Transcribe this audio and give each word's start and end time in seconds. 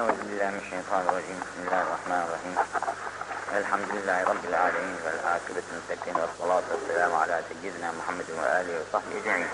أعوذ 0.00 0.20
بالله 0.28 0.50
من 0.50 0.60
الشيطان 0.64 1.02
الرجيم. 1.08 1.38
بسم 1.44 1.60
الله 1.64 1.80
الرحمن 1.86 2.20
الرحيم. 2.26 2.54
الحمد 3.60 3.88
لله 3.96 4.18
رب 4.32 4.44
العالمين 4.50 4.96
والعاقبة 5.04 5.62
للمتقين 5.68 6.16
والصلاة 6.20 6.66
والسلام 6.72 7.12
على 7.22 7.36
سيدنا 7.48 7.88
محمد 7.98 8.28
وآله 8.38 8.74
وصحبه 8.80 9.14
أجمعين. 9.20 9.50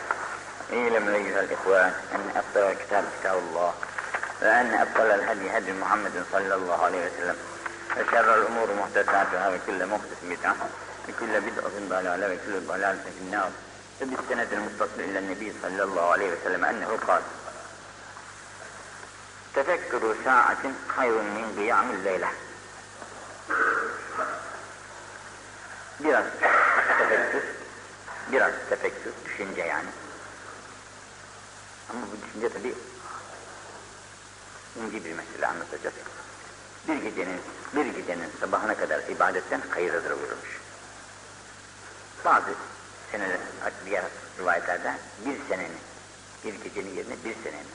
اعلم 0.72 1.04
أيها 1.14 1.40
الإخوان 1.40 1.92
أن 2.14 2.22
أفضل 2.40 2.62
الكتاب 2.72 3.04
كتاب 3.14 3.36
الله 3.38 3.72
وأن 4.42 4.74
أفضل 4.74 5.08
الهدي 5.18 5.46
هدي 5.58 5.72
محمد 5.72 6.14
صلى 6.32 6.54
الله 6.54 6.78
عليه 6.84 7.02
وسلم. 7.06 7.36
وشر 7.96 8.28
الأمور 8.40 8.68
محدثاتها 8.80 9.46
وكل 9.48 9.80
محدث 9.86 10.20
بدعة 10.30 10.56
وكل 11.08 11.32
بدعة 11.46 11.74
ضلالة 11.94 12.26
وكل 12.34 12.54
ضلالة 12.70 13.02
في 13.16 13.20
النار. 13.26 13.50
وبالسند 14.02 14.52
المتصل 14.52 15.00
إلى 15.08 15.18
النبي 15.18 15.48
صلى 15.62 15.82
الله 15.82 16.06
عليه 16.12 16.28
وسلم 16.34 16.64
أنه 16.64 16.90
قال 17.08 17.22
tefekkürü 19.56 20.16
saatin 20.24 20.74
hayrun 20.88 21.24
min 21.24 21.54
kıyamil 21.56 22.04
leyle. 22.04 22.28
Biraz 26.00 26.24
tefekkür, 26.98 27.42
biraz 28.32 28.52
tefekkür, 28.68 29.12
düşünce 29.24 29.62
yani. 29.62 29.88
Ama 31.90 32.00
bu 32.00 32.26
düşünce 32.26 32.48
tabi 32.48 32.74
ince 34.76 35.04
bir 35.04 35.12
mesele 35.12 35.46
anlatacağız. 35.46 35.94
Bir 36.88 36.96
gecenin, 36.96 37.40
bir 37.76 37.86
gecenin 37.86 38.30
sabahına 38.40 38.74
kadar 38.74 39.02
ibadetten 39.08 39.62
hayırlıdır 39.70 40.10
vurulmuş. 40.10 40.60
Bazı 42.24 42.54
seneler, 43.12 43.38
diğer 43.86 44.04
rivayetlerde 44.38 44.94
bir 45.26 45.36
senenin, 45.48 45.78
bir 46.44 46.54
gecenin 46.54 46.96
yerine 46.96 47.14
bir 47.24 47.34
senenin. 47.44 47.66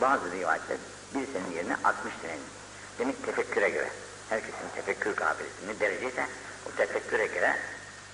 Bazı 0.00 0.30
rivayetler 0.30 0.76
bir 1.20 1.32
senenin 1.32 1.56
yerine 1.56 1.76
60 1.84 2.14
senenin. 2.22 2.42
Demek 2.98 3.26
tefekküre 3.26 3.70
göre. 3.70 3.88
Herkesin 4.28 4.68
tefekkür 4.74 5.16
kabiliyeti 5.16 5.80
dereceyse 5.80 6.26
o 6.66 6.76
tefekküre 6.76 7.26
göre 7.26 7.56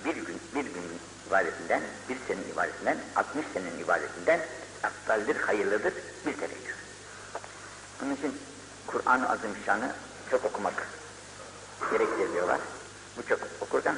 bir 0.05 0.15
gün, 0.15 0.41
bir 0.55 0.63
gün 0.63 0.83
ibadetinden, 1.27 1.81
bir 2.09 2.17
senenin 2.27 2.49
ibadetinden, 2.53 2.97
60 3.15 3.45
senenin 3.53 3.79
ibadetinden 3.79 4.39
aftaldir, 4.83 5.35
hayırlıdır 5.35 5.93
bir 6.25 6.33
tefekkür. 6.33 6.75
Onun 8.03 8.15
için 8.15 8.37
Kur'an-ı 8.87 9.29
Azimüşşan'ı 9.29 9.95
çok 10.31 10.45
okumak 10.45 10.87
gerektir 11.91 12.33
diyorlar. 12.33 12.59
Bu 13.17 13.27
çok 13.27 13.39
okurken 13.61 13.95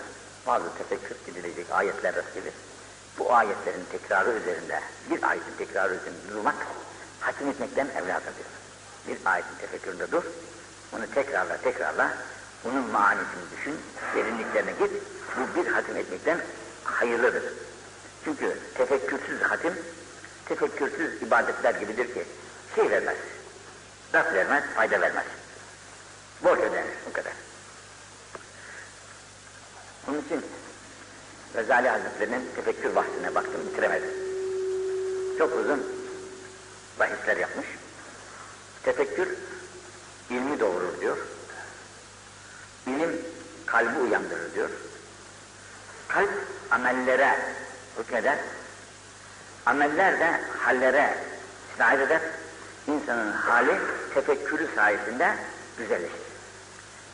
bazı 0.48 0.66
tefekkür 0.78 1.32
edilecek 1.32 1.66
ayetler 1.72 2.16
rast 2.16 2.34
gelir. 2.34 2.54
Bu 3.20 3.34
ayetlerin 3.34 3.86
tekrarı 3.92 4.32
üzerinde, 4.32 4.82
bir 5.10 5.24
ayetin 5.24 5.58
tekrarı 5.58 5.96
üzerinde 5.96 6.30
durmak, 6.30 6.56
hatim 7.20 7.50
etmekten 7.50 7.88
evladır 7.88 8.36
diyor. 8.36 8.65
Bir 9.08 9.18
ayetin 9.26 9.56
tefekküründe 9.62 10.12
dur, 10.12 10.24
onu 10.94 11.12
tekrarla 11.12 11.58
tekrarla, 11.58 12.18
onun 12.66 12.92
manisini 12.92 13.52
düşün, 13.58 13.76
derinliklerine 14.16 14.72
git, 14.72 14.92
bu 15.38 15.60
bir 15.60 15.72
hatim 15.72 15.98
etmekten 15.98 16.40
hayırlıdır. 16.84 17.44
Çünkü 18.24 18.60
tefekkürsüz 18.76 19.42
hatim, 19.42 19.74
tefekkürsüz 20.46 21.22
ibadetler 21.22 21.76
gibidir 21.76 22.14
ki, 22.14 22.26
şey 22.76 22.90
vermez, 22.90 23.18
rast 24.14 24.34
vermez, 24.34 24.64
fayda 24.76 25.02
vermez. 25.02 25.26
Borç 26.44 26.60
ödenir, 26.60 26.86
o 27.10 27.14
kadar. 27.14 27.34
Onun 30.10 30.22
için 30.22 30.46
Rezali 31.56 31.90
Hazretleri'nin 31.90 32.50
tefekkür 32.56 32.96
bahsine 32.96 33.36
baktım, 33.36 33.62
bitiremedim. 33.70 34.10
Çok 35.38 35.60
uzun 35.60 35.84
bahisler 37.00 37.38
yapmış. 37.38 37.66
Tefekkür 38.86 39.28
ilmi 40.30 40.60
doğurur 40.60 41.02
diyor. 41.02 41.18
İlim 42.88 43.22
kalbi 43.66 44.00
uyandırır 44.00 44.54
diyor. 44.54 44.70
Kalp 46.08 46.30
amellere 46.72 47.40
hükmeder. 48.00 48.38
Ameller 49.66 50.20
de 50.20 50.42
hallere 50.60 51.18
sirayet 51.74 52.02
eder. 52.02 52.22
İnsanın 52.88 53.32
hali 53.32 53.80
tefekkürü 54.14 54.68
sayesinde 54.76 55.36
güzelleşir. 55.78 56.18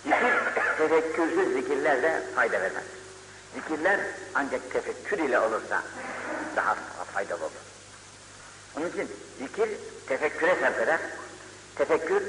Zikir, 0.04 0.34
tefekkürsüz 0.78 1.54
zikirler 1.54 2.04
de 2.04 2.22
fayda 2.36 2.62
vermez. 2.62 2.84
Zikirler 3.56 4.00
ancak 4.36 4.72
tefekkür 4.72 5.18
ile 5.18 5.40
olursa 5.40 5.84
daha 6.56 6.76
faydalı 7.14 7.44
olur. 7.44 7.52
Onun 8.78 8.90
için 8.90 9.12
zikir 9.40 9.70
tefekküre 10.08 10.56
sevk 10.56 10.78
eder. 10.78 11.00
Tefekkür 11.76 12.24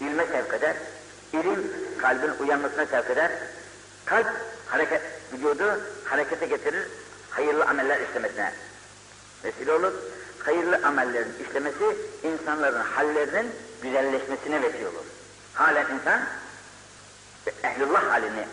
ilme 0.00 0.26
sevk 0.26 0.54
eder. 0.54 0.76
İlim 1.32 1.72
kalbin 1.98 2.30
uyanmasına 2.40 2.86
sevk 2.86 3.10
eder. 3.10 3.30
Kalp 4.04 4.26
hareket, 4.66 5.02
vücudu 5.32 5.80
harekete 6.04 6.46
getirir. 6.46 6.86
Hayırlı 7.30 7.64
ameller 7.64 8.00
işlemesine 8.00 8.52
vesile 9.44 9.72
olur. 9.72 9.92
Hayırlı 10.38 10.80
amellerin 10.86 11.34
işlemesi 11.48 11.96
insanların 12.22 12.80
hallerinin 12.80 13.52
güzelleşmesine 13.82 14.62
vesile 14.62 14.88
olur. 14.88 15.04
Halen 15.54 15.86
insan 15.94 16.20
ehlullah 17.62 18.10
halini 18.10 18.46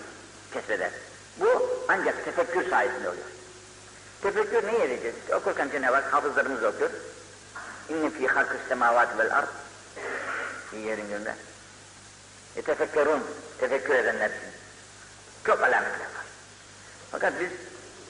kesbeder. 0.53 0.92
Bu 1.40 1.70
ancak 1.88 2.26
tefekkür 2.26 2.70
sayesinde 2.70 3.09
oluyor. 3.09 3.26
Tefekkür 4.22 4.68
ne 4.68 4.78
yarayacak? 4.78 5.14
İşte 5.22 5.36
okurken 5.36 5.70
Cenab-ı 5.70 5.96
Hak 5.96 6.14
hafızlarımız 6.14 6.64
okuyor. 6.64 6.90
İnne 7.90 8.09
fî 8.09 8.28
halkı 8.28 8.58
semâvâti 8.70 9.18
vel 9.18 9.38
ard. 9.38 9.47
Bir 10.75 10.80
yerin 10.80 11.09
günde. 11.09 11.36
E 12.56 12.62
tefekkerun, 12.62 13.24
tefekkür 13.59 13.96
edenler. 13.96 14.31
Çok 15.46 15.63
alametler 15.63 16.00
var. 16.00 16.25
Fakat 17.12 17.34
biz 17.40 17.50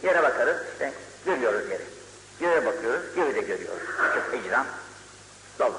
yere 0.04 0.24
bakarız, 0.24 0.58
işte 0.74 0.94
görüyoruz 1.26 1.70
yeri. 1.70 1.84
Göğe 2.40 2.66
bakıyoruz, 2.66 3.16
göğü 3.16 3.36
de 3.36 3.42
görüyoruz. 3.42 3.84
Çok 4.16 4.40
icram 4.40 4.68
dolu. 5.60 5.78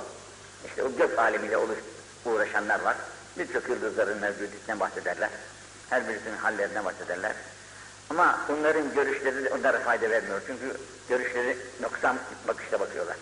İşte 0.67 0.83
o 0.83 0.97
gök 0.97 1.19
alemiyle 1.19 1.57
oluş, 1.57 1.79
uğraşanlar 2.25 2.81
var. 2.81 2.97
Birçok 3.39 3.69
yıldızların 3.69 4.19
mevcudiyetinden 4.19 4.81
bahsederler. 4.81 5.31
Her 5.91 6.09
birisinin 6.09 6.37
hallerinden 6.37 6.85
bahsederler. 6.85 7.33
Ama 8.11 8.41
onların 8.49 8.95
görüşleri 8.95 9.49
onlara 9.49 9.81
fayda 9.81 10.11
vermiyor. 10.11 10.41
Çünkü 10.47 10.77
görüşleri 11.09 11.57
noksan 11.81 12.19
bakışta 12.49 12.81
bakıyorlar. 12.81 13.17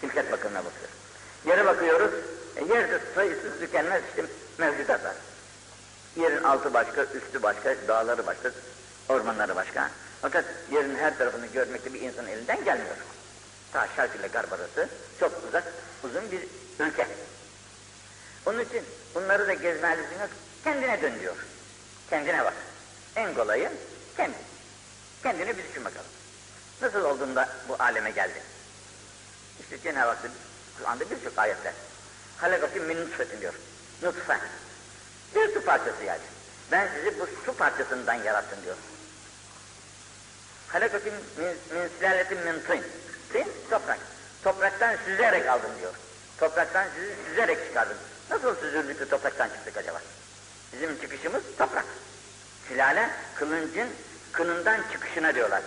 Silket 0.00 0.32
bakımına 0.32 0.58
bakıyor. 0.58 0.88
Yere 1.46 1.66
bakıyoruz, 1.66 2.10
e, 2.56 2.64
yerde 2.64 3.00
sayısız 3.14 3.60
tükenmez 3.60 4.02
işte 4.08 4.24
mevcudat 4.58 5.04
var. 5.04 5.14
Yerin 6.16 6.42
altı 6.42 6.74
başka, 6.74 7.02
üstü 7.02 7.42
başka, 7.42 7.76
dağları 7.88 8.26
başka, 8.26 8.50
ormanları 9.08 9.56
başka. 9.56 9.90
Fakat 10.22 10.44
yerin 10.70 10.96
her 10.96 11.18
tarafını 11.18 11.46
görmekte 11.46 11.94
bir 11.94 12.00
insanın 12.00 12.28
elinden 12.28 12.64
gelmiyor. 12.64 12.96
Ta 13.72 13.88
şark 13.96 14.16
ile 14.16 14.26
garb 14.26 14.52
arası 14.52 14.88
çok 15.20 15.32
uzak, 15.48 15.64
uzun 16.04 16.30
bir 16.30 16.40
ülke. 16.78 17.06
Onun 18.46 18.60
için 18.60 18.82
bunları 19.14 19.48
da 19.48 19.52
gezme 19.52 19.96
lüzum 19.98 20.28
kendine 20.64 21.02
dön 21.02 21.20
diyor. 21.20 21.36
Kendine 22.10 22.44
bak. 22.44 22.54
En 23.16 23.34
kolayı 23.34 23.70
kendi. 24.16 24.36
Kendini 25.22 25.58
bir 25.58 25.64
düşün 25.68 25.84
bakalım. 25.84 26.06
Nasıl 26.82 27.04
olduğunda 27.04 27.48
bu 27.68 27.76
aleme 27.78 28.10
geldi? 28.10 28.42
İşte 29.60 29.80
Cenab-ı 29.80 30.08
Hak 30.08 30.18
Kur'an'da 30.78 31.10
birçok 31.10 31.38
ayetler. 31.38 31.72
Halakakim 32.36 32.84
min 32.84 33.00
nutfetin 33.00 33.40
diyor. 33.40 33.54
Nutfe. 34.02 34.38
Bir 35.34 35.54
su 35.54 35.64
parçası 35.64 36.04
yani. 36.04 36.20
Ben 36.72 36.88
sizi 36.94 37.20
bu 37.20 37.28
su 37.46 37.56
parçasından 37.56 38.14
yarattım 38.14 38.58
diyor. 38.64 38.76
Halakakim 40.68 41.12
min, 41.38 41.88
silaletin 41.98 42.38
min 42.38 42.60
tın. 42.66 42.80
Tın, 43.32 43.44
toprak. 43.70 43.98
Topraktan 44.44 44.96
süzerek 45.04 45.48
aldım 45.48 45.70
diyor. 45.80 45.94
Topraktan 46.38 46.86
sizi 46.94 47.14
süzerek 47.28 47.66
çıkardım. 47.68 47.96
Nasıl 48.30 48.56
süzüldük 48.56 49.10
topraktan 49.10 49.48
çıktık 49.48 49.76
acaba? 49.76 50.00
Bizim 50.72 51.00
çıkışımız 51.00 51.42
toprak. 51.58 51.84
Silale, 52.68 53.10
kılıncın 53.34 53.88
kınından 54.32 54.80
çıkışına 54.92 55.34
diyorlar. 55.34 55.62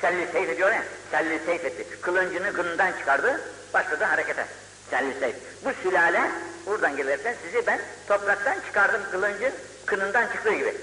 Selli 0.00 0.32
seyf 0.32 0.48
ediyor 0.48 0.72
ya, 0.72 0.84
selli 1.10 1.44
seyf 1.46 1.64
etti. 1.64 2.00
Kılıncını 2.00 2.52
kınından 2.52 2.92
çıkardı, 2.92 3.40
başladı 3.74 4.04
harekete. 4.04 4.46
Seyf. 4.90 5.36
Bu 5.64 5.70
sülale 5.82 6.30
buradan 6.66 6.96
gelirken 6.96 7.36
sizi 7.44 7.66
ben 7.66 7.80
topraktan 8.08 8.56
çıkardım 8.66 9.00
kılıncın 9.10 9.52
kınından 9.86 10.26
çıktığı 10.32 10.54
gibi. 10.54 10.74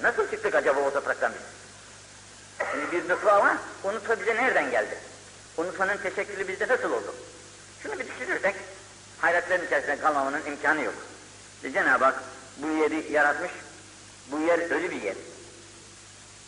E 0.00 0.02
nasıl 0.02 0.30
çıktık 0.30 0.54
acaba 0.54 0.80
o 0.80 0.92
topraktan 0.92 1.32
biz? 1.32 1.54
Şimdi 2.70 2.92
bir 2.92 3.08
nutfa 3.08 3.32
ama 3.32 3.58
o 3.84 3.94
nutfa 3.94 4.20
bize 4.20 4.34
nereden 4.36 4.70
geldi? 4.70 4.98
O 5.56 5.64
nutfanın 5.64 5.96
teşekkülü 5.96 6.48
bizde 6.48 6.68
nasıl 6.68 6.92
oldu? 6.92 7.14
Şunu 7.82 7.98
bir 7.98 8.06
düşünürsek 8.06 8.54
hayretlerin 9.18 9.66
içerisinde 9.66 9.98
kalmamanın 9.98 10.46
imkanı 10.46 10.82
yok. 10.82 10.94
İşte 11.56 11.72
Cenab-ı 11.72 12.04
Hak 12.04 12.22
bu 12.56 12.68
yeri 12.68 13.12
yaratmış, 13.12 13.50
bu 14.30 14.40
yer 14.40 14.58
ölü 14.58 14.90
bir 14.90 15.02
yer. 15.02 15.16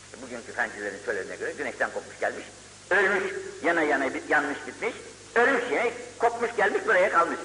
İşte 0.05 0.23
bugünkü 0.23 0.53
fencilerin 0.53 0.99
söylerine 1.05 1.37
göre 1.37 1.53
güneşten 1.53 1.91
kopmuş 1.91 2.21
gelmiş, 2.21 2.45
ölmüş, 2.91 3.33
yana 3.63 3.83
yana 3.83 4.07
yanmış 4.29 4.59
bitmiş, 4.67 4.95
ölmüş 5.37 5.63
yine 5.71 5.93
kopmuş 6.19 6.51
gelmiş 6.57 6.87
buraya 6.87 7.11
kalmış. 7.11 7.39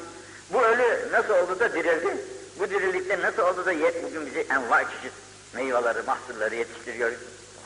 Bu 0.54 0.62
ölü 0.62 1.12
nasıl 1.12 1.34
oldu 1.34 1.60
da 1.60 1.74
dirildi? 1.74 2.18
Bu 2.60 2.70
dirilikte 2.70 3.22
nasıl 3.22 3.42
oldu 3.42 3.66
da 3.66 3.72
yet 3.72 4.04
bugün 4.04 4.26
bizi 4.26 4.40
enva 4.40 4.84
çeşit 4.84 5.14
meyveleri, 5.54 6.02
mahsulleri 6.02 6.56
yetiştiriyor, 6.56 7.12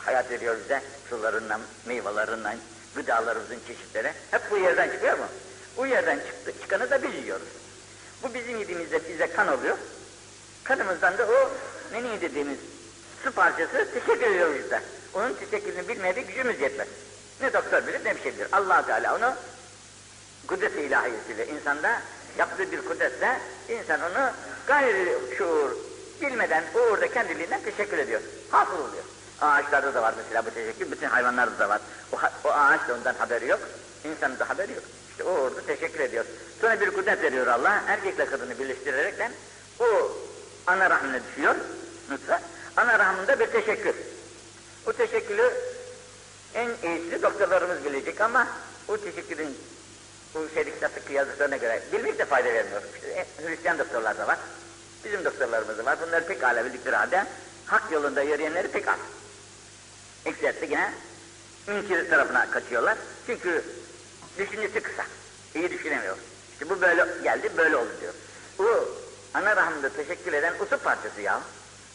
hayat 0.06 0.32
veriyor 0.32 0.56
bize. 0.64 0.82
Sularından, 1.10 1.62
meyvelerinden, 1.86 2.58
gıdalarımızın 2.96 3.60
çeşitleri. 3.68 4.12
Hep 4.32 4.42
bu 4.52 4.58
yerden 4.58 4.92
çıkıyor 4.92 5.18
mu? 5.18 5.26
Bu 5.78 5.86
yerden 5.86 6.18
çıktı, 6.18 6.52
çıkanı 6.62 6.90
da 6.90 7.04
biz 7.04 7.16
yiyoruz. 7.16 7.48
Bu 8.24 8.34
bizim 8.34 8.60
yediğimizde 8.60 9.10
bize 9.10 9.28
kan 9.28 9.48
oluyor. 9.48 9.78
Kanımızdan 10.64 11.18
da 11.18 11.28
o 11.28 11.52
neni 11.94 12.22
dediğimiz 12.22 12.58
su 13.24 13.32
parçası 13.32 13.88
teşekkür 13.94 14.32
ediyor 14.32 14.56
bizde. 14.56 14.82
Onun 15.14 15.34
teşekkürünü 15.34 15.88
bilmeye 15.88 16.16
de 16.16 16.22
gücümüz 16.22 16.62
yetmez. 16.62 16.88
Ne 17.42 17.54
doktor 17.54 17.88
bilir 17.88 18.06
ne 18.06 18.16
bir 18.16 18.22
şey 18.22 18.34
bilir. 18.34 18.48
allah 18.52 18.86
Teala 18.86 19.16
onu 19.16 19.36
kudret-i 20.48 20.82
ilahiyesiyle 20.82 21.48
insanda 21.48 22.02
yaptığı 22.38 22.72
bir 22.72 22.82
kudretle 22.82 23.40
insan 23.70 24.02
onu 24.02 24.32
gayri 24.68 25.16
şuur 25.38 25.72
bilmeden 26.22 26.64
orada 26.76 27.08
kendiliğinden 27.08 27.62
teşekkür 27.62 27.98
ediyor. 27.98 28.22
Hasıl 28.52 28.74
oluyor. 28.74 29.04
Ağaçlarda 29.42 29.94
da 29.94 30.02
var 30.02 30.14
mesela 30.18 30.46
bu 30.46 30.50
teşekkür, 30.52 30.92
bütün 30.92 31.08
hayvanlarda 31.08 31.60
da 31.60 31.70
var. 31.70 31.82
O, 32.14 32.18
o 32.48 32.52
ağaç 32.52 32.88
da 32.88 32.94
ondan 32.94 33.14
haberi 33.14 33.48
yok, 33.48 33.60
insanın 34.04 34.40
da 34.40 34.50
haberi 34.50 34.72
yok. 34.72 34.84
İşte 35.12 35.24
o 35.24 35.30
orada 35.30 35.62
teşekkür 35.62 36.00
ediyor. 36.00 36.26
Sonra 36.62 36.82
bir 36.82 36.92
kudret 36.92 37.24
veriyor 37.24 37.48
Allah, 37.48 37.84
erkekle 37.88 38.26
kadını 38.26 38.60
birleştirerekten 38.60 39.32
o 39.80 39.86
ana 40.68 40.90
rahmine 40.90 41.20
düşüyor, 41.24 41.56
nutfe. 42.10 42.40
Ana 42.78 43.00
rahminde 43.00 43.40
bir 43.40 43.48
teşekkür. 43.48 43.96
O 44.88 44.94
teşekkürü 44.94 45.54
en 46.54 46.70
iyisi 46.84 47.22
doktorlarımız 47.22 47.86
bilecek 47.86 48.22
ama 48.22 48.48
o 48.88 48.98
teşekkürün 48.98 49.58
bu 50.36 50.50
şeylik 50.54 50.74
sattık 50.80 51.10
yazdıklarına 51.10 51.58
göre 51.58 51.82
bilmek 51.92 52.20
de 52.20 52.26
fayda 52.26 52.54
vermiyor. 52.54 52.82
İşte, 52.96 53.08
e, 53.08 53.48
Hristiyan 53.48 53.80
doktorlar 53.80 54.18
da 54.18 54.28
var. 54.28 54.38
Bizim 55.04 55.26
doktorlarımız 55.26 55.78
da 55.78 55.86
var. 55.86 55.98
Bunları 56.02 56.26
pek 56.26 56.44
hala 56.44 56.66
bildikleri 56.66 56.96
halde 56.96 57.26
hak 57.66 57.92
yolunda 57.92 58.22
yürüyenleri 58.22 58.68
pek 58.68 58.88
az. 58.88 59.00
Ekserisi 60.26 60.66
yine 60.66 60.94
inkir 61.68 62.10
tarafına 62.10 62.52
kaçıyorlar. 62.52 62.98
Çünkü 63.26 63.64
düşüncesi 64.38 64.80
kısa. 64.80 65.06
İyi 65.56 65.72
düşünemiyor. 65.72 66.18
İşte 66.54 66.70
bu 66.70 66.82
böyle 66.82 67.08
geldi, 67.24 67.52
böyle 67.58 67.76
oldu 67.76 67.92
diyor. 68.02 68.14
Bu 68.58 68.96
ana 69.34 69.56
rahminde 69.56 69.90
teşekkür 69.90 70.34
eden 70.34 70.54
usu 70.60 70.78
parçası 70.78 71.22
ya. 71.22 71.42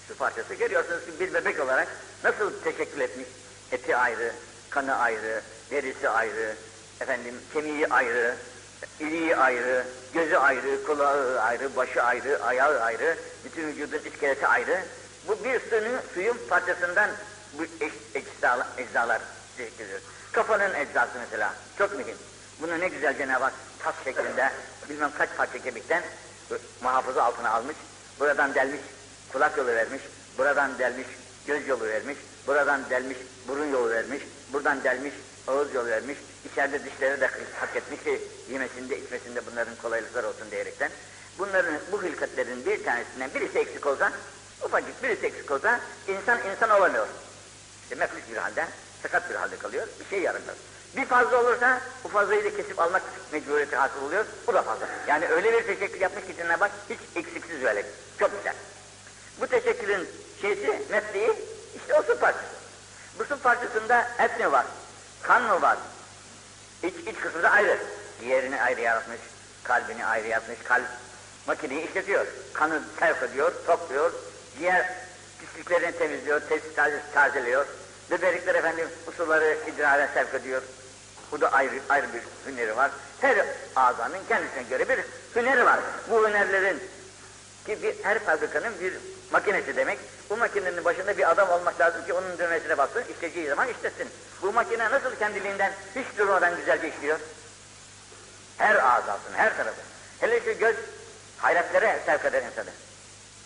Su 0.09 0.17
parçası 0.17 0.55
görüyorsunuz 0.55 1.05
ki 1.05 1.13
bir 1.21 1.35
bebek 1.35 1.61
olarak 1.61 1.89
nasıl 2.25 2.53
teşekkür 2.65 3.01
etmiş. 3.01 3.27
Eti 3.73 3.97
ayrı, 3.97 4.33
kanı 4.71 4.97
ayrı, 4.97 5.43
derisi 5.71 6.09
ayrı, 6.09 6.55
efendim 7.01 7.35
kemiği 7.53 7.87
ayrı, 7.87 8.37
iliği 9.01 9.37
ayrı, 9.37 9.85
gözü 10.15 10.37
ayrı, 10.37 10.85
kulağı 10.87 11.41
ayrı, 11.41 11.77
başı 11.77 12.03
ayrı, 12.03 12.45
ayağı 12.45 12.81
ayrı, 12.81 13.17
bütün 13.45 13.69
vücudun 13.69 13.99
iskeleti 13.99 14.47
ayrı. 14.47 14.81
Bu 15.29 15.45
bir 15.45 15.61
suyun, 15.71 16.01
suyun 16.15 16.37
parçasından 16.49 17.11
bu 17.59 17.63
eczalar, 18.15 18.67
eczalar 18.79 19.23
teşekkür 19.57 19.85
ediyor. 19.85 20.01
Kafanın 20.33 20.75
eczası 20.75 21.19
mesela, 21.19 21.55
çok 21.79 21.99
mühim. 21.99 22.17
Bunu 22.63 22.81
ne 22.81 22.89
güzel 22.89 23.19
Cenab-ı 23.19 23.45
Hak 23.45 23.53
tas 23.79 23.95
şeklinde, 24.05 24.51
bilmem 24.89 25.11
kaç 25.19 25.29
parça 25.37 25.59
kemikten 25.59 26.03
muhafaza 26.83 27.23
altına 27.23 27.51
almış, 27.51 27.77
buradan 28.21 28.55
delmiş, 28.55 28.81
kulak 29.33 29.59
yolu 29.59 29.69
vermiş, 29.69 30.03
buradan 30.39 30.79
delmiş, 30.79 31.07
göz 31.47 31.69
yolu 31.69 31.85
vermiş, 31.85 32.17
buradan 32.47 32.81
delmiş, 32.91 33.19
burun 33.49 33.67
yolu 33.67 33.91
vermiş, 33.91 34.23
buradan 34.53 34.85
delmiş, 34.85 35.15
ağız 35.51 35.75
yolu 35.75 35.89
vermiş, 35.89 36.19
içeride 36.53 36.85
dişleri 36.85 37.21
de 37.21 37.31
hak 37.61 37.77
etmiş 37.77 38.03
ki 38.03 38.21
yemesinde, 38.51 38.99
içmesinde 38.99 39.47
bunların 39.47 39.75
kolaylıklar 39.83 40.25
olsun 40.25 40.51
diyerekten. 40.51 40.91
Bunların, 41.39 41.75
bu 41.93 42.03
hilkatlerin 42.03 42.67
bir 42.67 42.85
tanesinden 42.85 43.31
birisi 43.35 43.59
eksik 43.59 43.87
olsa, 43.87 44.13
ufacık 44.63 45.03
birisi 45.03 45.27
eksik 45.27 45.51
olsa, 45.51 45.81
insan 46.09 46.39
insan 46.51 46.71
olamıyor. 46.71 47.07
İşte 47.83 47.95
meflüs 47.95 48.23
bir 48.33 48.37
halde, 48.37 48.67
sakat 49.03 49.31
bir 49.31 49.35
halde 49.35 49.57
kalıyor, 49.57 49.87
bir 50.01 50.05
şey 50.05 50.21
yaramıyor. 50.21 50.55
Bir 50.97 51.07
fazla 51.07 51.41
olursa, 51.41 51.81
bu 52.05 52.09
fazlayı 52.09 52.45
da 52.45 52.57
kesip 52.57 52.79
almak 52.79 53.03
mecburiyeti 53.33 53.77
hasıl 53.77 54.03
oluyor, 54.03 54.25
bu 54.47 54.55
da 54.55 54.63
fazla. 54.63 54.89
Yani 55.09 55.29
öyle 55.29 55.53
bir 55.53 55.67
teşekkür 55.67 56.01
yapmış 56.01 56.27
ki 56.27 56.37
Cenab-ı 56.37 56.65
Hak, 56.65 56.73
hiç 56.91 56.99
eksiksiz 57.17 57.65
verecek. 57.65 57.87
Çok 58.19 58.37
güzel. 58.39 58.55
Bu 59.41 59.47
teşekkürün 59.47 60.09
şeysi, 60.41 60.83
mesleği, 60.91 61.33
işte 61.77 61.95
o 61.95 62.03
su 62.03 62.19
parçası. 62.19 62.45
Bu 63.19 63.25
su 63.25 63.39
parçasında 63.39 64.09
et 64.19 64.41
mi 64.41 64.53
var, 64.53 64.67
kan 65.23 65.43
mı 65.43 65.63
var, 65.63 65.79
iç, 66.83 66.95
iç 66.95 67.21
kısmı 67.21 67.43
da 67.43 67.51
ayrı. 67.51 67.79
Diğerini 68.21 68.63
ayrı 68.63 68.81
yaratmış, 68.81 69.21
kalbini 69.65 70.07
ayrı 70.07 70.29
yaratmış, 70.29 70.59
kalp 70.65 70.87
makineyi 71.47 71.89
işletiyor. 71.89 72.27
Kanı 72.53 72.83
sevk 72.99 73.23
ediyor, 73.23 73.53
topluyor, 73.67 74.13
diğer 74.59 74.87
pisliklerini 75.39 75.99
temizliyor, 75.99 76.41
tez, 76.41 76.61
taze, 76.77 77.03
tazeliyor. 77.15 77.67
Böbrekler 78.11 78.55
efendim 78.55 78.89
usulları 79.07 79.59
idrara 79.75 80.09
sevk 80.15 80.35
ediyor. 80.35 80.63
Bu 81.33 81.41
da 81.41 81.53
ayrı, 81.53 81.81
ayrı 81.89 82.07
bir 82.15 82.51
hüneri 82.51 82.77
var. 82.77 82.91
Her 83.21 83.47
azanın 83.77 84.19
kendisine 84.29 84.63
göre 84.63 84.89
bir 84.89 84.99
hüneri 85.37 85.65
var. 85.65 85.81
Bu 86.11 86.29
hünerlerin 86.29 86.83
ki 87.67 87.83
bir, 87.83 88.05
her 88.05 88.19
fabrikanın 88.19 88.81
bir 88.81 88.95
makinesi 89.33 89.77
demek. 89.77 89.99
Bu 90.31 90.37
makinenin 90.37 90.85
başında 90.85 91.19
bir 91.19 91.31
adam 91.31 91.51
olmak 91.51 91.81
lazım 91.81 92.05
ki 92.07 92.13
onun 92.13 92.39
düğmesine 92.39 92.79
baksın, 92.79 93.05
işleyeceği 93.15 93.49
zaman 93.49 93.69
işletsin. 93.69 94.09
Bu 94.43 94.53
makine 94.53 94.91
nasıl 94.91 95.17
kendiliğinden 95.17 95.73
hiç 95.97 96.19
durmadan 96.19 96.57
güzelce 96.57 96.89
işliyor? 96.89 97.19
Her 98.59 98.75
azasını, 98.75 99.37
her 99.37 99.57
tarafı. 99.57 99.81
Hele 100.21 100.41
şu 100.41 100.59
göz 100.59 100.77
hayretlere 101.39 102.01
sevk 102.07 102.25
eder 102.25 102.43
insanı. 102.43 102.71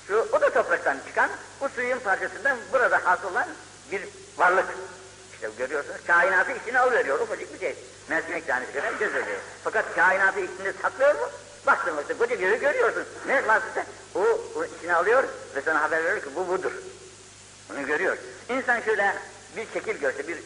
Şu, 0.06 0.28
o 0.32 0.40
da 0.40 0.50
topraktan 0.50 0.96
çıkan, 1.06 1.30
bu 1.60 1.68
suyun 1.68 1.98
parçasından 1.98 2.58
burada 2.72 3.00
hasıl 3.04 3.30
olan 3.30 3.48
bir 3.92 4.02
varlık. 4.36 4.66
İşte 5.34 5.48
görüyorsunuz, 5.58 5.96
kainatı 6.06 6.52
içine 6.52 6.80
alıveriyor, 6.80 7.20
ufacık 7.20 7.54
bir 7.54 7.58
şey. 7.58 7.76
Mercimek 8.08 8.46
tanesi 8.46 8.72
kadar 8.72 8.92
göz 8.92 9.14
veriyor. 9.14 9.38
Fakat 9.64 9.94
kainatı 9.94 10.40
içinde 10.40 10.72
saklıyor 10.82 11.14
mu? 11.14 11.28
Baktın 11.66 11.98
işte 12.00 12.18
koca 12.18 12.34
gözü 12.34 12.60
görüyorsun. 12.60 13.04
Ne 13.26 13.42
işte, 13.68 13.86
o, 14.14 14.20
o 14.56 14.64
içine 14.64 14.94
alıyor 14.94 15.24
ve 15.56 15.62
sana 15.62 15.82
haber 15.82 16.04
veriyor 16.04 16.22
ki 16.22 16.30
bu 16.36 16.48
budur. 16.48 16.72
Bunu 17.68 17.86
görüyor. 17.86 18.16
İnsan 18.48 18.80
şöyle 18.80 19.16
bir 19.56 19.66
şekil 19.72 20.00
görse, 20.00 20.28
bir 20.28 20.38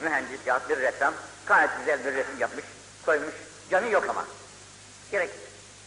mühendis 0.00 0.40
ya 0.46 0.60
bir 0.68 0.78
ressam 0.78 1.14
gayet 1.46 1.70
güzel 1.78 2.04
bir 2.04 2.14
resim 2.14 2.38
yapmış, 2.38 2.64
koymuş. 3.06 3.34
Canı 3.70 3.88
yok 3.88 4.04
ama. 4.08 4.24
Gerek 5.10 5.30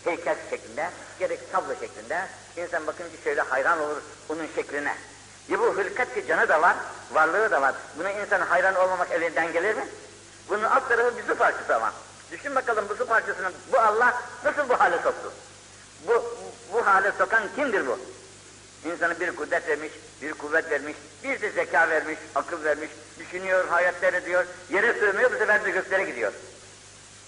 heykel 0.03 0.35
şeklinde, 0.49 0.89
gerek 1.19 1.51
tablo 1.51 1.73
şeklinde. 1.79 2.27
İnsan 2.57 2.87
bakınca 2.87 3.17
şöyle 3.23 3.41
hayran 3.41 3.79
olur 3.79 4.01
onun 4.29 4.47
şekline. 4.55 4.95
Ya 5.49 5.59
bu 5.59 5.77
hılkat 5.77 6.13
ki 6.15 6.27
canı 6.27 6.49
da 6.49 6.61
var, 6.61 6.75
varlığı 7.11 7.51
da 7.51 7.61
var. 7.61 7.75
Buna 7.97 8.11
insan 8.11 8.41
hayran 8.41 8.75
olmamak 8.75 9.11
elinden 9.11 9.53
gelir 9.53 9.75
mi? 9.75 9.87
Bunun 10.49 10.63
alt 10.63 10.89
tarafı 10.89 11.17
bir 11.17 11.23
su 11.23 11.35
parçası 11.35 11.75
ama. 11.75 11.93
Düşün 12.31 12.55
bakalım 12.55 12.85
bu 12.89 12.95
su 12.95 13.05
parçasını 13.05 13.51
bu 13.71 13.79
Allah 13.79 14.21
nasıl 14.43 14.69
bu 14.69 14.79
hale 14.79 14.95
soktu? 14.95 15.33
Bu, 16.07 16.37
bu 16.73 16.87
hale 16.87 17.11
sokan 17.17 17.43
kimdir 17.55 17.87
bu? 17.87 17.99
İnsana 18.85 19.19
bir 19.19 19.35
kudret 19.35 19.67
vermiş, 19.67 19.91
bir 20.21 20.33
kuvvet 20.33 20.71
vermiş, 20.71 20.95
bir 21.23 21.41
de 21.41 21.51
zeka 21.51 21.89
vermiş, 21.89 22.19
akıl 22.35 22.63
vermiş, 22.63 22.89
düşünüyor, 23.19 23.67
hayatlar 23.67 24.13
ediyor, 24.13 24.45
yere 24.69 24.93
sığmıyor, 24.93 25.31
bu 25.31 25.37
sefer 25.37 25.65
de 25.65 25.71
göklere 25.71 26.03
gidiyor. 26.03 26.33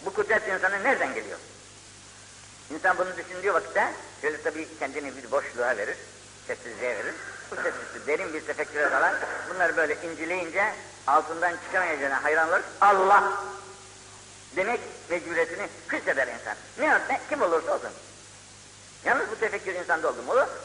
Bu 0.05 0.13
kudret 0.13 0.47
insana 0.47 0.77
nereden 0.77 1.13
geliyor? 1.13 1.37
İnsan 2.73 2.97
bunu 2.97 3.09
düşündüğü 3.17 3.53
vakitte, 3.53 3.91
şöyle 4.21 4.41
tabii 4.41 4.67
kendini 4.79 5.17
bir 5.17 5.31
boşluğa 5.31 5.77
verir, 5.77 5.97
sessizliğe 6.47 6.95
verir. 6.95 7.13
Bu 7.51 7.55
sessizlik 7.55 8.07
derin 8.07 8.33
bir 8.33 8.41
tefekküre 8.41 8.91
dalar. 8.91 9.13
Bunları 9.49 9.77
böyle 9.77 9.97
inceleyince 10.03 10.73
altından 11.07 11.53
çıkamayacağına 11.65 12.23
hayran 12.23 12.49
olur. 12.49 12.61
Allah! 12.81 13.43
Demek 14.55 14.79
mecburiyetini 15.09 15.67
hisseder 15.93 16.27
insan. 16.27 16.55
Ne, 16.77 16.89
ne 16.89 17.21
kim 17.29 17.41
olursa 17.41 17.75
olsun. 17.75 17.91
Yalnız 19.05 19.31
bu 19.31 19.35
tefekkür 19.39 19.73
insanda 19.73 20.09
oldu? 20.09 20.17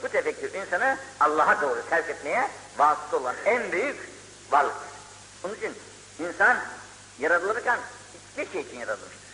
Bu 0.03 0.09
tefekkür 0.09 0.55
insanı 0.55 0.99
Allah'a 1.21 1.63
doğru 1.63 1.83
terk 1.91 2.11
etmeye 2.11 2.51
vasıta 2.79 3.17
olan 3.17 3.35
en 3.45 3.73
büyük 3.73 3.97
varlıktır. 4.51 4.89
Onun 5.45 5.55
için 5.55 5.75
insan 6.19 6.59
yaratılırken 7.19 7.79
hiçbir 8.37 8.53
şey 8.53 8.61
için 8.61 8.79
yaratılmıştır. 8.79 9.27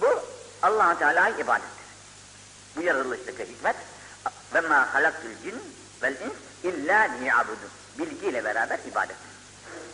Bu 0.00 0.22
allah 0.62 0.98
Teala'ya 0.98 1.36
ibadettir. 1.36 1.84
Bu 2.76 2.82
yaratılıştaki 2.82 3.44
hikmet 3.44 3.76
ve 4.54 4.60
ma 4.60 4.94
halaktul 4.94 5.30
cin 5.42 5.62
vel 6.02 6.12
ins 6.12 6.32
illa 6.62 6.98
liyabudun. 7.20 7.70
Bilgiyle 7.98 8.44
beraber 8.44 8.78
ibadettir. 8.78 9.28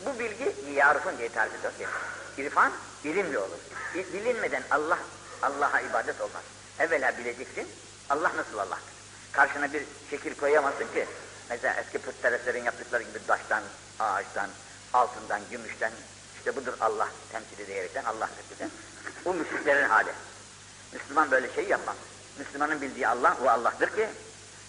Bu 0.07 0.19
bilgi 0.19 0.55
yarifun 0.75 1.19
diye 1.19 1.29
tarif 1.29 1.55
ediyor 1.55 1.73
irfan 2.39 2.73
bilimli 3.05 3.39
olur. 3.39 3.59
Bilinmeden 3.95 4.63
Allah 4.71 4.99
Allah'a 5.43 5.81
ibadet 5.81 6.21
olmaz. 6.21 6.43
Evvela 6.79 7.19
bileceksin, 7.19 7.69
Allah 8.11 8.33
nasıl 8.37 8.59
Allah'tır. 8.59 8.95
Karşına 9.33 9.73
bir 9.73 9.83
şekil 10.11 10.35
koyamazsın 10.35 10.87
ki, 10.95 11.07
mesela 11.51 11.75
eski 11.75 11.99
putperestlerin 11.99 12.65
yaptıkları 12.65 13.03
gibi 13.03 13.27
taştan, 13.27 13.63
ağaçtan, 14.01 14.51
altından, 14.93 15.41
gümüşten, 15.51 15.93
işte 16.37 16.57
budur 16.57 16.73
Allah 16.81 17.09
temsili 17.33 17.67
diyerekten 17.67 18.05
Allah 18.05 18.29
temsili. 18.37 18.69
Bu 19.25 19.35
müşriklerin 19.35 19.89
hali. 19.89 20.11
Müslüman 20.93 21.31
böyle 21.31 21.55
şey 21.55 21.65
yapmaz. 21.65 21.97
Müslümanın 22.39 22.81
bildiği 22.81 23.09
Allah 23.09 23.37
o 23.45 23.49
Allah'tır 23.49 23.97
ki 23.97 24.09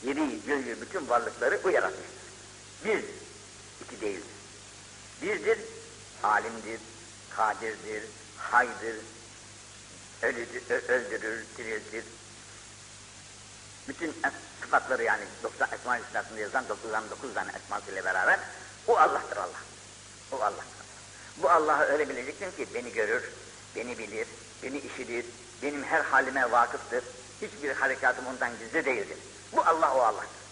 yedi 0.03 0.45
göğü 0.45 0.81
bütün 0.81 1.09
varlıkları 1.09 1.59
o 1.63 1.69
yaratmıştır. 1.69 2.15
Bir, 2.85 3.03
iki 3.85 4.01
değildir. 4.01 4.29
Birdir, 5.21 5.59
alimdir, 6.23 6.79
kadirdir, 7.35 8.03
haydır, 8.37 8.95
ölüdür, 10.21 10.89
öldürür, 10.89 11.45
diriltir. 11.57 12.03
Bütün 13.87 14.15
sıfatları 14.61 15.03
yani 15.03 15.23
90 15.43 15.69
Esma-ı 15.71 15.99
Hüsna'sında 16.07 16.39
yazan 16.39 16.69
99 16.69 17.33
tane 17.33 17.51
esmasıyla 17.55 18.05
beraber 18.05 18.39
o 18.87 18.97
Allah'tır 18.97 19.37
Allah. 19.37 19.61
O 20.31 20.35
Allah'tır. 20.35 20.85
Bu 21.37 21.49
Allah'ı 21.49 21.83
öyle 21.83 22.09
bileceksin 22.09 22.51
ki 22.51 22.67
beni 22.73 22.91
görür, 22.91 23.23
beni 23.75 23.97
bilir, 23.97 24.27
beni 24.63 24.77
işitir, 24.77 25.25
benim 25.63 25.83
her 25.83 26.01
halime 26.01 26.51
vakıftır. 26.51 27.03
Hiçbir 27.41 27.71
harekatım 27.71 28.27
ondan 28.27 28.51
gizli 28.59 28.85
değildir. 28.85 29.17
Bu 29.51 29.61
Allah 29.61 29.95
o 29.95 29.99
Allah'tır. 29.99 30.45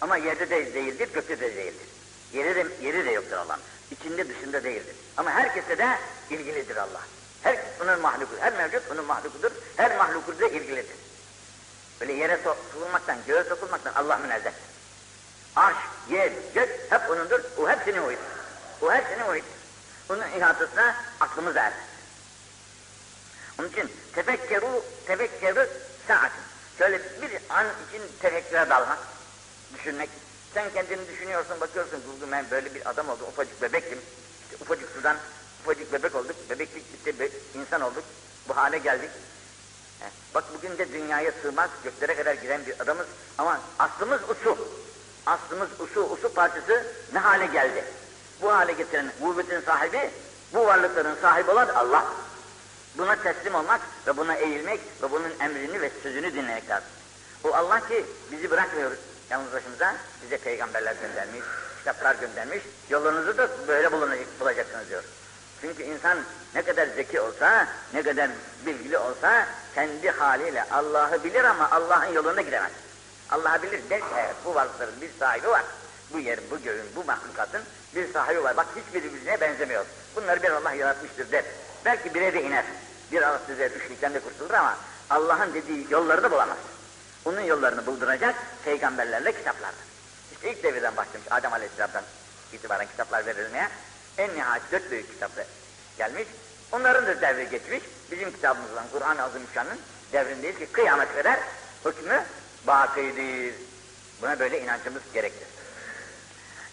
Ama 0.00 0.16
yerde 0.16 0.50
de 0.50 0.74
değildir, 0.74 1.08
gökte 1.14 1.40
de 1.40 1.56
değildir. 1.56 1.86
Yeri 2.32 2.54
de, 2.54 2.66
yeri 2.82 3.06
de 3.06 3.10
yoktur 3.10 3.36
Allah'ın. 3.36 3.60
İçinde 3.90 4.28
dışında 4.28 4.64
değildir. 4.64 4.96
Ama 5.16 5.30
herkese 5.30 5.78
de 5.78 5.98
ilgilidir 6.30 6.76
Allah. 6.76 7.00
Her 7.42 7.58
onun 7.82 8.00
mahluku, 8.00 8.32
her 8.40 8.52
mevcut 8.52 8.90
onun 8.92 9.04
mahlukudur. 9.04 9.50
Her 9.76 9.96
mahluku 9.96 10.40
da 10.40 10.48
ilgilidir. 10.48 10.96
Böyle 12.00 12.12
yere 12.12 12.38
sokulmaktan, 12.44 13.18
göğe 13.26 13.44
sokulmaktan 13.44 13.92
Allah 13.94 14.16
münezzehtir. 14.16 14.62
Arş, 15.56 15.76
yer, 16.10 16.32
gök 16.54 16.92
hep 16.92 17.10
onundur. 17.10 17.40
O 17.58 17.68
hepsini 17.68 18.00
uydur. 18.00 18.20
O 18.82 18.92
hepsini 18.92 19.24
uydur. 19.24 19.46
Onun 20.10 20.30
ihatısına 20.38 20.94
aklımız 21.20 21.56
ermez. 21.56 21.84
Onun 23.58 23.68
için 23.68 23.92
tefekkeru, 24.14 24.84
tefekkeru 25.06 25.68
saatin. 26.08 26.40
Şöyle 26.78 26.98
bir 26.98 27.40
an 27.48 27.66
için 27.66 28.02
tefekküre 28.20 28.70
dalmak, 28.70 28.98
düşünmek. 29.74 30.10
Sen 30.54 30.72
kendini 30.74 31.08
düşünüyorsun, 31.08 31.60
bakıyorsun, 31.60 32.00
buldum 32.06 32.32
ben 32.32 32.50
böyle 32.50 32.74
bir 32.74 32.90
adam 32.90 33.08
oldum, 33.08 33.28
ufacık 33.28 33.62
bebektim. 33.62 33.98
Ufacık 34.60 34.90
sudan, 34.90 35.16
ufacık 35.62 35.92
bebek 35.92 36.14
olduk, 36.14 36.36
bebeklik 36.50 36.84
işte 36.98 37.18
be, 37.18 37.28
insan 37.54 37.80
olduk, 37.80 38.04
bu 38.48 38.56
hale 38.56 38.78
geldik. 38.78 39.10
Bak 40.34 40.44
bugün 40.54 40.78
de 40.78 40.92
dünyaya 40.92 41.32
sığmaz, 41.42 41.70
göklere 41.84 42.16
kadar 42.16 42.34
giren 42.34 42.66
bir 42.66 42.80
adamız 42.80 43.06
ama 43.38 43.60
aslımız 43.78 44.20
usu. 44.30 44.58
Aslımız 45.26 45.68
usu, 45.80 46.04
usu 46.04 46.34
parçası 46.34 46.86
ne 47.12 47.18
hale 47.18 47.46
geldi? 47.46 47.84
Bu 48.42 48.52
hale 48.52 48.72
getiren 48.72 49.12
kuvvetin 49.20 49.60
sahibi, 49.60 50.10
bu 50.54 50.66
varlıkların 50.66 51.16
sahibi 51.20 51.50
olan 51.50 51.68
Allah. 51.68 52.04
Buna 52.98 53.22
teslim 53.22 53.54
olmak 53.54 53.80
ve 54.06 54.16
buna 54.16 54.34
eğilmek 54.34 54.80
ve 55.02 55.10
bunun 55.10 55.32
emrini 55.40 55.80
ve 55.80 55.90
sözünü 56.02 56.34
dinlemek 56.34 56.70
lazım. 56.70 56.88
O 57.44 57.54
Allah 57.54 57.88
ki 57.88 58.06
bizi 58.32 58.50
bırakmıyor 58.50 58.90
yalnız 59.30 59.52
başımıza, 59.52 59.94
bize 60.22 60.38
peygamberler 60.38 60.96
göndermiş, 61.02 61.44
kitaplar 61.86 62.14
göndermiş, 62.14 62.62
yolunuzu 62.90 63.38
da 63.38 63.48
böyle 63.68 63.92
bulacaksınız 64.40 64.88
diyor. 64.88 65.04
Çünkü 65.60 65.82
insan 65.82 66.18
ne 66.54 66.62
kadar 66.62 66.86
zeki 66.86 67.20
olsa, 67.20 67.68
ne 67.94 68.02
kadar 68.02 68.30
bilgili 68.66 68.98
olsa 68.98 69.46
kendi 69.74 70.10
haliyle 70.10 70.64
Allah'ı 70.70 71.24
bilir 71.24 71.44
ama 71.44 71.70
Allah'ın 71.70 72.12
yolunda 72.12 72.40
gidemez. 72.40 72.72
Allah'ı 73.30 73.62
bilir 73.62 73.90
der 73.90 74.00
ki 74.00 74.06
evet, 74.18 74.34
bu 74.44 74.54
varlıkların 74.54 75.00
bir 75.00 75.10
sahibi 75.18 75.48
var. 75.48 75.62
Bu 76.12 76.18
yerin, 76.18 76.44
bu 76.50 76.62
göğün, 76.62 76.86
bu 76.96 77.04
mahlukatın 77.04 77.62
bir 77.94 78.12
sahibi 78.12 78.44
var. 78.44 78.56
Bak 78.56 78.66
hiçbiri 78.76 79.04
birbirine 79.04 79.40
benzemiyor. 79.40 79.84
Bunları 80.16 80.42
bir 80.42 80.50
Allah 80.50 80.72
yaratmıştır 80.72 81.32
der. 81.32 81.44
Belki 81.84 82.14
bire 82.14 82.34
de 82.34 82.42
iner. 82.42 82.64
Bir 83.12 83.22
ağız 83.22 83.40
düzer, 83.48 83.70
üçlükten 83.70 84.14
de 84.14 84.20
kurtulur 84.20 84.54
ama 84.54 84.76
Allah'ın 85.10 85.54
dediği 85.54 85.86
yolları 85.90 86.22
da 86.22 86.30
bulamaz. 86.30 86.58
Onun 87.24 87.40
yollarını 87.40 87.86
bulduracak 87.86 88.34
peygamberlerle 88.64 89.32
kitaplardır. 89.32 89.95
İşte 90.36 90.52
ilk 90.52 90.62
devirden 90.62 90.96
başlamış 90.96 91.26
Adem 91.30 91.52
Aleyhisselam'dan 91.52 92.04
itibaren 92.52 92.86
kitaplar 92.86 93.26
verilmeye. 93.26 93.68
En 94.18 94.34
nihayet 94.34 94.72
dört 94.72 94.90
büyük 94.90 95.12
kitapla 95.12 95.44
gelmiş. 95.98 96.28
Onların 96.72 97.06
da 97.06 97.20
devri 97.20 97.50
geçmiş. 97.50 97.82
Bizim 98.10 98.32
kitabımızdan 98.32 98.84
Kur'an-ı 98.92 99.22
Azimüşşan'ın 99.22 99.78
devrindeyiz 100.12 100.58
ki 100.58 100.66
kıyamet 100.72 101.16
kadar 101.16 101.38
hükmü 101.84 102.24
bakidir. 102.66 103.54
Buna 104.22 104.38
böyle 104.38 104.62
inancımız 104.62 105.02
gerektir. 105.14 105.48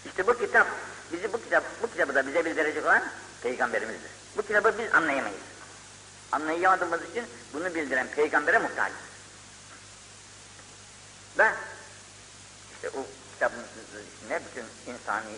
İşte 0.06 0.26
bu 0.26 0.38
kitap, 0.38 0.66
bizi 1.12 1.32
bu 1.32 1.42
kitap, 1.42 1.64
bu 1.82 1.90
kitabı 1.90 2.14
da 2.14 2.26
bize 2.26 2.44
bildirecek 2.44 2.84
olan 2.84 3.02
peygamberimizdir. 3.42 4.10
Bu 4.36 4.42
kitabı 4.42 4.78
biz 4.78 4.94
anlayamayız. 4.94 5.40
Anlayamadığımız 6.32 7.00
için 7.10 7.24
bunu 7.52 7.74
bildiren 7.74 8.06
peygambere 8.06 8.58
muhtacız. 8.58 8.96
Ve 11.38 11.50
işte 12.74 12.88
o 12.88 13.06
kitabın 13.34 13.64
içinde 14.16 14.40
bütün 14.50 14.92
insani, 14.92 15.36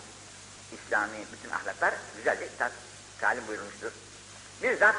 İslami, 0.72 1.18
bütün 1.32 1.50
ahlaklar 1.50 1.94
güzelce 2.16 2.48
kitap 2.48 2.72
talim 3.20 3.48
buyurmuştur. 3.48 3.92
Bir 4.62 4.78
zat 4.78 4.94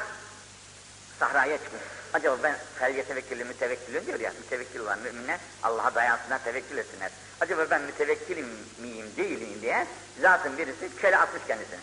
sahraya 1.18 1.58
çıkmış. 1.58 1.82
Acaba 2.12 2.36
ben 2.42 2.56
fel 2.78 3.04
tevekkülü 3.04 3.44
mütevekkilüm 3.44 4.06
diyor 4.06 4.20
ya, 4.20 4.32
mütevekkil 4.42 4.80
olan 4.80 4.98
müminler 4.98 5.38
Allah'a 5.62 5.94
dayansınlar, 5.94 6.44
tevekkül 6.44 6.78
etsinler. 6.78 7.10
Acaba 7.40 7.66
ben 7.70 7.82
mütevekkilim 7.82 8.46
miyim, 8.78 9.06
değilim 9.16 9.62
diye 9.62 9.86
zatın 10.22 10.58
birisi 10.58 10.90
şöyle 11.00 11.18
atmış 11.18 11.42
kendisini. 11.46 11.80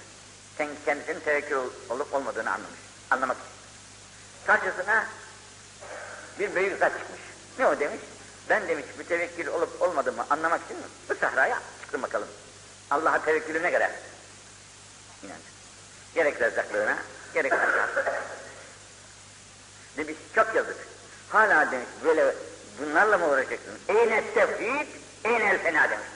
Sen 0.58 0.68
kendisinin 0.86 1.20
tevekkül 1.20 1.58
olup 1.90 2.14
olmadığını 2.14 2.52
anlamış, 2.52 2.80
anlamak 3.12 3.38
için. 3.38 3.50
Karşısına 4.48 5.06
bir 6.40 6.56
büyük 6.56 6.80
zat 6.80 7.00
çıkmış. 7.00 7.22
Ne 7.60 7.68
o 7.68 7.80
demiş? 7.80 8.02
Ben 8.50 8.68
demiş 8.68 8.86
mütevekkil 8.98 9.48
olup 9.48 9.82
olmadığımı 9.82 10.25
anlamak 10.30 10.62
için 10.66 10.78
bu 11.10 11.16
sahraya 11.16 11.60
çıktım 11.82 12.02
bakalım. 12.02 12.28
Allah'a 12.92 13.25
tevekkülü 13.25 13.64
ne 13.64 13.72
kadar? 13.72 13.92
İnanç. 15.24 15.42
Gerek 16.16 16.42
rezzaklığına, 16.42 16.98
gerek. 17.34 17.54
Demiş 19.98 20.16
çok 20.36 20.56
yazık. 20.56 20.78
Hala 21.30 21.72
demiş 21.72 21.88
böyle 22.06 22.36
bunlarla 22.82 23.18
mı 23.18 23.28
uğraşacaksın? 23.28 23.74
Eyne 23.88 24.24
tevhid, 24.34 24.88
eyne 25.24 25.58
fena 25.58 25.90
demiş. 25.90 26.08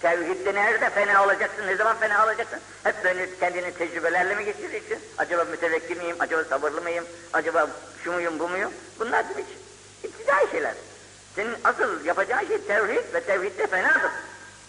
Tevhidde 0.00 0.54
nerede 0.54 0.90
fena 0.90 1.24
olacaksın, 1.24 1.66
ne 1.66 1.76
zaman 1.76 1.96
fena 1.96 2.24
olacaksın? 2.24 2.60
Hep 2.82 3.04
böyle 3.04 3.38
kendini 3.38 3.74
tecrübelerle 3.74 4.34
mi 4.34 4.44
geçireceksin? 4.44 4.98
Acaba 5.18 5.44
mütevekkil 5.44 5.96
miyim, 5.96 6.16
acaba 6.18 6.44
sabırlı 6.44 6.82
mıyım, 6.82 7.04
acaba 7.32 7.68
şu 8.04 8.12
muyum, 8.12 8.38
bu 8.38 8.48
muyum? 8.48 8.72
Bunlar 8.98 9.28
demiş, 9.28 9.46
iptidai 10.04 10.50
şeyler. 10.50 10.74
Senin 11.34 11.56
asıl 11.64 12.04
yapacağın 12.04 12.46
şey 12.46 12.58
tevhid 12.62 13.14
ve 13.14 13.20
tevhidde 13.20 13.66
fenadır. 13.66 14.10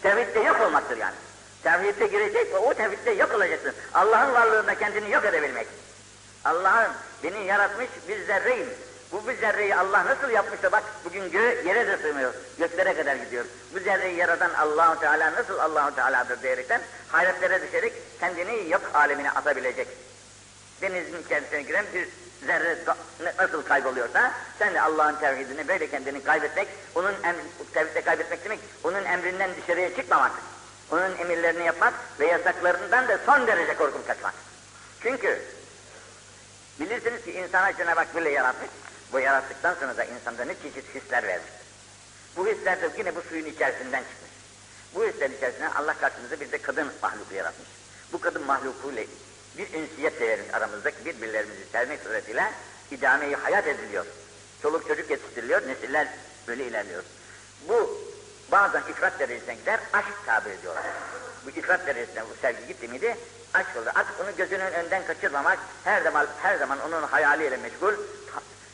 Tevhidde 0.01 0.39
yok 0.39 0.61
olmaktır 0.61 0.97
yani. 0.97 1.15
Tevhidde 1.63 2.07
girecek 2.07 2.53
ve 2.53 2.57
o 2.57 2.73
tevhidde 2.73 3.11
yok 3.11 3.33
olacaksın. 3.35 3.73
Allah'ın 3.93 4.33
varlığında 4.33 4.75
kendini 4.75 5.11
yok 5.11 5.25
edebilmek. 5.25 5.67
Allah'ın 6.45 6.91
beni 7.23 7.45
yaratmış 7.45 7.87
bir 8.07 8.25
zerreyim. 8.25 8.69
Bu 9.11 9.27
bir 9.27 9.37
zerreyi 9.37 9.75
Allah 9.75 10.05
nasıl 10.05 10.29
yapmışsa 10.29 10.71
bak 10.71 10.83
bugün 11.05 11.31
gö 11.31 11.63
yere 11.67 11.87
de 11.87 11.97
sığmıyor. 11.97 12.33
Göklere 12.59 12.93
kadar 12.93 13.15
gidiyor. 13.15 13.45
Bu 13.73 13.79
zerreyi 13.79 14.17
yaratan 14.17 14.53
Allahu 14.53 14.99
Teala 14.99 15.31
nasıl 15.31 15.59
Allahu 15.59 15.95
Teala'dır 15.95 16.41
diyerekten 16.41 16.81
hayretlere 17.07 17.67
düşerek 17.67 17.93
kendini 18.19 18.69
yok 18.69 18.81
alemine 18.93 19.31
atabilecek. 19.31 19.87
Denizin 20.81 21.23
içerisine 21.25 21.61
giren 21.61 21.85
bir 21.93 22.07
zerre 22.45 22.77
nasıl 23.37 23.63
kayboluyorsa 23.63 24.31
sen 24.59 24.73
de 24.73 24.81
Allah'ın 24.81 25.15
tevhidini 25.15 25.67
böyle 25.67 25.89
kendini 25.89 26.23
kaybetmek, 26.23 26.67
onun 26.95 27.13
emri, 27.23 28.03
kaybetmek 28.05 28.45
demek, 28.45 28.59
onun 28.83 29.05
emrinden 29.05 29.49
dışarıya 29.61 29.95
çıkmamak, 29.95 30.31
onun 30.91 31.17
emirlerini 31.17 31.65
yapmak 31.65 31.93
ve 32.19 32.27
yasaklarından 32.27 33.07
da 33.07 33.17
son 33.25 33.47
derece 33.47 33.75
korkup 33.75 34.07
kaçmak. 34.07 34.33
Çünkü 35.01 35.41
bilirsiniz 36.79 37.25
ki 37.25 37.31
insana 37.31 37.73
Cenab-ı 37.73 37.99
Hak 37.99 38.15
böyle 38.15 38.29
yaratmış, 38.29 38.69
bu 39.13 39.19
yarattıktan 39.19 39.75
sonra 39.79 39.97
da 39.97 40.03
insanda 40.03 40.45
ne 40.45 40.55
çeşit 40.63 40.95
hisler 40.95 41.23
vermiş. 41.23 41.51
Bu 42.37 42.47
hisler 42.47 42.81
de 42.81 42.89
yine 42.97 43.15
bu 43.15 43.21
suyun 43.21 43.45
içerisinden 43.45 44.03
çıkmış. 44.03 44.31
Bu 44.95 45.05
hisler 45.05 45.29
içerisinde 45.29 45.69
Allah 45.69 45.93
karşımıza 45.93 46.39
bir 46.39 46.51
de 46.51 46.57
kadın 46.57 46.91
mahluku 47.01 47.33
yaratmış. 47.33 47.67
Bu 48.13 48.21
kadın 48.21 48.45
mahlukuyla 48.45 49.03
bir 49.57 49.73
ünsiyet 49.73 50.19
değerimiz 50.19 50.53
aramızdaki 50.53 51.05
birbirlerimizi 51.05 51.65
sevmek 51.71 51.99
suretiyle 52.03 52.51
idameyi 52.91 53.35
hayat 53.35 53.67
ediliyor. 53.67 54.05
Çoluk 54.61 54.87
çocuk 54.87 55.09
yetiştiriliyor, 55.09 55.67
nesiller 55.67 56.07
böyle 56.47 56.65
ilerliyor. 56.65 57.03
Bu 57.67 58.01
bazen 58.51 58.81
ifrat 58.89 59.19
derecesine 59.19 59.55
gider, 59.55 59.79
aşk 59.93 60.25
tabir 60.25 60.51
ediyorlar. 60.51 60.83
Bu 61.45 61.49
ifrat 61.49 61.87
derecesine 61.87 62.23
bu 62.23 62.41
sevgi 62.41 62.67
gitti 62.67 62.87
miydi, 62.87 63.17
aşk 63.53 63.77
oldu. 63.77 63.89
Artık 63.95 64.19
onu 64.19 64.35
gözünün 64.37 64.71
önden 64.71 65.05
kaçırmamak, 65.05 65.59
her 65.83 66.01
zaman 66.01 66.27
her 66.41 66.57
zaman 66.57 66.79
onun 66.81 67.03
hayaliyle 67.03 67.57
meşgul, 67.57 67.93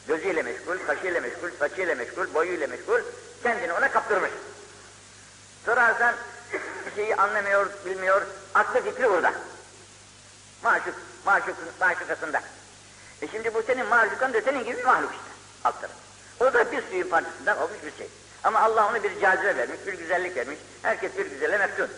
gözüyle 0.07 0.41
meşgul, 0.41 0.77
kaşıyla 0.87 1.21
meşgul, 1.21 1.49
saçıyla 1.59 1.95
meşgul, 1.95 2.33
boyuyla 2.33 2.67
meşgul, 2.67 2.99
kendini 3.43 3.73
ona 3.73 3.91
kaptırmış. 3.91 4.31
Sorarsan 5.65 6.15
şeyi 6.95 7.15
anlamıyor, 7.15 7.69
bilmiyor, 7.85 8.21
aklı 8.53 8.83
fikri 8.83 9.09
burada. 9.09 9.33
Maşuk, 10.67 10.95
maşuk, 11.25 11.55
maşukasında. 11.79 12.41
E 13.21 13.27
şimdi 13.27 13.53
bu 13.53 13.63
senin 13.63 13.85
mahlukan 13.85 14.33
da 14.33 14.41
senin 14.41 14.63
gibi 14.63 14.77
bir 14.77 14.83
mahluk 14.83 15.11
işte. 15.11 15.31
Alt 15.63 15.81
tarafı. 15.81 15.97
O 16.39 16.53
da 16.53 16.71
bir 16.71 16.81
suyun 16.89 17.09
parçasından 17.09 17.57
olmuş 17.57 17.77
bir 17.85 17.97
şey. 17.97 18.07
Ama 18.43 18.59
Allah 18.59 18.89
ona 18.89 19.03
bir 19.03 19.21
cazibe 19.21 19.57
vermiş, 19.57 19.77
bir 19.87 19.93
güzellik 19.93 20.35
vermiş. 20.35 20.57
Herkes 20.81 21.17
bir 21.17 21.25
güzelle 21.25 21.57
meftun. 21.57 21.89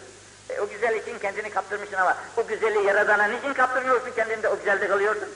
E, 0.49 0.59
o 0.59 0.69
güzel 0.69 0.95
için 0.95 1.19
kendini 1.19 1.49
kaptırmışsın 1.49 1.97
ama 1.97 2.17
o 2.37 2.47
güzelliği 2.47 2.85
yaradana 2.85 3.23
niçin 3.23 3.53
kaptırmıyorsun 3.53 4.11
kendini 4.15 4.43
de 4.43 4.49
o 4.49 4.57
güzelde 4.57 4.87
kalıyorsun? 4.87 5.29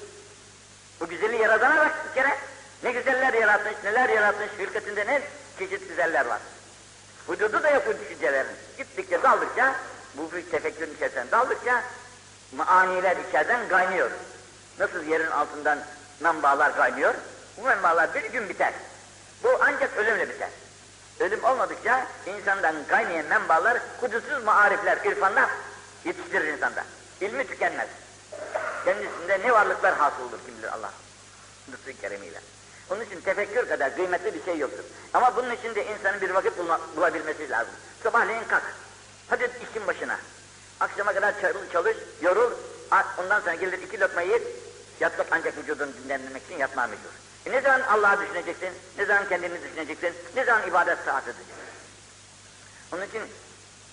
Bu 0.99 1.07
güzelliği 1.07 1.41
yaradana 1.41 1.77
bak 1.77 1.91
bir 2.09 2.13
kere. 2.21 2.37
Ne 2.83 2.91
güzeller 2.91 3.33
yaratmış, 3.33 3.73
neler 3.83 4.09
yaratmış, 4.09 4.49
hırkatinde 4.57 5.07
ne 5.07 5.21
çeşit 5.59 5.89
güzeller 5.89 6.25
var. 6.25 6.39
Vücudu 7.29 7.63
da 7.63 7.69
yok 7.69 7.83
bu 7.87 7.99
düşüncelerin. 7.99 8.55
Gittikçe 8.77 9.23
daldıkça, 9.23 9.75
bu 10.13 10.31
bir 10.31 10.51
tefekkürün 10.51 10.95
içerisinden 10.95 11.31
daldıkça, 11.31 11.83
maniler 12.55 13.17
içeriden 13.29 13.67
kaynıyor. 13.67 14.11
Nasıl 14.79 15.03
yerin 15.03 15.31
altından 15.31 15.79
menbaalar 16.19 16.75
kaynıyor, 16.75 17.13
bu 17.57 17.61
menbaalar 17.61 18.13
bir 18.13 18.23
gün 18.23 18.49
biter. 18.49 18.73
Bu 19.43 19.49
ancak 19.61 19.97
ölümle 19.97 20.29
biter. 20.29 20.49
Ölüm 21.19 21.43
olmadıkça 21.43 22.07
insandan 22.25 22.75
kaynayan 22.87 23.25
menbaalar, 23.25 23.77
kudursuz 23.99 24.43
marifler, 24.43 24.97
irfanlar 25.05 25.49
yetiştirir 26.05 26.47
insanda. 26.47 26.83
İlmi 27.21 27.47
tükenmez. 27.47 27.87
Kendisinde 28.85 29.39
ne 29.39 29.53
varlıklar 29.53 29.95
hasıl 29.97 30.23
olur 30.23 30.39
kim 30.45 30.57
bilir 30.57 30.67
Allah. 30.67 30.91
Lütfü 31.71 32.01
keremiyle. 32.01 32.39
Onun 32.89 33.01
için 33.01 33.21
tefekkür 33.21 33.69
kadar 33.69 33.95
kıymetli 33.95 34.33
bir 34.33 34.43
şey 34.43 34.57
yoktur. 34.57 34.83
Ama 35.13 35.35
bunun 35.35 35.51
için 35.51 35.75
de 35.75 35.85
insanın 35.85 36.21
bir 36.21 36.29
vakit 36.29 36.57
bulma, 36.57 36.79
bulabilmesi 36.95 37.49
lazım. 37.49 37.73
Sabahleyin 38.03 38.43
kalk. 38.43 38.63
Hadi 39.29 39.51
işin 39.69 39.87
başına. 39.87 40.17
Akşama 40.83 41.13
kadar 41.13 41.41
çalış, 41.41 41.71
çalış 41.71 41.97
yorul. 42.21 42.51
Ondan 43.17 43.39
sonra 43.39 43.55
gelir 43.55 43.79
iki 43.79 43.99
lokma 43.99 44.21
ye. 44.21 44.41
Yatmak 44.99 45.27
ancak 45.31 45.57
vücudunu 45.57 45.91
dinlendirmek 46.03 46.43
için 46.43 46.57
yatma 46.57 46.87
mecbur. 46.87 47.09
E 47.45 47.51
ne 47.51 47.61
zaman 47.61 47.81
Allah'ı 47.81 48.21
düşüneceksin? 48.21 48.69
Ne 48.97 49.05
zaman 49.05 49.29
kendini 49.29 49.61
düşüneceksin? 49.63 50.13
Ne 50.35 50.45
zaman 50.45 50.69
ibadet 50.69 50.97
saat 51.05 51.23
edeceksin? 51.23 51.55
Onun 52.93 53.05
için 53.05 53.21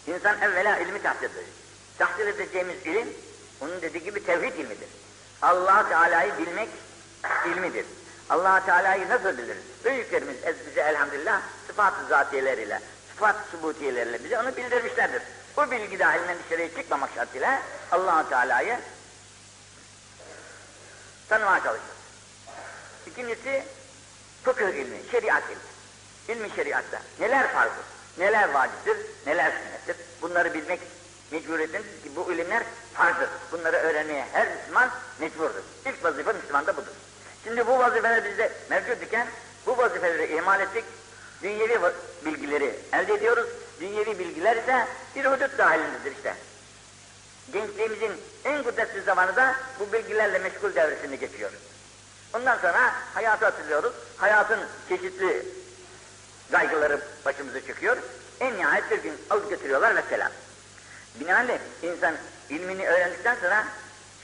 insan 0.07 0.41
evvela 0.41 0.79
ilmi 0.79 1.03
tahsil 1.03 1.25
edecek. 1.25 1.45
Tahsil 1.99 2.27
edeceğimiz 2.27 2.77
ilim, 2.87 3.09
onun 3.61 3.83
dediği 3.83 4.05
gibi 4.05 4.25
tevhid 4.25 4.55
ilmidir. 4.55 4.89
allah 5.43 5.89
Teala'yı 5.89 6.39
bilmek 6.39 6.69
ilmidir 7.47 7.87
allah 8.31 8.65
Teala'yı 8.67 9.09
nasıl 9.09 9.39
biliriz? 9.39 9.63
Büyüklerimiz 9.85 10.37
bize 10.67 10.81
elhamdülillah 10.81 11.43
sıfat-ı 11.67 12.07
zatiyeleriyle, 12.09 12.81
sıfat-ı 13.13 13.51
subutiyeleriyle 13.51 14.25
bize 14.25 14.39
onu 14.39 14.57
bildirmişlerdir. 14.57 15.23
Bu 15.57 15.71
bilgi 15.71 15.99
dahilinden 15.99 16.37
dışarıya 16.45 16.75
çıkmamak 16.75 17.11
şartıyla 17.15 17.63
allah 17.93 18.29
Teala'yı 18.29 18.79
tanımaya 21.29 21.63
çalışırız. 21.63 22.01
İkincisi 23.07 23.65
fıkıh 24.45 24.69
ilmi, 24.69 24.99
şeriat 25.11 25.43
ilmi. 25.51 25.71
İlmi 26.29 26.51
şeriatta 26.57 27.03
neler 27.21 27.53
farzdır, 27.53 27.85
neler 28.19 28.49
vaciptir, 28.49 28.97
neler 29.27 29.51
sünnettir 29.51 29.97
bunları 30.23 30.55
bilmek 30.55 30.81
mecburiyetindedir 31.31 32.03
ki 32.03 32.17
bu 32.17 32.33
ilimler 32.33 32.63
farzdır. 32.95 33.29
Bunları 33.53 33.77
öğrenmeye 33.77 34.27
her 34.33 34.49
Müslüman 34.57 34.91
mecburdur. 35.21 35.63
İlk 35.87 36.05
vazife 36.05 36.33
Müslümanda 36.33 36.77
budur. 36.77 36.93
Şimdi 37.45 37.67
bu 37.67 37.79
vazifeler 37.79 38.25
bizde 38.25 38.53
mevcut 38.71 39.03
iken 39.03 39.27
bu 39.67 39.79
vazifeleri 39.79 40.37
ihmal 40.37 40.61
ettik. 40.61 40.85
Dünyevi 41.43 41.79
bilgileri 42.25 42.75
elde 42.93 43.15
ediyoruz. 43.15 43.47
Dünyevi 43.81 44.19
bilgiler 44.19 44.57
ise 44.57 44.87
bir 45.17 45.25
hudut 45.25 45.59
dahilindedir 45.59 46.17
işte. 46.17 46.35
Gençliğimizin 47.53 48.13
en 48.45 48.63
kudretli 48.63 49.03
zamanı 49.03 49.37
da 49.37 49.55
bu 49.81 49.93
bilgilerle 49.93 50.39
meşgul 50.39 50.75
devresini 50.75 51.19
geçiyor. 51.19 51.51
Ondan 52.35 52.59
sonra 52.59 52.95
hayatı 53.15 53.45
hatırlıyoruz. 53.45 53.93
Hayatın 54.17 54.61
çeşitli 54.89 55.47
kaygıları 56.53 57.01
başımıza 57.25 57.61
çıkıyor. 57.61 57.97
En 58.41 58.57
nihayet 58.57 58.91
bir 58.91 59.03
gün 59.03 59.15
alıp 59.31 59.51
götürüyorlar 59.51 59.97
ve 59.97 60.03
selam. 60.11 60.33
Binaenaleyh 61.21 61.59
insan 61.83 62.15
ilmini 62.51 62.89
öğrendikten 62.89 63.35
sonra, 63.35 63.67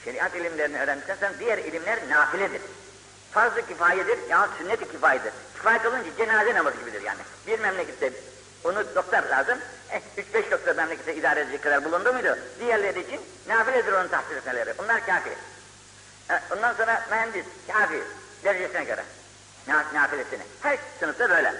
şeriat 0.03 0.35
ilimlerini 0.35 0.79
öğrendikten 0.79 1.15
sonra 1.15 1.33
diğer 1.39 1.57
ilimler 1.57 1.99
nafiledir 2.09 2.61
farz-ı 3.37 3.67
kifayedir 3.67 4.29
ya 4.29 4.49
sünnet-i 4.57 4.91
kifayedir. 4.91 5.33
Kifayet 5.57 5.85
olunca 5.85 6.17
cenaze 6.17 6.55
namazı 6.55 6.77
gibidir 6.77 7.01
yani. 7.01 7.19
Bir 7.47 7.59
memlekette 7.59 8.13
onu 8.63 8.95
doktor 8.95 9.23
lazım. 9.23 9.57
Eh, 9.91 10.01
üç 10.17 10.33
beş 10.33 10.51
doktor 10.51 10.75
memlekette 10.75 11.15
idare 11.15 11.39
edecek 11.39 11.63
kadar 11.63 11.85
bulundu 11.85 12.13
muydu? 12.13 12.37
Diğerleri 12.59 12.99
için 12.99 13.21
nafiledir 13.47 13.91
onun 13.91 14.07
tahsil 14.07 14.35
etmeleri. 14.35 14.73
Onlar 14.83 15.05
kafi. 15.05 15.29
Ondan 16.55 16.73
sonra 16.73 17.05
mühendis, 17.09 17.45
kafi. 17.67 18.03
Derecesine 18.43 18.83
göre. 18.83 19.03
Nafilesini. 19.93 20.43
Her 20.61 20.77
sınıfta 20.99 21.29
böyle. 21.29 21.53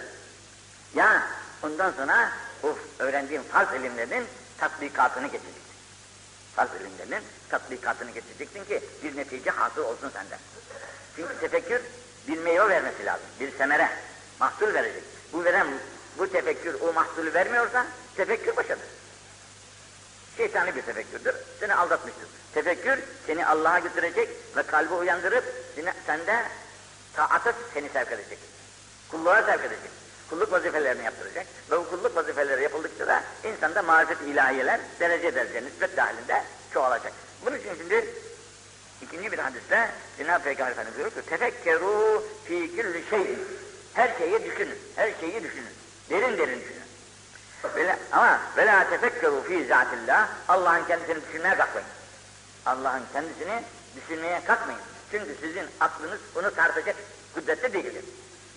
Ya 0.95 1.23
ondan 1.63 1.91
sonra 1.91 2.31
bu 2.63 2.79
öğrendiğim 2.99 3.43
farz 3.43 3.73
ilimlerinin 3.73 4.27
tatbikatını 4.57 5.27
geçeceksin. 5.27 5.61
Farz 6.55 6.69
ilimlerinin 6.81 7.23
tatbikatını 7.49 8.11
geçeceksin 8.11 8.65
ki 8.65 8.81
bir 9.03 9.17
netice 9.17 9.49
hasıl 9.49 9.81
olsun 9.83 10.09
senden. 10.09 10.39
Çünkü 11.15 11.39
tefekkür 11.39 11.81
bir 12.27 12.37
meyve 12.37 12.69
vermesi 12.69 13.05
lazım. 13.05 13.25
Bir 13.39 13.57
semere, 13.57 13.89
mahsul 14.39 14.73
verecek. 14.73 15.03
Bu 15.33 15.43
veren, 15.43 15.67
bu 16.17 16.31
tefekkür 16.31 16.81
o 16.81 16.93
mahsulü 16.93 17.33
vermiyorsa 17.33 17.85
tefekkür 18.15 18.55
başadır. 18.55 18.85
Şeytani 20.37 20.75
bir 20.75 20.81
tefekkürdür. 20.81 21.35
Seni 21.59 21.75
aldatmıştır. 21.75 22.27
Tefekkür 22.53 22.99
seni 23.27 23.45
Allah'a 23.45 23.79
götürecek 23.79 24.29
ve 24.57 24.63
kalbi 24.63 24.93
uyandırıp 24.93 25.43
seni, 25.75 25.93
sende 26.05 26.45
taata 27.13 27.53
seni 27.73 27.89
sevk 27.89 28.11
edecek. 28.11 28.39
Kulluğa 29.11 29.43
sevk 29.43 29.59
edecek. 29.59 29.91
Kulluk 30.29 30.51
vazifelerini 30.51 31.03
yaptıracak. 31.03 31.45
Ve 31.71 31.77
bu 31.77 31.89
kulluk 31.89 32.15
vazifeleri 32.15 32.63
yapıldıkça 32.63 33.07
da 33.07 33.23
insanda 33.43 33.81
marifet 33.81 34.21
ilahiyeler 34.21 34.79
derece 34.99 35.35
derece 35.35 35.63
nispet 35.63 35.97
dahilinde 35.97 36.43
çoğalacak. 36.73 37.13
Bunun 37.45 37.57
için 37.57 37.75
şimdi 37.77 38.05
İkinci 39.01 39.31
bir 39.31 39.39
hadiste 39.39 39.89
Cenab-ı 40.17 40.43
Peygamber 40.43 40.71
Efendimiz 40.71 40.97
diyor 40.97 41.11
ki 41.11 41.21
tefekkeru 41.29 42.16
fi 42.47 42.75
külli 42.75 43.03
şeyin. 43.09 43.39
Her 43.93 44.17
şeyi 44.17 44.43
düşünün. 44.45 44.77
Her 44.95 45.11
şeyi 45.19 45.43
düşünün. 45.43 45.73
Derin 46.09 46.37
derin 46.37 46.61
düşünün. 46.61 46.77
Ama 48.11 48.41
ve 48.57 48.65
la 48.65 48.89
tefekkeru 48.89 49.43
fi 49.43 49.65
zatillah. 49.65 50.29
Allah'ın 50.47 50.85
kendisini 50.85 51.21
düşünmeye 51.27 51.55
kalkmayın. 51.55 51.87
Allah'ın 52.65 53.03
kendisini 53.13 53.63
düşünmeye 53.95 54.41
kalkmayın. 54.45 54.81
Çünkü 55.11 55.35
sizin 55.41 55.65
aklınız 55.79 56.19
bunu 56.35 56.55
tartacak 56.55 56.95
kudrette 57.33 57.73
değildir. 57.73 58.05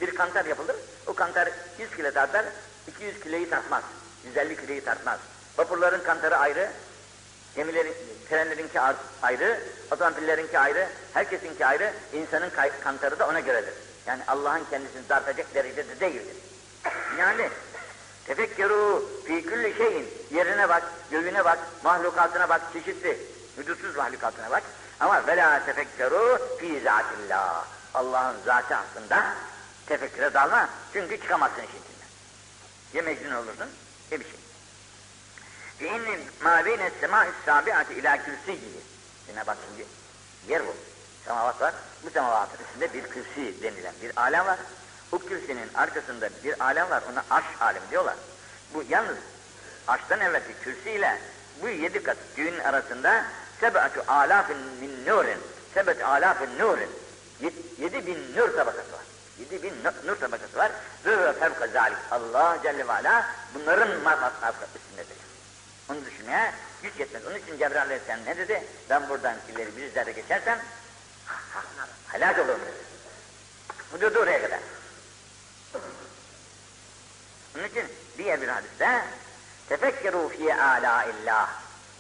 Bir 0.01 0.15
kantar 0.15 0.45
yapılır. 0.45 0.77
O 1.07 1.15
kantar 1.15 1.49
100 1.79 1.91
kilo 1.97 2.11
tartar, 2.11 2.47
200 2.89 3.21
kiloyu 3.21 3.51
tartmaz. 3.51 3.83
150 4.25 4.57
kiloyu 4.57 4.85
tartmaz. 4.85 5.19
Vapurların 5.59 6.05
kantarı 6.05 6.37
ayrı, 6.37 6.71
Gemilerin, 7.61 7.95
trenlerinki 8.29 8.81
ayrı, 9.23 9.61
otomobillerinki 9.91 10.59
ayrı, 10.59 10.89
herkesinki 11.15 11.67
ayrı, 11.67 11.93
insanın 12.13 12.51
kantarı 12.85 13.19
da 13.19 13.29
ona 13.29 13.41
göredir. 13.41 13.75
Yani 14.07 14.23
Allah'ın 14.29 14.65
kendisini 14.71 15.09
dartacak 15.09 15.55
derecede 15.55 16.01
değildir. 16.01 16.37
Yani 17.19 17.49
tefekkeru 18.27 19.09
fi 19.25 19.43
külli 19.43 19.77
şeyin 19.77 20.09
yerine 20.31 20.69
bak, 20.69 20.83
göğüne 21.11 21.45
bak, 21.45 21.59
mahlukatına 21.85 22.49
bak, 22.49 22.61
çeşitli, 22.73 23.19
hüdutsuz 23.59 23.97
mahlukatına 23.97 24.51
bak. 24.51 24.63
Ama 25.01 25.27
ve 25.27 25.37
la 25.37 25.65
tefekkeru 25.67 26.39
fi 26.61 26.81
zatillah. 26.85 27.65
Allah'ın 27.95 28.37
zatı 28.45 28.75
hakkında 28.75 29.35
tefekküre 29.87 30.35
dalma. 30.35 30.69
Çünkü 30.93 31.21
çıkamazsın 31.21 31.63
işin 31.63 31.69
içinden. 31.69 32.09
Ya 32.95 33.03
mecnun 33.03 33.35
olursun, 33.35 33.69
ya 34.11 34.21
bir 34.21 34.25
şey. 34.25 34.50
İnnin 35.81 36.21
ma 36.43 36.65
beyne 36.65 36.91
semâ-i 37.01 37.29
sâbi'ati 37.47 37.95
ilâ 37.95 38.25
kürsiyyi. 38.25 38.81
Cenab-ı 39.27 39.51
Hak 39.51 39.59
şimdi 39.69 39.87
yer 40.49 40.67
bu. 40.67 40.75
Semavat 41.25 41.61
var. 41.61 41.75
Bu 42.05 42.11
semavatın 42.11 42.65
üstünde 42.65 42.95
bir 42.95 43.03
kürsi 43.03 43.63
denilen 43.63 43.95
bir 44.03 44.13
alem 44.17 44.47
var. 44.47 44.59
Bu 45.13 45.19
kürsinin 45.19 45.71
arkasında 45.75 46.31
bir 46.45 46.65
alem 46.65 46.91
var. 46.91 47.03
Ona 47.13 47.25
arş 47.31 47.45
alem 47.61 47.83
diyorlar. 47.91 48.15
Bu 48.75 48.85
yalnız 48.89 49.17
arştan 49.89 50.21
evvelki 50.21 50.55
kürsüyle 50.65 51.19
bu 51.63 51.69
yedi 51.69 52.03
kat 52.03 52.17
düğün 52.37 52.59
arasında 52.59 53.25
sebetu 53.61 54.05
alafin 54.09 54.57
min 54.81 55.07
nurin 55.07 55.39
sebet 55.75 56.05
alafin 56.05 56.59
nurin 56.59 56.91
yedi 57.79 58.07
bin 58.07 58.37
nur 58.37 58.57
tabakası 58.57 58.93
var. 58.93 59.05
Yedi 59.39 59.63
bin 59.63 59.75
nur 60.07 60.17
tabakası 60.17 60.59
var. 60.59 60.73
Zırra 61.05 61.33
fevka 61.33 61.67
zalik. 61.67 61.99
Allah 62.11 62.59
Celle 62.63 62.89
ve 62.89 62.93
Ala 62.93 63.27
bunların 63.55 64.01
marfat 64.01 64.33
üstündedir. 64.77 65.20
Onu 65.91 66.05
düşünmeye 66.05 66.53
güç 66.83 66.97
yetmez. 66.99 67.27
Onun 67.27 67.39
için 67.39 67.59
Cebrail 67.59 67.83
Aleyhisselam 67.83 68.25
ne 68.25 68.37
dedi? 68.37 68.65
Ben 68.91 69.09
buradan 69.09 69.37
ileri 69.53 69.77
bir 69.77 69.93
zerre 69.93 70.13
geçersem 70.13 70.63
helak 72.09 72.39
olurum 72.39 72.61
dedi. 72.61 72.91
Hududu 73.93 74.19
oraya 74.19 74.43
kadar. 74.43 74.61
Onun 77.57 77.65
için 77.65 77.85
diğer 78.19 78.41
bir 78.43 78.49
hadiste 78.49 79.05
tefekkeru 79.69 80.29
fi 80.29 80.55
ala 80.55 81.05
illah. 81.05 81.51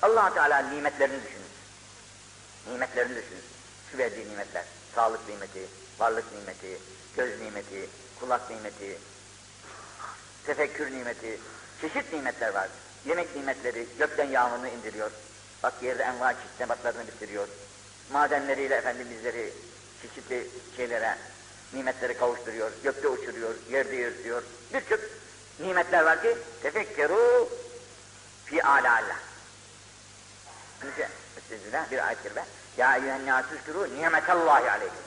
allah 0.02 0.34
Teala 0.34 0.58
nimetlerini 0.58 1.22
düşünün. 1.22 1.50
Nimetlerini 2.66 3.16
düşünün. 3.16 3.44
Şu 3.92 3.98
verdiği 3.98 4.28
nimetler. 4.28 4.64
sağlık 4.94 5.28
nimeti, 5.28 5.66
varlık 5.98 6.32
nimeti, 6.32 6.78
göz 7.16 7.40
nimeti, 7.40 7.88
kulak 8.20 8.50
nimeti, 8.50 8.98
tefekkür 10.46 10.92
nimeti, 10.92 11.40
çeşit 11.80 12.12
nimetler 12.12 12.54
var. 12.54 12.68
Yemek 13.06 13.36
nimetleri, 13.36 13.86
gökten 13.98 14.28
yağmurunu 14.28 14.68
indiriyor. 14.68 15.10
Bak 15.62 15.74
yerde 15.82 16.02
enva 16.02 16.32
çeşit 16.32 16.60
nebatlarını 16.60 17.06
bitiriyor. 17.06 17.48
Madenleriyle 18.12 18.74
efendim 18.74 19.06
bizleri 19.10 19.52
çeşitli 20.02 20.46
şeylere, 20.76 21.16
nimetleri 21.72 22.18
kavuşturuyor. 22.18 22.70
Gökte 22.82 23.08
uçuruyor, 23.08 23.54
yerde 23.70 23.96
yürütüyor. 23.96 24.42
Birçok 24.74 25.00
nimetler 25.60 26.04
var 26.04 26.22
ki 26.22 26.36
tefekkeru 26.62 27.48
fi 28.44 28.64
ala 28.64 28.92
Allah. 28.92 29.16
Estağfirullah 31.36 31.90
bir 31.90 32.06
ayet 32.06 32.22
kerime. 32.22 32.44
Ya 32.76 32.96
eyyühen 32.96 33.26
nâsüskürû 33.26 33.94
nimetallahi 33.94 34.70
aleykum. 34.70 34.98